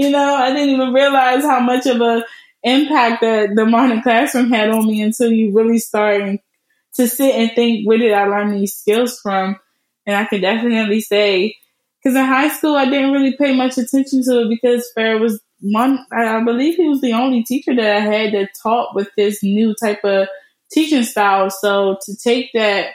you 0.00 0.08
know, 0.08 0.34
I 0.34 0.54
didn't 0.54 0.70
even 0.70 0.94
realize 0.94 1.44
how 1.44 1.60
much 1.60 1.84
of 1.84 2.00
a 2.00 2.24
impact 2.62 3.20
that 3.20 3.50
the 3.54 3.66
modern 3.66 4.00
classroom 4.00 4.48
had 4.48 4.70
on 4.70 4.86
me 4.86 5.02
until 5.02 5.30
you 5.30 5.52
really 5.52 5.78
start 5.78 6.40
to 6.94 7.06
sit 7.06 7.34
and 7.34 7.52
think, 7.54 7.86
where 7.86 7.98
did 7.98 8.14
I 8.14 8.24
learn 8.24 8.52
these 8.52 8.74
skills 8.74 9.20
from? 9.20 9.56
And 10.06 10.16
I 10.16 10.24
can 10.24 10.40
definitely 10.40 11.02
say, 11.02 11.54
because 12.02 12.16
in 12.16 12.24
high 12.24 12.48
school, 12.48 12.76
I 12.76 12.86
didn't 12.86 13.12
really 13.12 13.36
pay 13.36 13.54
much 13.54 13.76
attention 13.76 14.22
to 14.24 14.40
it 14.40 14.48
because 14.48 14.90
Fair 14.94 15.18
was 15.18 15.38
one, 15.60 16.06
I 16.10 16.42
believe 16.42 16.76
he 16.76 16.88
was 16.88 17.02
the 17.02 17.12
only 17.12 17.44
teacher 17.44 17.76
that 17.76 17.96
I 17.98 18.00
had 18.00 18.32
that 18.32 18.52
taught 18.62 18.94
with 18.94 19.10
this 19.18 19.42
new 19.42 19.74
type 19.74 20.02
of 20.04 20.28
teaching 20.72 21.02
style. 21.02 21.50
So 21.50 21.98
to 22.06 22.16
take 22.16 22.54
that 22.54 22.92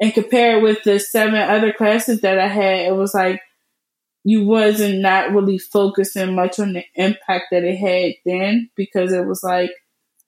and 0.00 0.14
compare 0.14 0.58
it 0.58 0.62
with 0.62 0.84
the 0.84 1.00
seven 1.00 1.34
other 1.34 1.72
classes 1.72 2.20
that 2.20 2.38
I 2.38 2.46
had, 2.46 2.86
it 2.86 2.94
was 2.94 3.14
like, 3.14 3.40
you 4.24 4.44
wasn't 4.44 5.00
not 5.00 5.32
really 5.32 5.58
focusing 5.58 6.34
much 6.34 6.58
on 6.58 6.74
the 6.74 6.84
impact 6.94 7.46
that 7.50 7.64
it 7.64 7.76
had 7.76 8.14
then 8.24 8.68
because 8.76 9.12
it 9.12 9.26
was 9.26 9.42
like 9.42 9.70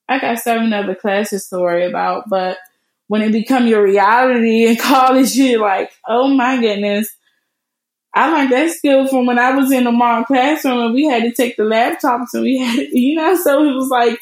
I 0.07 0.19
got 0.19 0.39
seven 0.39 0.73
other 0.73 0.95
classes 0.95 1.47
to 1.49 1.59
worry 1.59 1.85
about, 1.85 2.29
but 2.29 2.57
when 3.07 3.21
it 3.21 3.31
become 3.31 3.67
your 3.67 3.83
reality 3.83 4.65
in 4.67 4.75
college, 4.75 5.35
you're 5.35 5.61
like, 5.61 5.91
oh 6.07 6.27
my 6.27 6.59
goodness. 6.59 7.09
I 8.15 8.29
learned 8.29 8.51
that 8.51 8.69
skill 8.69 9.07
from 9.07 9.25
when 9.25 9.39
I 9.39 9.55
was 9.55 9.71
in 9.71 9.85
the 9.85 9.91
modern 9.91 10.25
classroom 10.25 10.79
and 10.79 10.93
we 10.93 11.05
had 11.05 11.23
to 11.23 11.31
take 11.31 11.57
the 11.57 11.63
laptops 11.63 12.27
and 12.33 12.43
we 12.43 12.59
had, 12.59 12.87
you 12.91 13.15
know, 13.15 13.35
so 13.35 13.63
it 13.63 13.73
was 13.73 13.89
like, 13.89 14.19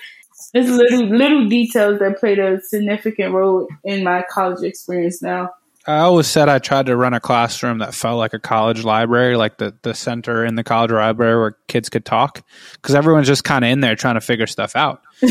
it's 0.53 0.69
little, 0.69 1.05
little 1.07 1.47
details 1.47 1.99
that 1.99 2.19
played 2.19 2.39
a 2.39 2.61
significant 2.61 3.33
role 3.33 3.67
in 3.83 4.03
my 4.03 4.23
college 4.29 4.63
experience 4.63 5.21
now. 5.21 5.49
I 5.87 5.99
always 5.99 6.27
said 6.27 6.47
I 6.47 6.59
tried 6.59 6.87
to 6.87 6.95
run 6.95 7.13
a 7.13 7.19
classroom 7.19 7.79
that 7.79 7.95
felt 7.95 8.19
like 8.19 8.33
a 8.33 8.39
college 8.39 8.83
library, 8.83 9.35
like 9.35 9.57
the, 9.57 9.75
the 9.81 9.93
center 9.93 10.45
in 10.45 10.55
the 10.55 10.63
college 10.63 10.91
library 10.91 11.39
where 11.39 11.57
kids 11.67 11.89
could 11.89 12.05
talk, 12.05 12.43
because 12.73 12.93
everyone's 12.93 13.27
just 13.27 13.43
kind 13.43 13.65
of 13.65 13.71
in 13.71 13.79
there 13.79 13.95
trying 13.95 14.15
to 14.15 14.21
figure 14.21 14.45
stuff 14.45 14.75
out. 14.75 15.01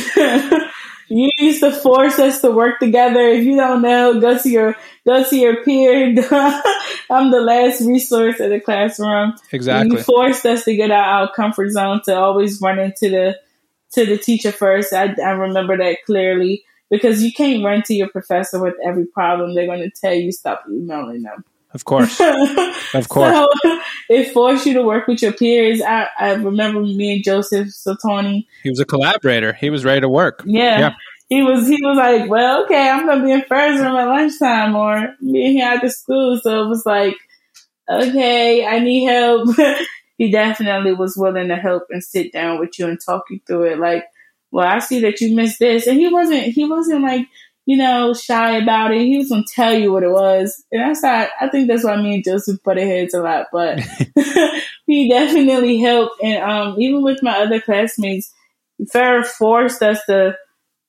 you 1.11 1.31
used 1.39 1.61
to 1.61 1.73
force 1.73 2.19
us 2.19 2.41
to 2.41 2.51
work 2.51 2.81
together. 2.81 3.21
If 3.21 3.45
you 3.45 3.57
don't 3.57 3.83
know, 3.83 4.21
go 4.21 4.39
to 4.39 4.49
your 4.49 4.77
go 5.07 5.23
to 5.23 5.37
your 5.37 5.63
peer. 5.65 6.07
I'm 7.11 7.31
the 7.31 7.41
last 7.41 7.81
resource 7.83 8.41
in 8.41 8.51
the 8.51 8.61
classroom. 8.61 9.35
Exactly. 9.53 9.99
You 9.99 10.03
forced 10.03 10.47
us 10.47 10.65
to 10.65 10.75
get 10.75 10.91
out 10.91 11.29
our 11.29 11.33
comfort 11.33 11.71
zone 11.71 12.01
to 12.07 12.17
always 12.17 12.61
run 12.61 12.79
into 12.79 13.09
the 13.09 13.39
to 13.93 14.07
the 14.07 14.19
teacher 14.19 14.53
first. 14.53 14.93
I, 14.93 15.15
I 15.25 15.31
remember 15.31 15.77
that 15.77 15.99
clearly 16.07 16.65
because 16.91 17.23
you 17.23 17.33
can't 17.33 17.65
run 17.65 17.83
to 17.83 17.95
your 17.95 18.09
professor 18.09 18.61
with 18.61 18.75
every 18.85 19.07
problem. 19.07 19.55
They're 19.55 19.67
going 19.67 19.81
to 19.81 19.91
tell 19.91 20.15
you 20.15 20.33
stop 20.33 20.65
emailing 20.69 21.23
them. 21.23 21.45
Of 21.73 21.85
course, 21.85 22.21
of 22.95 23.09
course. 23.09 23.33
So 23.33 23.49
it 24.09 24.33
forced 24.33 24.67
you 24.67 24.75
to 24.75 24.83
work 24.83 25.07
with 25.07 25.23
your 25.23 25.33
peers. 25.33 25.81
I, 25.81 26.09
I 26.19 26.33
remember 26.33 26.81
me 26.81 27.15
and 27.15 27.25
Joseph 27.25 27.69
Satoni. 27.69 28.47
He 28.65 28.71
was 28.71 28.81
a 28.81 28.85
collaborator. 28.85 29.53
He 29.53 29.71
was 29.71 29.85
ready 29.85 30.01
to 30.01 30.09
work. 30.09 30.43
Yeah. 30.45 30.81
yeah. 30.81 30.95
He 31.29 31.45
was 31.45 31.69
he 31.69 31.79
was 31.81 31.97
like, 31.97 32.29
Well, 32.29 32.65
okay, 32.65 32.91
I'm 32.91 33.07
gonna 33.07 33.25
be 33.25 33.31
in 33.31 33.43
first 33.43 33.81
room 33.81 33.95
at 33.95 34.09
lunchtime 34.09 34.75
or 34.75 35.15
being 35.23 35.53
here 35.53 35.69
after 35.69 35.89
school. 35.89 36.41
So 36.43 36.65
it 36.65 36.69
was 36.69 36.85
like, 36.85 37.15
Okay, 37.89 38.67
I 38.67 38.81
need 38.81 39.05
help. 39.05 39.49
he 40.19 40.29
definitely 40.29 40.93
was 40.93 41.17
willing 41.17 41.49
to 41.49 41.57
help 41.57 41.85
and 41.91 42.03
sit 42.03 42.33
down 42.33 42.59
with 42.59 42.81
you 42.81 42.89
and 42.89 42.99
talk 43.01 43.27
you 43.31 43.39
through 43.47 43.63
it. 43.67 43.79
Like 43.79 44.07
well, 44.51 44.67
I 44.67 44.79
see 44.81 45.01
that 45.03 45.21
you 45.21 45.35
missed 45.35 45.59
this. 45.59 45.87
And 45.87 45.99
he 45.99 46.09
wasn't, 46.09 46.45
he 46.45 46.65
wasn't 46.69 47.03
like, 47.03 47.27
you 47.67 47.77
know, 47.77 48.15
shy 48.15 48.57
about 48.57 48.93
it. 48.93 49.03
He 49.03 49.19
was 49.19 49.29
gonna 49.29 49.45
tell 49.55 49.73
you 49.73 49.93
what 49.93 50.03
it 50.03 50.11
was, 50.11 50.65
and 50.73 50.83
that's 50.83 51.05
how 51.05 51.29
I 51.41 51.49
think 51.49 51.69
that's 51.69 51.85
why 51.85 51.97
me 52.03 52.15
and 52.15 52.25
Joseph 52.25 52.63
butted 52.65 52.87
heads 52.87 53.15
a 53.15 53.23
lot. 53.23 53.47
But 53.53 53.81
he 54.87 55.09
definitely 55.09 55.79
helped, 55.79 56.21
and 56.21 56.43
um, 56.43 56.81
even 56.81 57.03
with 57.03 57.23
my 57.23 57.39
other 57.39 57.61
classmates, 57.61 58.33
Farah 58.93 59.25
forced 59.25 59.83
us 59.83 60.05
to 60.07 60.37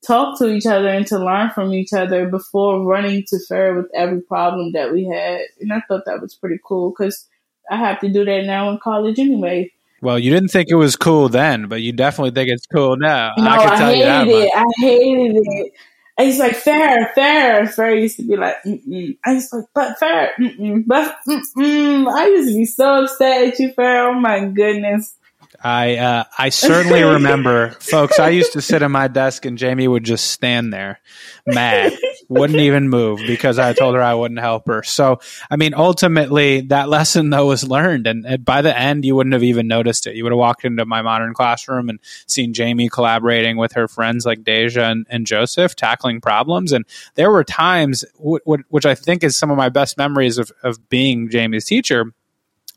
talk 0.08 0.40
to 0.40 0.48
each 0.48 0.66
other 0.66 0.88
and 0.88 1.06
to 1.08 1.20
learn 1.20 1.52
from 1.52 1.72
each 1.74 1.94
other 1.94 2.28
before 2.28 2.84
running 2.84 3.26
to 3.28 3.38
Farah 3.50 3.76
with 3.76 3.92
every 3.94 4.22
problem 4.22 4.72
that 4.72 4.92
we 4.92 5.06
had, 5.06 5.42
and 5.60 5.72
I 5.72 5.82
thought 5.88 6.06
that 6.06 6.22
was 6.22 6.34
pretty 6.34 6.60
cool 6.66 6.90
because 6.90 7.28
I 7.70 7.76
have 7.76 8.00
to 8.00 8.10
do 8.10 8.26
that 8.26 8.46
now 8.46 8.72
in 8.72 8.80
college 8.80 9.20
anyway. 9.20 9.72
Well, 10.02 10.18
you 10.18 10.32
didn't 10.32 10.50
think 10.50 10.70
it 10.70 10.76
was 10.76 10.96
cool 10.96 11.30
then, 11.30 11.68
but 11.68 11.82
you 11.82 11.94
definitely 11.94 12.32
think 12.32 12.50
it's 12.50 12.66
cool 12.66 12.98
now. 12.98 13.34
No, 13.38 13.50
I, 13.50 13.56
I 13.56 13.94
hated 13.94 14.32
it. 14.32 14.52
I 14.56 14.66
hated 14.80 15.36
it. 15.36 15.74
He's 16.20 16.40
like, 16.40 16.56
fair, 16.56 17.12
fair. 17.16 17.68
Fair 17.68 17.96
used 17.96 18.18
to 18.18 18.24
be 18.24 18.36
like, 18.36 18.56
mm-mm. 18.66 19.18
I 19.26 19.34
was 19.34 19.52
like, 19.54 19.66
but 19.74 19.98
fair, 20.00 20.32
mm-mm, 20.40 20.84
but 20.86 21.16
mm-mm. 21.28 22.08
I 22.12 22.26
used 22.28 22.50
to 22.50 22.56
be 22.56 22.66
so 22.66 23.04
upset 23.04 23.48
at 23.48 23.60
you, 23.60 23.74
fair. 23.74 24.10
Oh 24.10 24.20
my 24.20 24.46
goodness. 24.46 25.16
I 25.64 25.98
uh, 25.98 26.24
I 26.38 26.50
certainly 26.50 27.04
remember, 27.04 27.72
folks. 27.80 28.20
I 28.20 28.30
used 28.30 28.54
to 28.54 28.62
sit 28.62 28.82
at 28.82 28.90
my 28.90 29.08
desk 29.08 29.46
and 29.46 29.58
Jamie 29.58 29.88
would 29.88 30.04
just 30.04 30.32
stand 30.32 30.74
there, 30.74 31.00
mad, 31.46 31.94
wouldn't 32.30 32.60
even 32.60 32.90
move 32.90 33.20
because 33.28 33.60
I 33.60 33.74
told 33.74 33.96
her 33.96 34.02
I 34.02 34.14
wouldn't 34.14 34.40
help 34.40 34.68
her. 34.68 34.82
So, 34.84 35.20
I 35.50 35.58
mean, 35.58 35.74
ultimately, 35.74 36.62
that 36.62 36.90
lesson 36.90 37.30
though 37.30 37.48
was 37.48 37.64
learned, 37.64 38.08
and, 38.08 38.26
and 38.26 38.44
by 38.44 38.62
the 38.62 38.78
end, 38.78 39.06
you 39.06 39.16
wouldn't 39.16 39.34
have 39.34 39.44
even 39.44 39.68
noticed 39.68 40.08
it. 40.08 40.16
You 40.16 40.24
would 40.24 40.32
have 40.32 40.40
walked 40.40 40.66
into 40.66 40.86
my 40.86 41.02
modern 41.02 41.34
classroom 41.34 41.90
and 41.90 42.00
seen 42.28 42.54
Jamie 42.54 42.90
collaborating 42.90 43.58
with 43.58 43.74
her 43.74 43.88
friends 43.88 44.26
like 44.26 44.44
Deja 44.44 44.86
and, 44.86 45.06
and 45.10 45.28
Joseph, 45.28 45.76
tackling 45.76 46.22
problems. 46.22 46.72
And 46.72 46.86
there 47.16 47.30
were 47.30 47.44
times, 47.44 48.04
w- 48.18 48.40
w- 48.46 48.64
which 48.70 48.86
I 48.86 48.96
think 48.96 49.24
is 49.24 49.38
some 49.38 49.52
of 49.52 49.58
my 49.58 49.70
best 49.70 49.98
memories 49.98 50.38
of 50.38 50.52
of 50.64 50.90
being 50.90 51.30
Jamie's 51.30 51.66
teacher 51.66 52.14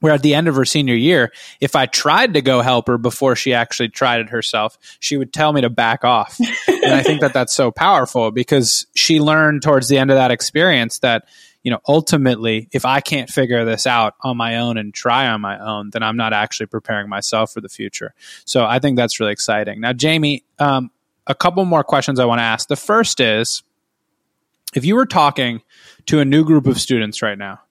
where 0.05 0.13
at 0.13 0.21
the 0.21 0.35
end 0.35 0.49
of 0.49 0.55
her 0.55 0.67
senior 0.67 0.95
year, 0.95 1.33
if 1.63 1.75
I 1.75 1.87
tried 1.87 2.35
to 2.35 2.43
go 2.43 2.61
help 2.61 2.89
her 2.89 2.99
before 2.99 3.35
she 3.35 3.55
actually 3.55 3.89
tried 3.89 4.21
it 4.21 4.29
herself, 4.29 4.77
she 5.01 5.17
would 5.17 5.33
tell 5.33 5.51
me 5.51 5.63
to 5.63 5.71
back 5.71 6.05
off. 6.05 6.39
and 6.69 6.93
I 6.93 7.03
think 7.03 7.23
that 7.23 7.33
that's 7.33 7.55
so 7.55 7.71
powerful 7.71 8.31
because 8.31 8.87
she 8.95 9.19
learned 9.19 9.63
towards 9.63 9.89
the 9.89 9.97
end 9.97 10.11
of 10.11 10.19
that 10.19 10.31
experience 10.31 10.99
that, 10.99 11.25
you 11.63 11.71
know, 11.71 11.79
ultimately, 11.89 12.69
if 12.71 12.85
I 12.85 13.01
can't 13.01 13.31
figure 13.31 13.65
this 13.65 13.87
out 13.87 14.13
on 14.21 14.37
my 14.37 14.59
own 14.59 14.77
and 14.77 14.93
try 14.93 15.27
on 15.29 15.41
my 15.41 15.59
own, 15.59 15.89
then 15.89 16.03
I'm 16.03 16.19
not 16.19 16.35
actually 16.35 16.67
preparing 16.67 17.09
myself 17.09 17.55
for 17.55 17.63
the 17.63 17.71
future. 17.71 18.13
So 18.45 18.67
I 18.67 18.81
think 18.81 18.99
that's 18.99 19.19
really 19.21 19.33
exciting. 19.33 19.81
Now, 19.81 19.95
Jamie, 19.95 20.45
um, 20.59 20.91
a 21.27 21.35
couple 21.35 21.65
more 21.65 21.83
questions 21.83 22.21
I 22.21 22.27
want 22.27 22.41
to 22.41 22.45
ask. 22.45 22.69
The 22.69 22.77
first 22.77 23.21
is 23.21 23.63
if 24.75 24.85
you 24.85 24.97
were 24.97 25.07
talking 25.07 25.63
to 26.05 26.21
a 26.21 26.27
new 26.27 26.45
group 26.45 26.67
of 26.67 26.79
students 26.79 27.23
right 27.23 27.39
now, 27.39 27.63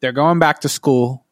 they're 0.00 0.12
going 0.12 0.38
back 0.38 0.60
to 0.60 0.70
school 0.70 1.23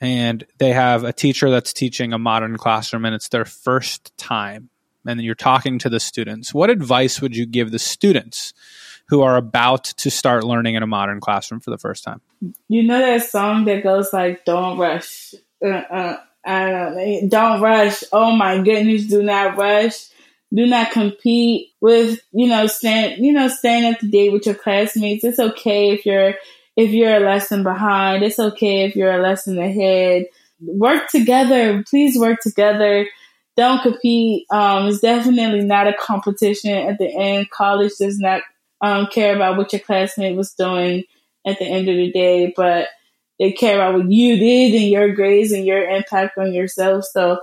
and 0.00 0.44
they 0.58 0.72
have 0.72 1.04
a 1.04 1.12
teacher 1.12 1.50
that's 1.50 1.72
teaching 1.72 2.12
a 2.12 2.18
modern 2.18 2.56
classroom 2.56 3.04
and 3.04 3.14
it's 3.14 3.28
their 3.28 3.44
first 3.44 4.16
time. 4.16 4.70
And 5.06 5.20
you're 5.20 5.34
talking 5.34 5.78
to 5.80 5.88
the 5.88 6.00
students. 6.00 6.52
What 6.52 6.68
advice 6.68 7.20
would 7.20 7.36
you 7.36 7.46
give 7.46 7.70
the 7.70 7.78
students 7.78 8.52
who 9.08 9.22
are 9.22 9.36
about 9.36 9.84
to 9.84 10.10
start 10.10 10.44
learning 10.44 10.74
in 10.74 10.82
a 10.82 10.86
modern 10.86 11.20
classroom 11.20 11.60
for 11.60 11.70
the 11.70 11.78
first 11.78 12.02
time? 12.04 12.20
You 12.68 12.82
know 12.82 12.98
that 12.98 13.22
song 13.22 13.64
that 13.66 13.82
goes 13.82 14.12
like 14.12 14.44
don't 14.44 14.78
rush. 14.78 15.34
Uh, 15.64 15.68
uh, 15.68 16.16
don't, 16.44 17.28
don't 17.28 17.60
rush. 17.60 18.02
Oh 18.12 18.32
my 18.32 18.58
goodness 18.62 19.06
do 19.06 19.22
not 19.22 19.56
rush. 19.56 20.08
Do 20.52 20.66
not 20.66 20.92
compete 20.92 21.72
with 21.80 22.20
you 22.32 22.48
know 22.48 22.66
stand 22.66 23.24
you 23.24 23.32
know 23.32 23.48
staying 23.48 23.92
up 23.92 24.00
to 24.00 24.08
date 24.08 24.32
with 24.32 24.46
your 24.46 24.54
classmates. 24.54 25.24
It's 25.24 25.38
okay 25.38 25.90
if 25.90 26.06
you're 26.06 26.34
if 26.76 26.90
you're 26.90 27.16
a 27.16 27.20
lesson 27.20 27.62
behind. 27.62 28.22
It's 28.22 28.38
okay 28.38 28.84
if 28.84 28.94
you're 28.94 29.12
a 29.12 29.22
lesson 29.22 29.58
ahead. 29.58 30.26
Work 30.60 31.08
together. 31.08 31.82
Please 31.88 32.18
work 32.18 32.40
together. 32.40 33.06
Don't 33.56 33.82
compete. 33.82 34.46
Um, 34.50 34.86
it's 34.86 35.00
definitely 35.00 35.62
not 35.62 35.88
a 35.88 35.94
competition 35.98 36.72
at 36.72 36.98
the 36.98 37.08
end. 37.08 37.50
College 37.50 37.92
does 37.98 38.18
not 38.18 38.42
um, 38.82 39.06
care 39.06 39.34
about 39.34 39.56
what 39.56 39.72
your 39.72 39.80
classmate 39.80 40.36
was 40.36 40.52
doing 40.52 41.04
at 41.46 41.58
the 41.58 41.64
end 41.64 41.88
of 41.88 41.96
the 41.96 42.12
day, 42.12 42.52
but 42.54 42.88
they 43.38 43.52
care 43.52 43.76
about 43.76 43.98
what 43.98 44.10
you 44.10 44.36
did 44.36 44.74
and 44.74 44.90
your 44.90 45.14
grades 45.14 45.52
and 45.52 45.64
your 45.64 45.88
impact 45.88 46.36
on 46.38 46.52
yourself. 46.52 47.04
So 47.04 47.38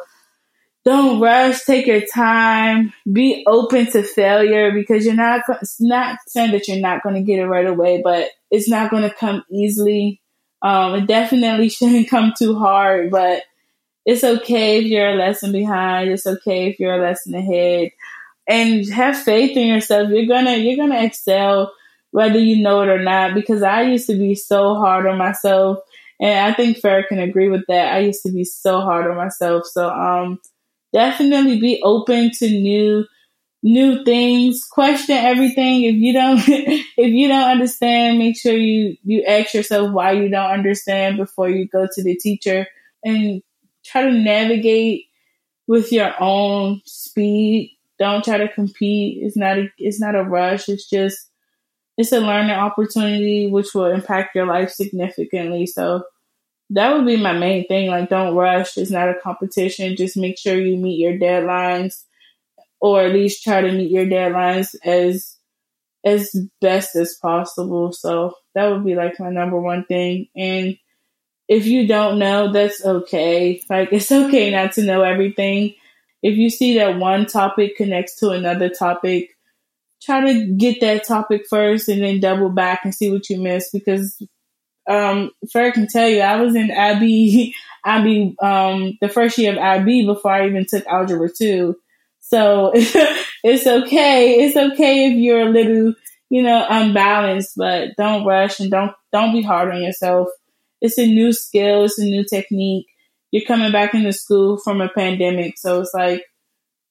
don't 0.86 1.22
rush. 1.22 1.64
Take 1.64 1.88
your 1.88 2.02
time. 2.14 2.94
Be 3.12 3.44
open 3.48 3.86
to 3.92 4.04
failure 4.04 4.72
because 4.74 5.06
you're 5.06 5.16
not. 5.16 5.42
Not 5.80 6.20
saying 6.28 6.52
that 6.52 6.68
you're 6.68 6.80
not 6.80 7.04
going 7.04 7.16
to 7.16 7.22
get 7.22 7.40
it 7.40 7.48
right 7.48 7.66
away, 7.66 8.02
but 8.04 8.30
it's 8.52 8.70
not 8.70 8.92
going 8.92 9.04
to 9.04 9.14
come 9.14 9.44
easily. 9.50 10.22
Um, 10.62 10.96
it 10.96 11.08
definitely 11.08 11.70
shouldn't 11.70 12.10
come 12.10 12.34
too 12.38 12.56
hard, 12.56 13.12
but 13.12 13.44
it's 14.06 14.24
okay 14.24 14.80
if 14.80 14.86
you're 14.86 15.14
a 15.14 15.16
lesson 15.16 15.54
behind. 15.54 16.12
It's 16.12 16.28
okay 16.28 16.68
if 16.68 16.80
you're 16.80 17.02
a 17.02 17.02
lesson 17.02 17.34
ahead, 17.34 17.92
and 18.48 18.88
have 18.90 19.18
faith 19.18 19.56
in 19.56 19.68
yourself. 19.68 20.10
You're 20.10 20.26
gonna 20.26 20.58
you're 20.58 20.78
gonna 20.78 21.04
excel 21.04 21.72
whether 22.12 22.40
you 22.40 22.62
know 22.62 22.82
it 22.82 22.90
or 22.90 23.02
not. 23.02 23.34
Because 23.34 23.64
I 23.64 23.84
used 23.84 24.08
to 24.08 24.16
be 24.16 24.36
so 24.36 24.76
hard 24.76 25.08
on 25.08 25.18
myself, 25.18 25.80
and 26.20 26.52
I 26.52 26.54
think 26.54 26.78
Farah 26.78 27.08
can 27.08 27.20
agree 27.20 27.48
with 27.48 27.64
that. 27.70 27.94
I 27.94 28.00
used 28.00 28.24
to 28.24 28.34
be 28.34 28.44
so 28.44 28.82
hard 28.82 29.10
on 29.10 29.16
myself. 29.16 29.66
So 29.66 29.90
um 29.90 30.40
definitely 30.94 31.60
be 31.60 31.82
open 31.84 32.32
to 32.40 32.48
new 32.50 33.06
new 33.64 34.04
things. 34.04 34.64
Question 34.66 35.18
everything. 35.18 35.84
If 35.84 35.96
you 35.96 36.14
don't 36.14 36.40
if 36.48 36.88
you 36.98 37.28
don't 37.28 37.50
understand 37.50 38.20
make 38.20 38.40
sure 38.40 38.54
you 38.54 38.98
you 39.04 39.24
ask 39.24 39.54
yourself 39.54 39.92
why 39.92 40.12
you 40.12 40.30
don't 40.30 40.52
understand 40.52 41.18
before 41.18 41.50
you 41.50 41.68
go 41.68 41.88
to 41.92 42.04
the 42.04 42.16
teacher 42.16 42.68
and 43.04 43.42
try 43.86 44.04
to 44.04 44.12
navigate 44.12 45.06
with 45.68 45.92
your 45.92 46.14
own 46.22 46.82
speed. 46.86 47.78
Don't 48.00 48.24
try 48.24 48.38
to 48.38 48.50
compete. 48.50 49.24
It's 49.24 49.38
not 49.38 49.58
a 49.58 49.70
it's 49.78 50.00
not 50.00 50.16
a 50.16 50.24
rush. 50.24 50.70
It's 50.70 50.90
just 50.90 51.30
it's 51.98 52.12
a 52.12 52.20
learning 52.20 52.52
opportunity 52.52 53.48
which 53.48 53.74
will 53.74 53.86
impact 53.86 54.36
your 54.36 54.48
life 54.48 54.72
significantly. 54.72 55.68
So 55.68 56.04
that 56.74 56.96
would 56.96 57.06
be 57.06 57.18
my 57.18 57.34
main 57.34 57.68
thing. 57.68 57.90
Like, 57.90 58.10
don't 58.10 58.36
rush. 58.36 58.78
It's 58.78 58.92
not 58.92 59.10
a 59.10 59.16
competition. 59.22 59.96
Just 59.96 60.18
make 60.18 60.38
sure 60.38 60.60
you 60.60 60.78
meet 60.78 61.00
your 61.00 61.14
deadlines, 61.14 62.04
or 62.80 63.02
at 63.02 63.14
least 63.14 63.44
try 63.44 63.62
to 63.62 63.72
meet 63.72 63.92
your 63.92 64.06
deadlines 64.06 64.76
as 64.84 65.38
as 66.06 66.36
best 66.60 66.96
as 66.96 67.16
possible. 67.22 67.94
So 67.94 68.34
that 68.56 68.70
would 68.70 68.84
be 68.84 68.96
like 68.96 69.20
my 69.20 69.30
number 69.30 69.60
one 69.60 69.86
thing. 69.86 70.28
And 70.36 70.78
if 71.48 71.66
you 71.66 71.88
don't 71.88 72.20
know, 72.20 72.52
that's 72.52 72.84
okay. 72.84 73.62
Like, 73.70 73.90
it's 73.92 74.12
okay 74.12 74.52
not 74.52 74.74
to 74.74 74.84
know 74.84 75.04
everything. 75.04 75.76
If 76.22 76.38
you 76.38 76.50
see 76.50 76.78
that 76.78 76.98
one 76.98 77.26
topic 77.26 77.78
connects 77.78 78.20
to 78.20 78.30
another 78.30 78.70
topic, 78.70 79.30
try 80.02 80.34
to 80.34 80.46
get 80.56 80.82
that 80.82 81.06
topic 81.06 81.44
first 81.50 81.88
and 81.88 82.02
then 82.02 82.20
double 82.20 82.50
back 82.50 82.82
and 82.84 82.94
see 82.94 83.12
what 83.12 83.30
you 83.30 83.40
missed 83.40 83.72
because 83.72 84.22
um, 84.88 85.32
Farah 85.54 85.74
can 85.74 85.88
tell 85.88 86.08
you, 86.08 86.22
I 86.22 86.42
was 86.42 86.56
in 86.56 86.72
IB, 86.72 87.54
IB, 87.86 88.36
um, 88.42 88.98
the 89.02 89.10
first 89.10 89.38
year 89.38 89.54
of 89.54 89.58
IB 89.58 90.06
before 90.06 90.32
I 90.32 90.48
even 90.48 90.66
took 90.66 90.86
Algebra 90.88 91.30
2. 91.30 91.76
So 92.20 92.72
it's 92.76 93.68
okay. 93.68 94.46
It's 94.46 94.56
okay 94.56 95.12
if 95.12 95.18
you're 95.18 95.48
a 95.48 95.50
little, 95.50 95.94
you 96.30 96.42
know, 96.42 96.66
unbalanced, 96.70 97.54
but 97.56 97.90
don't 97.98 98.26
rush 98.26 98.60
and 98.60 98.72
don't, 98.72 98.94
don't 99.12 99.34
be 99.34 99.42
hard 99.42 99.74
on 99.74 99.82
yourself. 99.82 100.30
It's 100.82 100.98
a 100.98 101.06
new 101.06 101.32
skill. 101.32 101.86
It's 101.86 102.00
a 102.00 102.06
new 102.06 102.24
technique. 102.24 102.88
You're 103.32 103.46
coming 103.46 103.72
back 103.72 103.94
into 103.94 104.14
school 104.14 104.58
from 104.58 104.82
a 104.82 104.90
pandemic. 104.90 105.58
So 105.58 105.82
it's 105.82 105.94
like, 105.94 106.24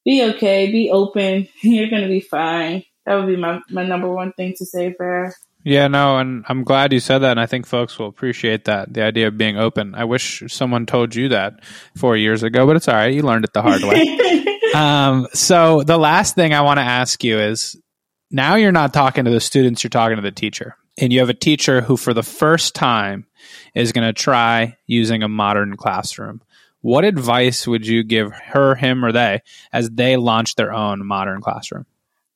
be 0.05 0.25
okay, 0.31 0.71
be 0.71 0.91
open. 0.91 1.49
You're 1.61 1.91
going 1.91 2.03
to 2.03 2.09
be 2.09 2.21
fine. 2.21 2.85
That 3.07 3.17
would 3.17 3.27
be 3.27 3.37
my, 3.37 3.61
my 3.71 3.85
number 3.85 4.09
one 4.09 4.33
thing 4.33 4.55
to 4.59 4.67
say, 4.67 4.95
Farah. 4.99 5.33
Yeah, 5.65 5.87
no, 5.87 6.19
and 6.19 6.45
I'm 6.49 6.65
glad 6.65 6.93
you 6.93 6.99
said 6.99 7.19
that, 7.19 7.33
and 7.33 7.41
I 7.41 7.47
think 7.47 7.67
folks 7.67 7.99
will 7.99 8.09
appreciate 8.09 8.65
that 8.65 8.93
the 8.93 9.03
idea 9.03 9.29
of 9.29 9.39
being 9.39 9.57
open. 9.57 9.95
I 9.95 10.05
wish 10.05 10.43
someone 10.49 10.87
told 10.87 11.15
you 11.15 11.29
that 11.29 11.63
four 11.97 12.17
years 12.17 12.43
ago, 12.43 12.67
but 12.67 12.77
it's 12.77 12.89
all 12.89 12.95
right. 12.95 13.13
You 13.13 13.23
learned 13.23 13.45
it 13.45 13.53
the 13.53 13.63
hard 13.63 13.83
way. 13.83 14.59
um, 14.75 15.29
so 15.35 15.83
the 15.85 15.99
last 15.99 16.35
thing 16.35 16.53
I 16.53 16.63
want 16.63 16.79
to 16.79 16.85
ask 16.85 17.23
you 17.23 17.39
is 17.39 17.77
now 18.31 18.57
you're 18.57 18.73
not 18.73 18.93
talking 18.93 19.25
to 19.25 19.31
the 19.31 19.41
students, 19.41 19.85
you're 19.85 19.91
talking 19.91 20.17
to 20.17 20.23
the 20.23 20.33
teacher, 20.33 20.77
and 20.99 21.13
you 21.13 21.21
have 21.21 21.31
a 21.31 21.35
teacher 21.35 21.81
who, 21.81 21.97
for 21.97 22.13
the 22.13 22.25
first 22.25 22.75
time, 22.75 23.27
is 23.75 23.93
going 23.93 24.07
to 24.07 24.13
try 24.13 24.77
using 24.87 25.23
a 25.23 25.29
modern 25.29 25.77
classroom. 25.77 26.43
What 26.81 27.05
advice 27.05 27.69
would 27.69 27.87
you 27.87 28.03
give 28.03 28.33
her, 28.33 28.75
him, 28.75 29.05
or 29.05 29.13
they 29.13 29.43
as 29.73 29.89
they 29.91 30.17
launch 30.17 30.57
their 30.57 30.73
own 30.73 31.07
modern 31.07 31.41
classroom? 31.41 31.87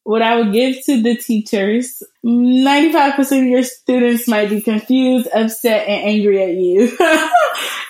What 0.07 0.22
I 0.22 0.36
would 0.36 0.52
give 0.52 0.84
to 0.84 1.02
the 1.02 1.16
teachers, 1.16 2.00
95% 2.24 3.18
of 3.40 3.46
your 3.46 3.64
students 3.64 4.28
might 4.28 4.48
be 4.48 4.61
confused, 4.61 5.26
upset, 5.34 5.88
and 5.88 6.04
angry 6.04 6.40
at 6.40 6.54
you. 6.54 6.82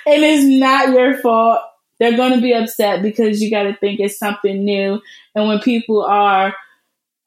and 0.06 0.24
it's 0.24 0.46
not 0.46 0.94
your 0.94 1.18
fault. 1.18 1.60
They're 1.98 2.16
going 2.16 2.32
to 2.32 2.40
be 2.40 2.54
upset 2.54 3.02
because 3.02 3.42
you 3.42 3.50
got 3.50 3.64
to 3.64 3.76
think 3.76 4.00
it's 4.00 4.18
something 4.18 4.64
new. 4.64 5.02
And 5.34 5.46
when 5.46 5.58
people 5.58 6.06
are, 6.06 6.54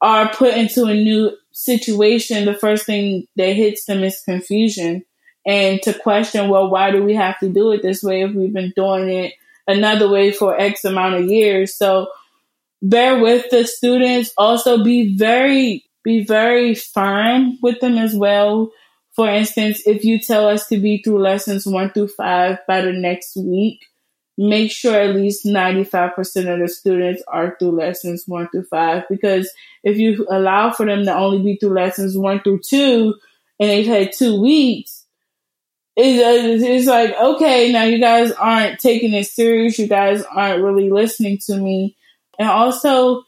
are 0.01 0.33
put 0.33 0.55
into 0.55 0.85
a 0.85 0.95
new 0.95 1.37
situation, 1.51 2.45
the 2.45 2.55
first 2.55 2.87
thing 2.87 3.27
that 3.35 3.55
hits 3.55 3.85
them 3.85 4.03
is 4.03 4.23
confusion 4.25 5.05
and 5.45 5.79
to 5.83 5.93
question, 5.93 6.49
well, 6.49 6.67
why 6.67 6.89
do 6.89 7.03
we 7.03 7.13
have 7.13 7.37
to 7.41 7.49
do 7.49 7.73
it 7.73 7.83
this 7.83 8.01
way 8.01 8.23
if 8.23 8.33
we've 8.33 8.51
been 8.51 8.73
doing 8.75 9.07
it 9.07 9.33
another 9.67 10.09
way 10.09 10.31
for 10.31 10.59
X 10.59 10.83
amount 10.83 11.13
of 11.13 11.25
years? 11.25 11.75
So 11.75 12.07
bear 12.81 13.19
with 13.19 13.49
the 13.49 13.65
students. 13.65 14.31
Also 14.37 14.83
be 14.83 15.15
very, 15.17 15.85
be 16.03 16.23
very 16.23 16.75
firm 16.75 17.57
with 17.61 17.79
them 17.79 17.97
as 17.97 18.15
well. 18.15 18.71
For 19.15 19.27
instance, 19.27 19.81
if 19.85 20.03
you 20.03 20.19
tell 20.19 20.47
us 20.47 20.67
to 20.67 20.77
be 20.77 21.01
through 21.03 21.21
lessons 21.21 21.65
one 21.65 21.91
through 21.91 22.09
five 22.09 22.59
by 22.67 22.81
the 22.81 22.93
next 22.93 23.35
week, 23.35 23.85
make 24.37 24.71
sure 24.71 24.97
at 24.97 25.15
least 25.15 25.45
95% 25.45 26.15
of 26.53 26.59
the 26.59 26.67
students 26.69 27.21
are 27.27 27.57
through 27.59 27.71
lessons 27.71 28.23
one 28.25 28.47
through 28.49 28.63
five. 28.63 29.03
Because 29.09 29.51
if 29.83 29.97
you 29.97 30.25
allow 30.29 30.71
for 30.71 30.85
them 30.85 31.03
to 31.05 31.13
only 31.13 31.43
be 31.43 31.57
through 31.57 31.73
lessons 31.73 32.17
one 32.17 32.41
through 32.41 32.61
two 32.65 33.15
and 33.59 33.69
they've 33.69 33.85
had 33.85 34.13
two 34.13 34.41
weeks, 34.41 35.05
it's 35.97 36.87
like, 36.87 37.13
okay, 37.19 37.73
now 37.73 37.83
you 37.83 37.99
guys 37.99 38.31
aren't 38.31 38.79
taking 38.79 39.13
it 39.13 39.25
serious. 39.25 39.77
You 39.77 39.87
guys 39.87 40.23
aren't 40.23 40.63
really 40.63 40.89
listening 40.89 41.39
to 41.47 41.57
me. 41.57 41.97
And 42.39 42.49
also, 42.49 43.23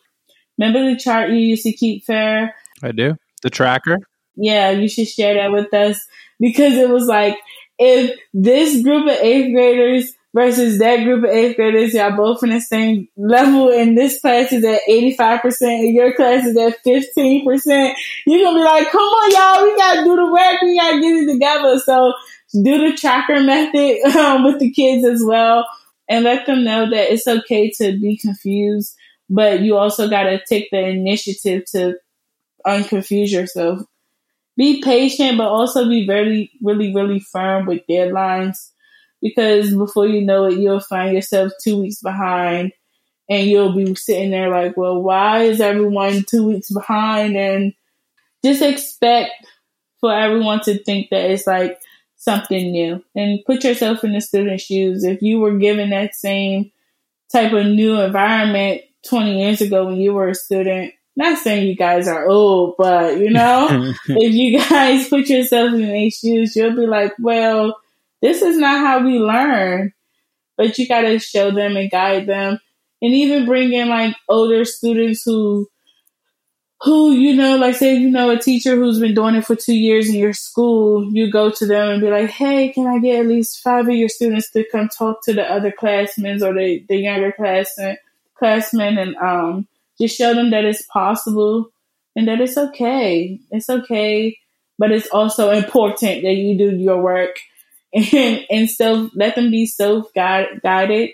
remember 0.57 0.89
the 0.89 0.99
chart 0.99 1.29
you 1.29 1.37
used 1.37 1.63
to 1.63 1.73
keep 1.73 2.05
fair? 2.05 2.55
I 2.81 2.91
do. 2.91 3.15
The 3.43 3.49
tracker? 3.49 3.97
Yeah, 4.35 4.71
you 4.71 4.87
should 4.87 5.07
share 5.07 5.35
that 5.35 5.51
with 5.51 5.73
us 5.73 5.99
because 6.39 6.73
it 6.73 6.89
was 6.89 7.05
like, 7.05 7.37
if 7.77 8.17
this 8.33 8.81
group 8.83 9.05
of 9.05 9.17
eighth 9.17 9.53
graders 9.53 10.13
versus 10.33 10.79
that 10.79 11.03
group 11.03 11.23
of 11.23 11.29
eighth 11.29 11.55
graders, 11.55 11.93
y'all 11.93 12.15
both 12.15 12.43
in 12.43 12.49
the 12.49 12.61
same 12.61 13.07
level, 13.17 13.69
and 13.69 13.97
this 13.97 14.21
class 14.21 14.51
is 14.53 14.63
at 14.63 14.79
85%, 14.87 15.61
and 15.61 15.93
your 15.93 16.13
class 16.13 16.45
is 16.45 16.55
at 16.57 16.83
15%, 16.85 17.93
you're 18.25 18.43
gonna 18.43 18.59
be 18.59 18.63
like, 18.63 18.89
come 18.91 19.01
on, 19.01 19.31
y'all, 19.31 19.65
we 19.65 19.77
gotta 19.77 20.03
do 20.03 20.15
the 20.15 20.31
work, 20.31 20.61
we 20.61 20.77
gotta 20.77 21.01
get 21.01 21.23
it 21.23 21.33
together. 21.33 21.79
So 21.79 22.13
do 22.53 22.91
the 22.91 22.97
tracker 22.97 23.41
method 23.41 24.01
um, 24.15 24.43
with 24.43 24.59
the 24.59 24.71
kids 24.71 25.05
as 25.05 25.23
well, 25.25 25.67
and 26.07 26.23
let 26.23 26.45
them 26.45 26.63
know 26.63 26.89
that 26.89 27.11
it's 27.11 27.27
okay 27.27 27.71
to 27.77 27.97
be 27.99 28.17
confused, 28.17 28.95
but 29.31 29.61
you 29.61 29.77
also 29.77 30.09
gotta 30.09 30.41
take 30.45 30.69
the 30.71 30.79
initiative 30.79 31.63
to 31.71 31.95
unconfuse 32.67 33.31
yourself. 33.31 33.79
Be 34.57 34.81
patient, 34.83 35.37
but 35.37 35.47
also 35.47 35.87
be 35.87 36.05
very, 36.05 36.51
really, 36.61 36.93
really 36.93 37.21
firm 37.21 37.65
with 37.65 37.87
deadlines 37.89 38.71
because 39.21 39.73
before 39.73 40.05
you 40.05 40.21
know 40.21 40.45
it, 40.45 40.59
you'll 40.59 40.81
find 40.81 41.15
yourself 41.15 41.53
two 41.63 41.79
weeks 41.79 42.01
behind 42.01 42.73
and 43.29 43.47
you'll 43.47 43.73
be 43.73 43.95
sitting 43.95 44.31
there 44.31 44.49
like, 44.49 44.75
well, 44.75 45.01
why 45.01 45.43
is 45.43 45.61
everyone 45.61 46.25
two 46.29 46.47
weeks 46.47 46.69
behind? 46.69 47.37
And 47.37 47.73
just 48.43 48.61
expect 48.61 49.31
for 50.01 50.13
everyone 50.13 50.59
to 50.61 50.77
think 50.83 51.09
that 51.11 51.31
it's 51.31 51.47
like 51.47 51.79
something 52.17 52.71
new 52.71 53.01
and 53.15 53.39
put 53.45 53.63
yourself 53.63 54.03
in 54.03 54.11
the 54.11 54.19
student's 54.19 54.63
shoes. 54.63 55.05
If 55.05 55.21
you 55.21 55.39
were 55.39 55.57
given 55.57 55.91
that 55.91 56.15
same 56.15 56.71
type 57.31 57.53
of 57.53 57.65
new 57.67 57.97
environment 58.01 58.81
20 59.07 59.39
years 59.39 59.61
ago 59.61 59.85
when 59.85 59.97
you 59.97 60.13
were 60.13 60.29
a 60.29 60.35
student, 60.35 60.93
not 61.15 61.37
saying 61.37 61.67
you 61.67 61.75
guys 61.75 62.07
are 62.07 62.27
old, 62.27 62.75
but 62.77 63.17
you 63.17 63.29
know, 63.29 63.93
if 64.07 64.33
you 64.33 64.59
guys 64.59 65.07
put 65.09 65.27
yourself 65.27 65.73
in 65.73 65.81
their 65.81 66.09
shoes, 66.09 66.55
you'll 66.55 66.75
be 66.75 66.87
like, 66.87 67.13
well, 67.19 67.77
this 68.21 68.41
is 68.41 68.57
not 68.57 68.79
how 68.79 69.03
we 69.03 69.19
learn. 69.19 69.93
But 70.57 70.77
you 70.77 70.87
got 70.87 71.01
to 71.01 71.17
show 71.17 71.49
them 71.49 71.75
and 71.75 71.89
guide 71.89 72.27
them 72.27 72.59
and 73.01 73.13
even 73.13 73.45
bring 73.45 73.73
in 73.73 73.89
like 73.89 74.15
older 74.29 74.63
students 74.63 75.23
who 75.23 75.67
who 76.81 77.11
you 77.11 77.35
know 77.35 77.57
like 77.57 77.75
say 77.75 77.95
you 77.95 78.09
know 78.09 78.29
a 78.29 78.37
teacher 78.37 78.75
who's 78.75 78.99
been 78.99 79.13
doing 79.13 79.35
it 79.35 79.45
for 79.45 79.55
two 79.55 79.75
years 79.75 80.09
in 80.09 80.15
your 80.15 80.33
school 80.33 81.07
you 81.13 81.31
go 81.31 81.49
to 81.49 81.65
them 81.65 81.89
and 81.89 82.01
be 82.01 82.09
like 82.09 82.29
hey 82.29 82.69
can 82.69 82.87
i 82.87 82.99
get 82.99 83.19
at 83.19 83.27
least 83.27 83.61
five 83.61 83.87
of 83.87 83.95
your 83.95 84.09
students 84.09 84.49
to 84.49 84.63
come 84.71 84.87
talk 84.87 85.23
to 85.23 85.33
the 85.33 85.43
other 85.43 85.71
classmates 85.71 86.43
or 86.43 86.53
the, 86.53 86.83
the 86.89 86.97
younger 86.97 87.31
classmen 87.31 87.97
and 88.43 89.15
um 89.17 89.67
just 89.99 90.17
show 90.17 90.33
them 90.33 90.49
that 90.51 90.65
it's 90.65 90.85
possible 90.87 91.69
and 92.15 92.27
that 92.27 92.41
it's 92.41 92.57
okay 92.57 93.39
it's 93.51 93.69
okay 93.69 94.37
but 94.79 94.91
it's 94.91 95.07
also 95.07 95.51
important 95.51 96.23
that 96.23 96.33
you 96.33 96.57
do 96.57 96.75
your 96.75 97.01
work 97.01 97.37
and 97.93 98.45
and 98.49 98.69
so 98.69 99.09
let 99.15 99.35
them 99.35 99.51
be 99.51 99.65
self 99.65 100.13
guided. 100.13 101.11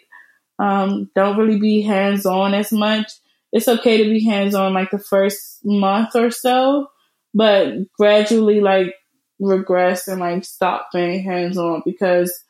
Um, 0.60 1.10
don't 1.16 1.38
really 1.38 1.60
be 1.60 1.82
hands 1.82 2.26
on 2.26 2.54
as 2.54 2.72
much. 2.72 3.12
It's 3.52 3.68
okay 3.68 4.04
to 4.04 4.10
be 4.10 4.24
hands 4.24 4.54
on 4.56 4.74
like 4.74 4.92
the 4.92 5.00
first 5.00 5.60
month 5.64 6.16
or 6.16 6.30
so, 6.30 6.88
but 7.34 7.74
gradually 7.98 8.60
like 8.62 8.94
regress 9.40 10.08
and 10.08 10.20
like 10.20 10.46
stop 10.46 10.90
being 10.94 11.24
hands 11.24 11.58
on 11.58 11.82
because 11.86 12.44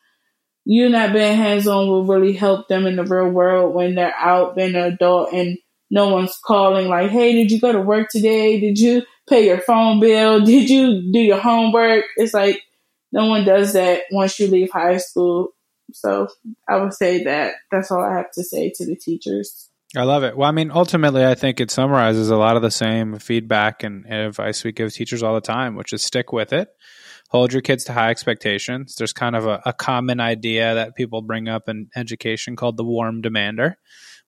you 0.70 0.90
not 0.90 1.14
being 1.14 1.34
hands 1.34 1.66
on 1.66 1.88
will 1.88 2.04
really 2.04 2.34
help 2.34 2.68
them 2.68 2.86
in 2.86 2.96
the 2.96 3.02
real 3.02 3.30
world 3.30 3.74
when 3.74 3.94
they're 3.94 4.14
out 4.14 4.54
being 4.54 4.74
an 4.74 4.82
adult 4.82 5.32
and 5.32 5.56
no 5.90 6.10
one's 6.10 6.38
calling 6.44 6.88
like, 6.88 7.10
hey, 7.10 7.32
did 7.32 7.50
you 7.50 7.58
go 7.58 7.72
to 7.72 7.80
work 7.80 8.10
today? 8.10 8.60
Did 8.60 8.78
you 8.78 9.02
pay 9.26 9.46
your 9.46 9.62
phone 9.62 9.98
bill? 9.98 10.40
Did 10.44 10.68
you 10.68 11.10
do 11.10 11.20
your 11.20 11.40
homework? 11.40 12.04
It's 12.16 12.34
like 12.34 12.60
no 13.12 13.24
one 13.24 13.46
does 13.46 13.72
that 13.72 14.02
once 14.10 14.38
you 14.38 14.48
leave 14.48 14.70
high 14.70 14.98
school. 14.98 15.54
So 15.94 16.28
I 16.68 16.76
would 16.76 16.92
say 16.92 17.24
that 17.24 17.54
that's 17.72 17.90
all 17.90 18.04
I 18.04 18.18
have 18.18 18.30
to 18.32 18.44
say 18.44 18.70
to 18.76 18.84
the 18.84 18.94
teachers. 18.94 19.70
I 19.96 20.02
love 20.02 20.22
it. 20.22 20.36
Well, 20.36 20.50
I 20.50 20.52
mean, 20.52 20.70
ultimately, 20.70 21.24
I 21.24 21.34
think 21.34 21.60
it 21.60 21.70
summarizes 21.70 22.28
a 22.28 22.36
lot 22.36 22.56
of 22.56 22.62
the 22.62 22.70
same 22.70 23.18
feedback 23.18 23.84
and 23.84 24.04
advice 24.04 24.64
we 24.64 24.72
give 24.72 24.92
teachers 24.92 25.22
all 25.22 25.34
the 25.34 25.40
time, 25.40 25.76
which 25.76 25.94
is 25.94 26.02
stick 26.02 26.30
with 26.30 26.52
it. 26.52 26.68
Hold 27.28 27.52
your 27.52 27.62
kids 27.62 27.84
to 27.84 27.92
high 27.92 28.10
expectations. 28.10 28.94
There's 28.96 29.12
kind 29.12 29.36
of 29.36 29.46
a, 29.46 29.60
a 29.66 29.72
common 29.72 30.20
idea 30.20 30.74
that 30.74 30.96
people 30.96 31.22
bring 31.22 31.48
up 31.48 31.68
in 31.68 31.88
education 31.94 32.56
called 32.56 32.76
the 32.76 32.84
warm 32.84 33.20
demander, 33.20 33.76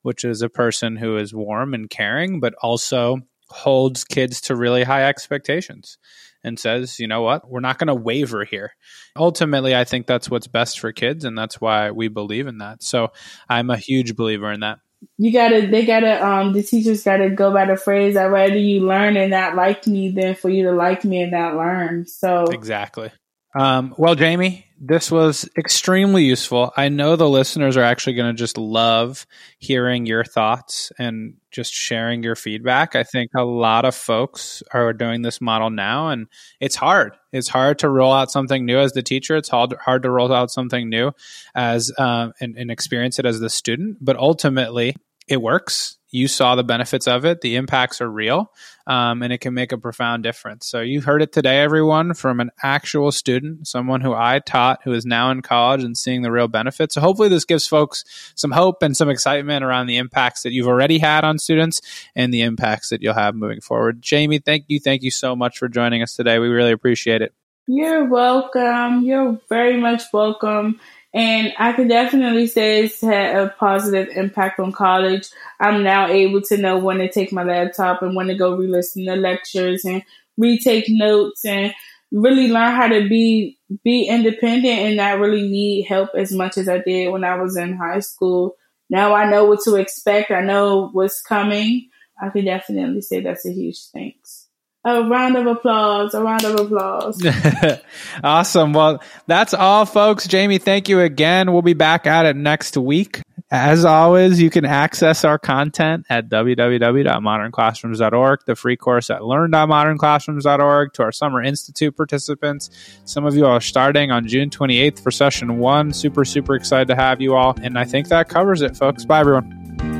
which 0.03 0.25
is 0.25 0.43
a 0.43 0.49
person 0.49 0.97
who 0.97 1.17
is 1.17 1.35
warm 1.35 1.75
and 1.75 1.89
caring, 1.89 2.41
but 2.41 2.55
also 2.63 3.19
holds 3.49 4.05
kids 4.05 4.41
to 4.43 4.57
really 4.57 4.85
high 4.85 5.05
expectations 5.05 5.99
and 6.43 6.59
says, 6.59 6.99
you 6.99 7.07
know 7.07 7.23
what, 7.23 7.51
we're 7.51 7.61
not 7.61 7.79
going 7.79 7.89
to 7.89 7.95
waver 7.95 8.45
here. 8.45 8.73
Ultimately, 9.17 9.75
I 9.75 9.85
think 9.85 10.07
that's 10.07 10.31
what's 10.31 10.47
best 10.47 10.81
for 10.81 10.93
kids, 10.93 11.25
and 11.25 11.37
that's 11.37 11.61
why 11.61 11.91
we 11.91 12.09
believe 12.09 12.47
in 12.47 12.59
that. 12.59 12.83
So 12.83 13.09
I'm 13.49 13.71
a 13.71 13.77
huge 13.77 14.17
believer 14.17 14.51
in 14.53 14.61
that. 14.61 14.79
You 15.19 15.33
gotta, 15.33 15.67
they 15.67 15.85
gotta, 15.87 16.27
um, 16.27 16.53
the 16.53 16.63
teachers 16.63 17.03
gotta 17.05 17.31
go 17.31 17.53
by 17.53 17.67
the 17.67 17.77
phrase, 17.77 18.17
I'd 18.17 18.27
rather 18.27 18.57
you 18.57 18.87
learn 18.87 19.17
and 19.17 19.31
not 19.31 19.55
like 19.55 19.87
me 19.87 20.11
than 20.11 20.35
for 20.35 20.49
you 20.49 20.65
to 20.65 20.73
like 20.73 21.05
me 21.05 21.23
and 21.23 21.33
not 21.33 21.57
learn. 21.57 22.07
So, 22.07 22.45
exactly. 22.45 23.11
Um, 23.55 23.95
well, 23.99 24.15
Jamie, 24.15 24.67
this 24.81 25.11
was 25.11 25.49
extremely 25.59 26.25
useful. 26.25 26.73
I 26.77 26.89
know 26.89 27.17
the 27.17 27.29
listeners 27.29 27.77
are 27.77 27.83
actually 27.83 28.15
going 28.15 28.35
to 28.35 28.39
just 28.39 28.57
love 28.57 29.27
hearing 29.59 30.07
your 30.07 30.25
thoughts 30.25 30.93
and 30.99 31.35
just 31.51 31.75
sharing 31.75 32.23
your 32.23 32.37
feedback. 32.37 32.95
I 32.95 33.03
think 33.03 33.33
a 33.37 33.45
lot 33.45 33.85
of 33.85 33.95
folks 33.95 34.63
are 34.73 34.93
doing 34.93 35.23
this 35.23 35.41
model 35.41 35.69
now, 35.69 36.09
and 36.09 36.29
it's 36.61 36.77
hard. 36.77 37.17
It's 37.33 37.49
hard 37.49 37.81
to 37.81 37.89
roll 37.89 38.13
out 38.13 38.31
something 38.31 38.65
new 38.65 38.79
as 38.79 38.93
the 38.93 39.03
teacher. 39.03 39.37
It's 39.37 39.49
hard 39.49 39.75
hard 39.75 40.05
to 40.05 40.11
roll 40.11 40.33
out 40.33 40.51
something 40.51 40.89
new 40.89 41.13
as 41.55 41.93
um, 41.99 42.33
and, 42.41 42.57
and 42.57 42.71
experience 42.71 43.19
it 43.19 43.27
as 43.27 43.41
the 43.41 43.51
student. 43.51 43.99
But 44.01 44.17
ultimately, 44.17 44.97
it 45.31 45.41
works 45.41 45.99
you 46.11 46.27
saw 46.27 46.57
the 46.57 46.65
benefits 46.65 47.07
of 47.07 47.25
it. 47.25 47.41
The 47.41 47.57
impacts 47.57 48.01
are 48.01 48.11
real, 48.11 48.53
um, 48.87 49.23
and 49.23 49.33
it 49.33 49.39
can 49.39 49.55
make 49.55 49.71
a 49.73 49.79
profound 49.79 50.23
difference. 50.23 50.67
So 50.67 50.81
you 50.81 51.01
heard 51.01 51.23
it 51.23 51.33
today, 51.33 51.61
everyone, 51.61 52.15
from 52.15 52.41
an 52.41 52.51
actual 52.63 53.13
student, 53.13 53.69
someone 53.69 54.01
who 54.01 54.13
I 54.13 54.41
taught, 54.41 54.81
who 54.83 54.93
is 54.93 55.07
now 55.07 55.31
in 55.31 55.43
college 55.43 55.85
and 55.85 55.97
seeing 55.97 56.23
the 56.23 56.33
real 56.33 56.49
benefits. 56.49 56.95
So 56.95 57.01
hopefully, 57.01 57.29
this 57.29 57.45
gives 57.45 57.67
folks 57.67 58.05
some 58.35 58.51
hope 58.51 58.83
and 58.83 58.97
some 58.97 59.09
excitement 59.09 59.65
around 59.65 59.87
the 59.87 59.99
impacts 59.99 60.43
that 60.43 60.53
you've 60.53 60.69
already 60.69 60.99
had 60.99 61.25
on 61.25 61.39
students 61.39 61.81
and 62.17 62.35
the 62.35 62.43
impacts 62.43 62.89
that 62.89 63.03
you'll 63.03 63.15
have 63.15 63.35
moving 63.35 63.61
forward. 63.61 64.03
Jamie, 64.03 64.41
thank 64.41 64.65
you, 64.69 64.81
thank 64.81 65.03
you 65.03 65.11
so 65.11 65.37
much 65.37 65.59
for 65.59 65.69
joining 65.69 66.03
us 66.03 66.17
today. 66.17 66.39
We 66.39 66.49
really 66.49 66.73
appreciate 66.73 67.23
it. 67.23 67.33
You're 67.67 68.07
welcome. 68.07 69.05
You're 69.05 69.39
very 69.49 69.77
much 69.77 70.03
welcome. 70.13 70.81
And 71.13 71.53
I 71.59 71.73
can 71.73 71.89
definitely 71.89 72.47
say 72.47 72.85
it's 72.85 73.01
had 73.01 73.37
a 73.37 73.49
positive 73.59 74.09
impact 74.17 74.61
on 74.61 74.71
college. 74.71 75.29
I'm 75.59 75.83
now 75.83 76.07
able 76.07 76.41
to 76.43 76.57
know 76.57 76.79
when 76.79 76.99
to 76.99 77.11
take 77.11 77.33
my 77.33 77.43
laptop 77.43 78.03
and 78.03 78.15
when 78.15 78.29
to 78.29 78.35
go 78.35 78.55
re-listen 78.57 79.05
to 79.07 79.17
lectures 79.17 79.85
and 79.85 80.05
retake 80.37 80.85
notes 80.89 81.45
and 81.45 81.75
really 82.13 82.49
learn 82.49 82.73
how 82.73 82.89
to 82.89 83.09
be 83.09 83.59
be 83.85 84.07
independent 84.07 84.79
and 84.79 84.97
not 84.97 85.19
really 85.19 85.43
need 85.43 85.85
help 85.85 86.11
as 86.17 86.33
much 86.33 86.59
as 86.59 86.69
I 86.69 86.79
did 86.79 87.13
when 87.13 87.25
I 87.25 87.37
was 87.37 87.57
in 87.57 87.77
high 87.77 88.01
school. 88.01 88.57
Now 88.89 89.15
I 89.15 89.29
know 89.29 89.45
what 89.45 89.61
to 89.65 89.77
expect. 89.77 90.31
I 90.31 90.43
know 90.43 90.91
what's 90.93 91.23
coming. 91.23 91.89
I 92.23 92.29
can 92.31 92.45
definitely 92.45 93.01
say 93.01 93.21
that's 93.21 93.47
a 93.47 93.53
huge 93.53 93.81
thanks. 93.93 94.50
A 94.83 95.03
round 95.03 95.37
of 95.37 95.47
applause. 95.47 96.15
A 96.15 96.23
round 96.23 96.43
of 96.45 96.59
applause. 96.59 97.23
awesome. 98.25 98.73
Well, 98.73 99.03
that's 99.27 99.53
all, 99.53 99.85
folks. 99.85 100.27
Jamie, 100.27 100.57
thank 100.57 100.89
you 100.89 101.01
again. 101.01 101.53
We'll 101.53 101.61
be 101.61 101.75
back 101.75 102.07
at 102.07 102.25
it 102.25 102.35
next 102.35 102.79
week. 102.79 103.21
As 103.51 103.85
always, 103.85 104.41
you 104.41 104.49
can 104.49 104.65
access 104.65 105.23
our 105.25 105.39
content 105.39 106.07
at 106.09 106.31
www.modernclassrooms.org, 106.31 108.41
the 108.47 108.57
free 108.57 108.77
course 108.77 109.11
at 109.11 109.25
learn.modernclassrooms.org, 109.25 110.93
to 110.95 111.03
our 111.03 111.13
Summer 111.13 111.43
Institute 111.43 111.95
participants. 111.97 112.71
Some 113.05 113.27
of 113.27 113.37
you 113.37 113.45
are 113.47 113.61
starting 113.61 114.13
on 114.13 114.29
June 114.29 114.51
28th 114.51 115.03
for 115.03 115.11
session 115.11 115.59
one. 115.59 115.93
Super, 115.93 116.25
super 116.25 116.55
excited 116.55 116.89
to 116.89 116.97
have 116.97 117.21
you 117.21 117.35
all. 117.35 117.55
And 117.61 117.79
I 117.79 117.85
think 117.85 118.09
that 118.09 118.31
covers 118.31 118.63
it, 118.63 118.77
folks. 118.77 119.05
Bye, 119.05 119.21
everyone. 119.21 120.00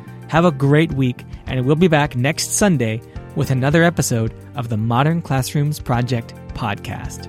Have 0.31 0.45
a 0.45 0.51
great 0.51 0.93
week, 0.93 1.25
and 1.45 1.65
we'll 1.65 1.75
be 1.75 1.89
back 1.89 2.15
next 2.15 2.53
Sunday 2.53 3.01
with 3.35 3.51
another 3.51 3.83
episode 3.83 4.33
of 4.55 4.69
the 4.69 4.77
Modern 4.77 5.21
Classrooms 5.21 5.77
Project 5.77 6.33
podcast. 6.53 7.27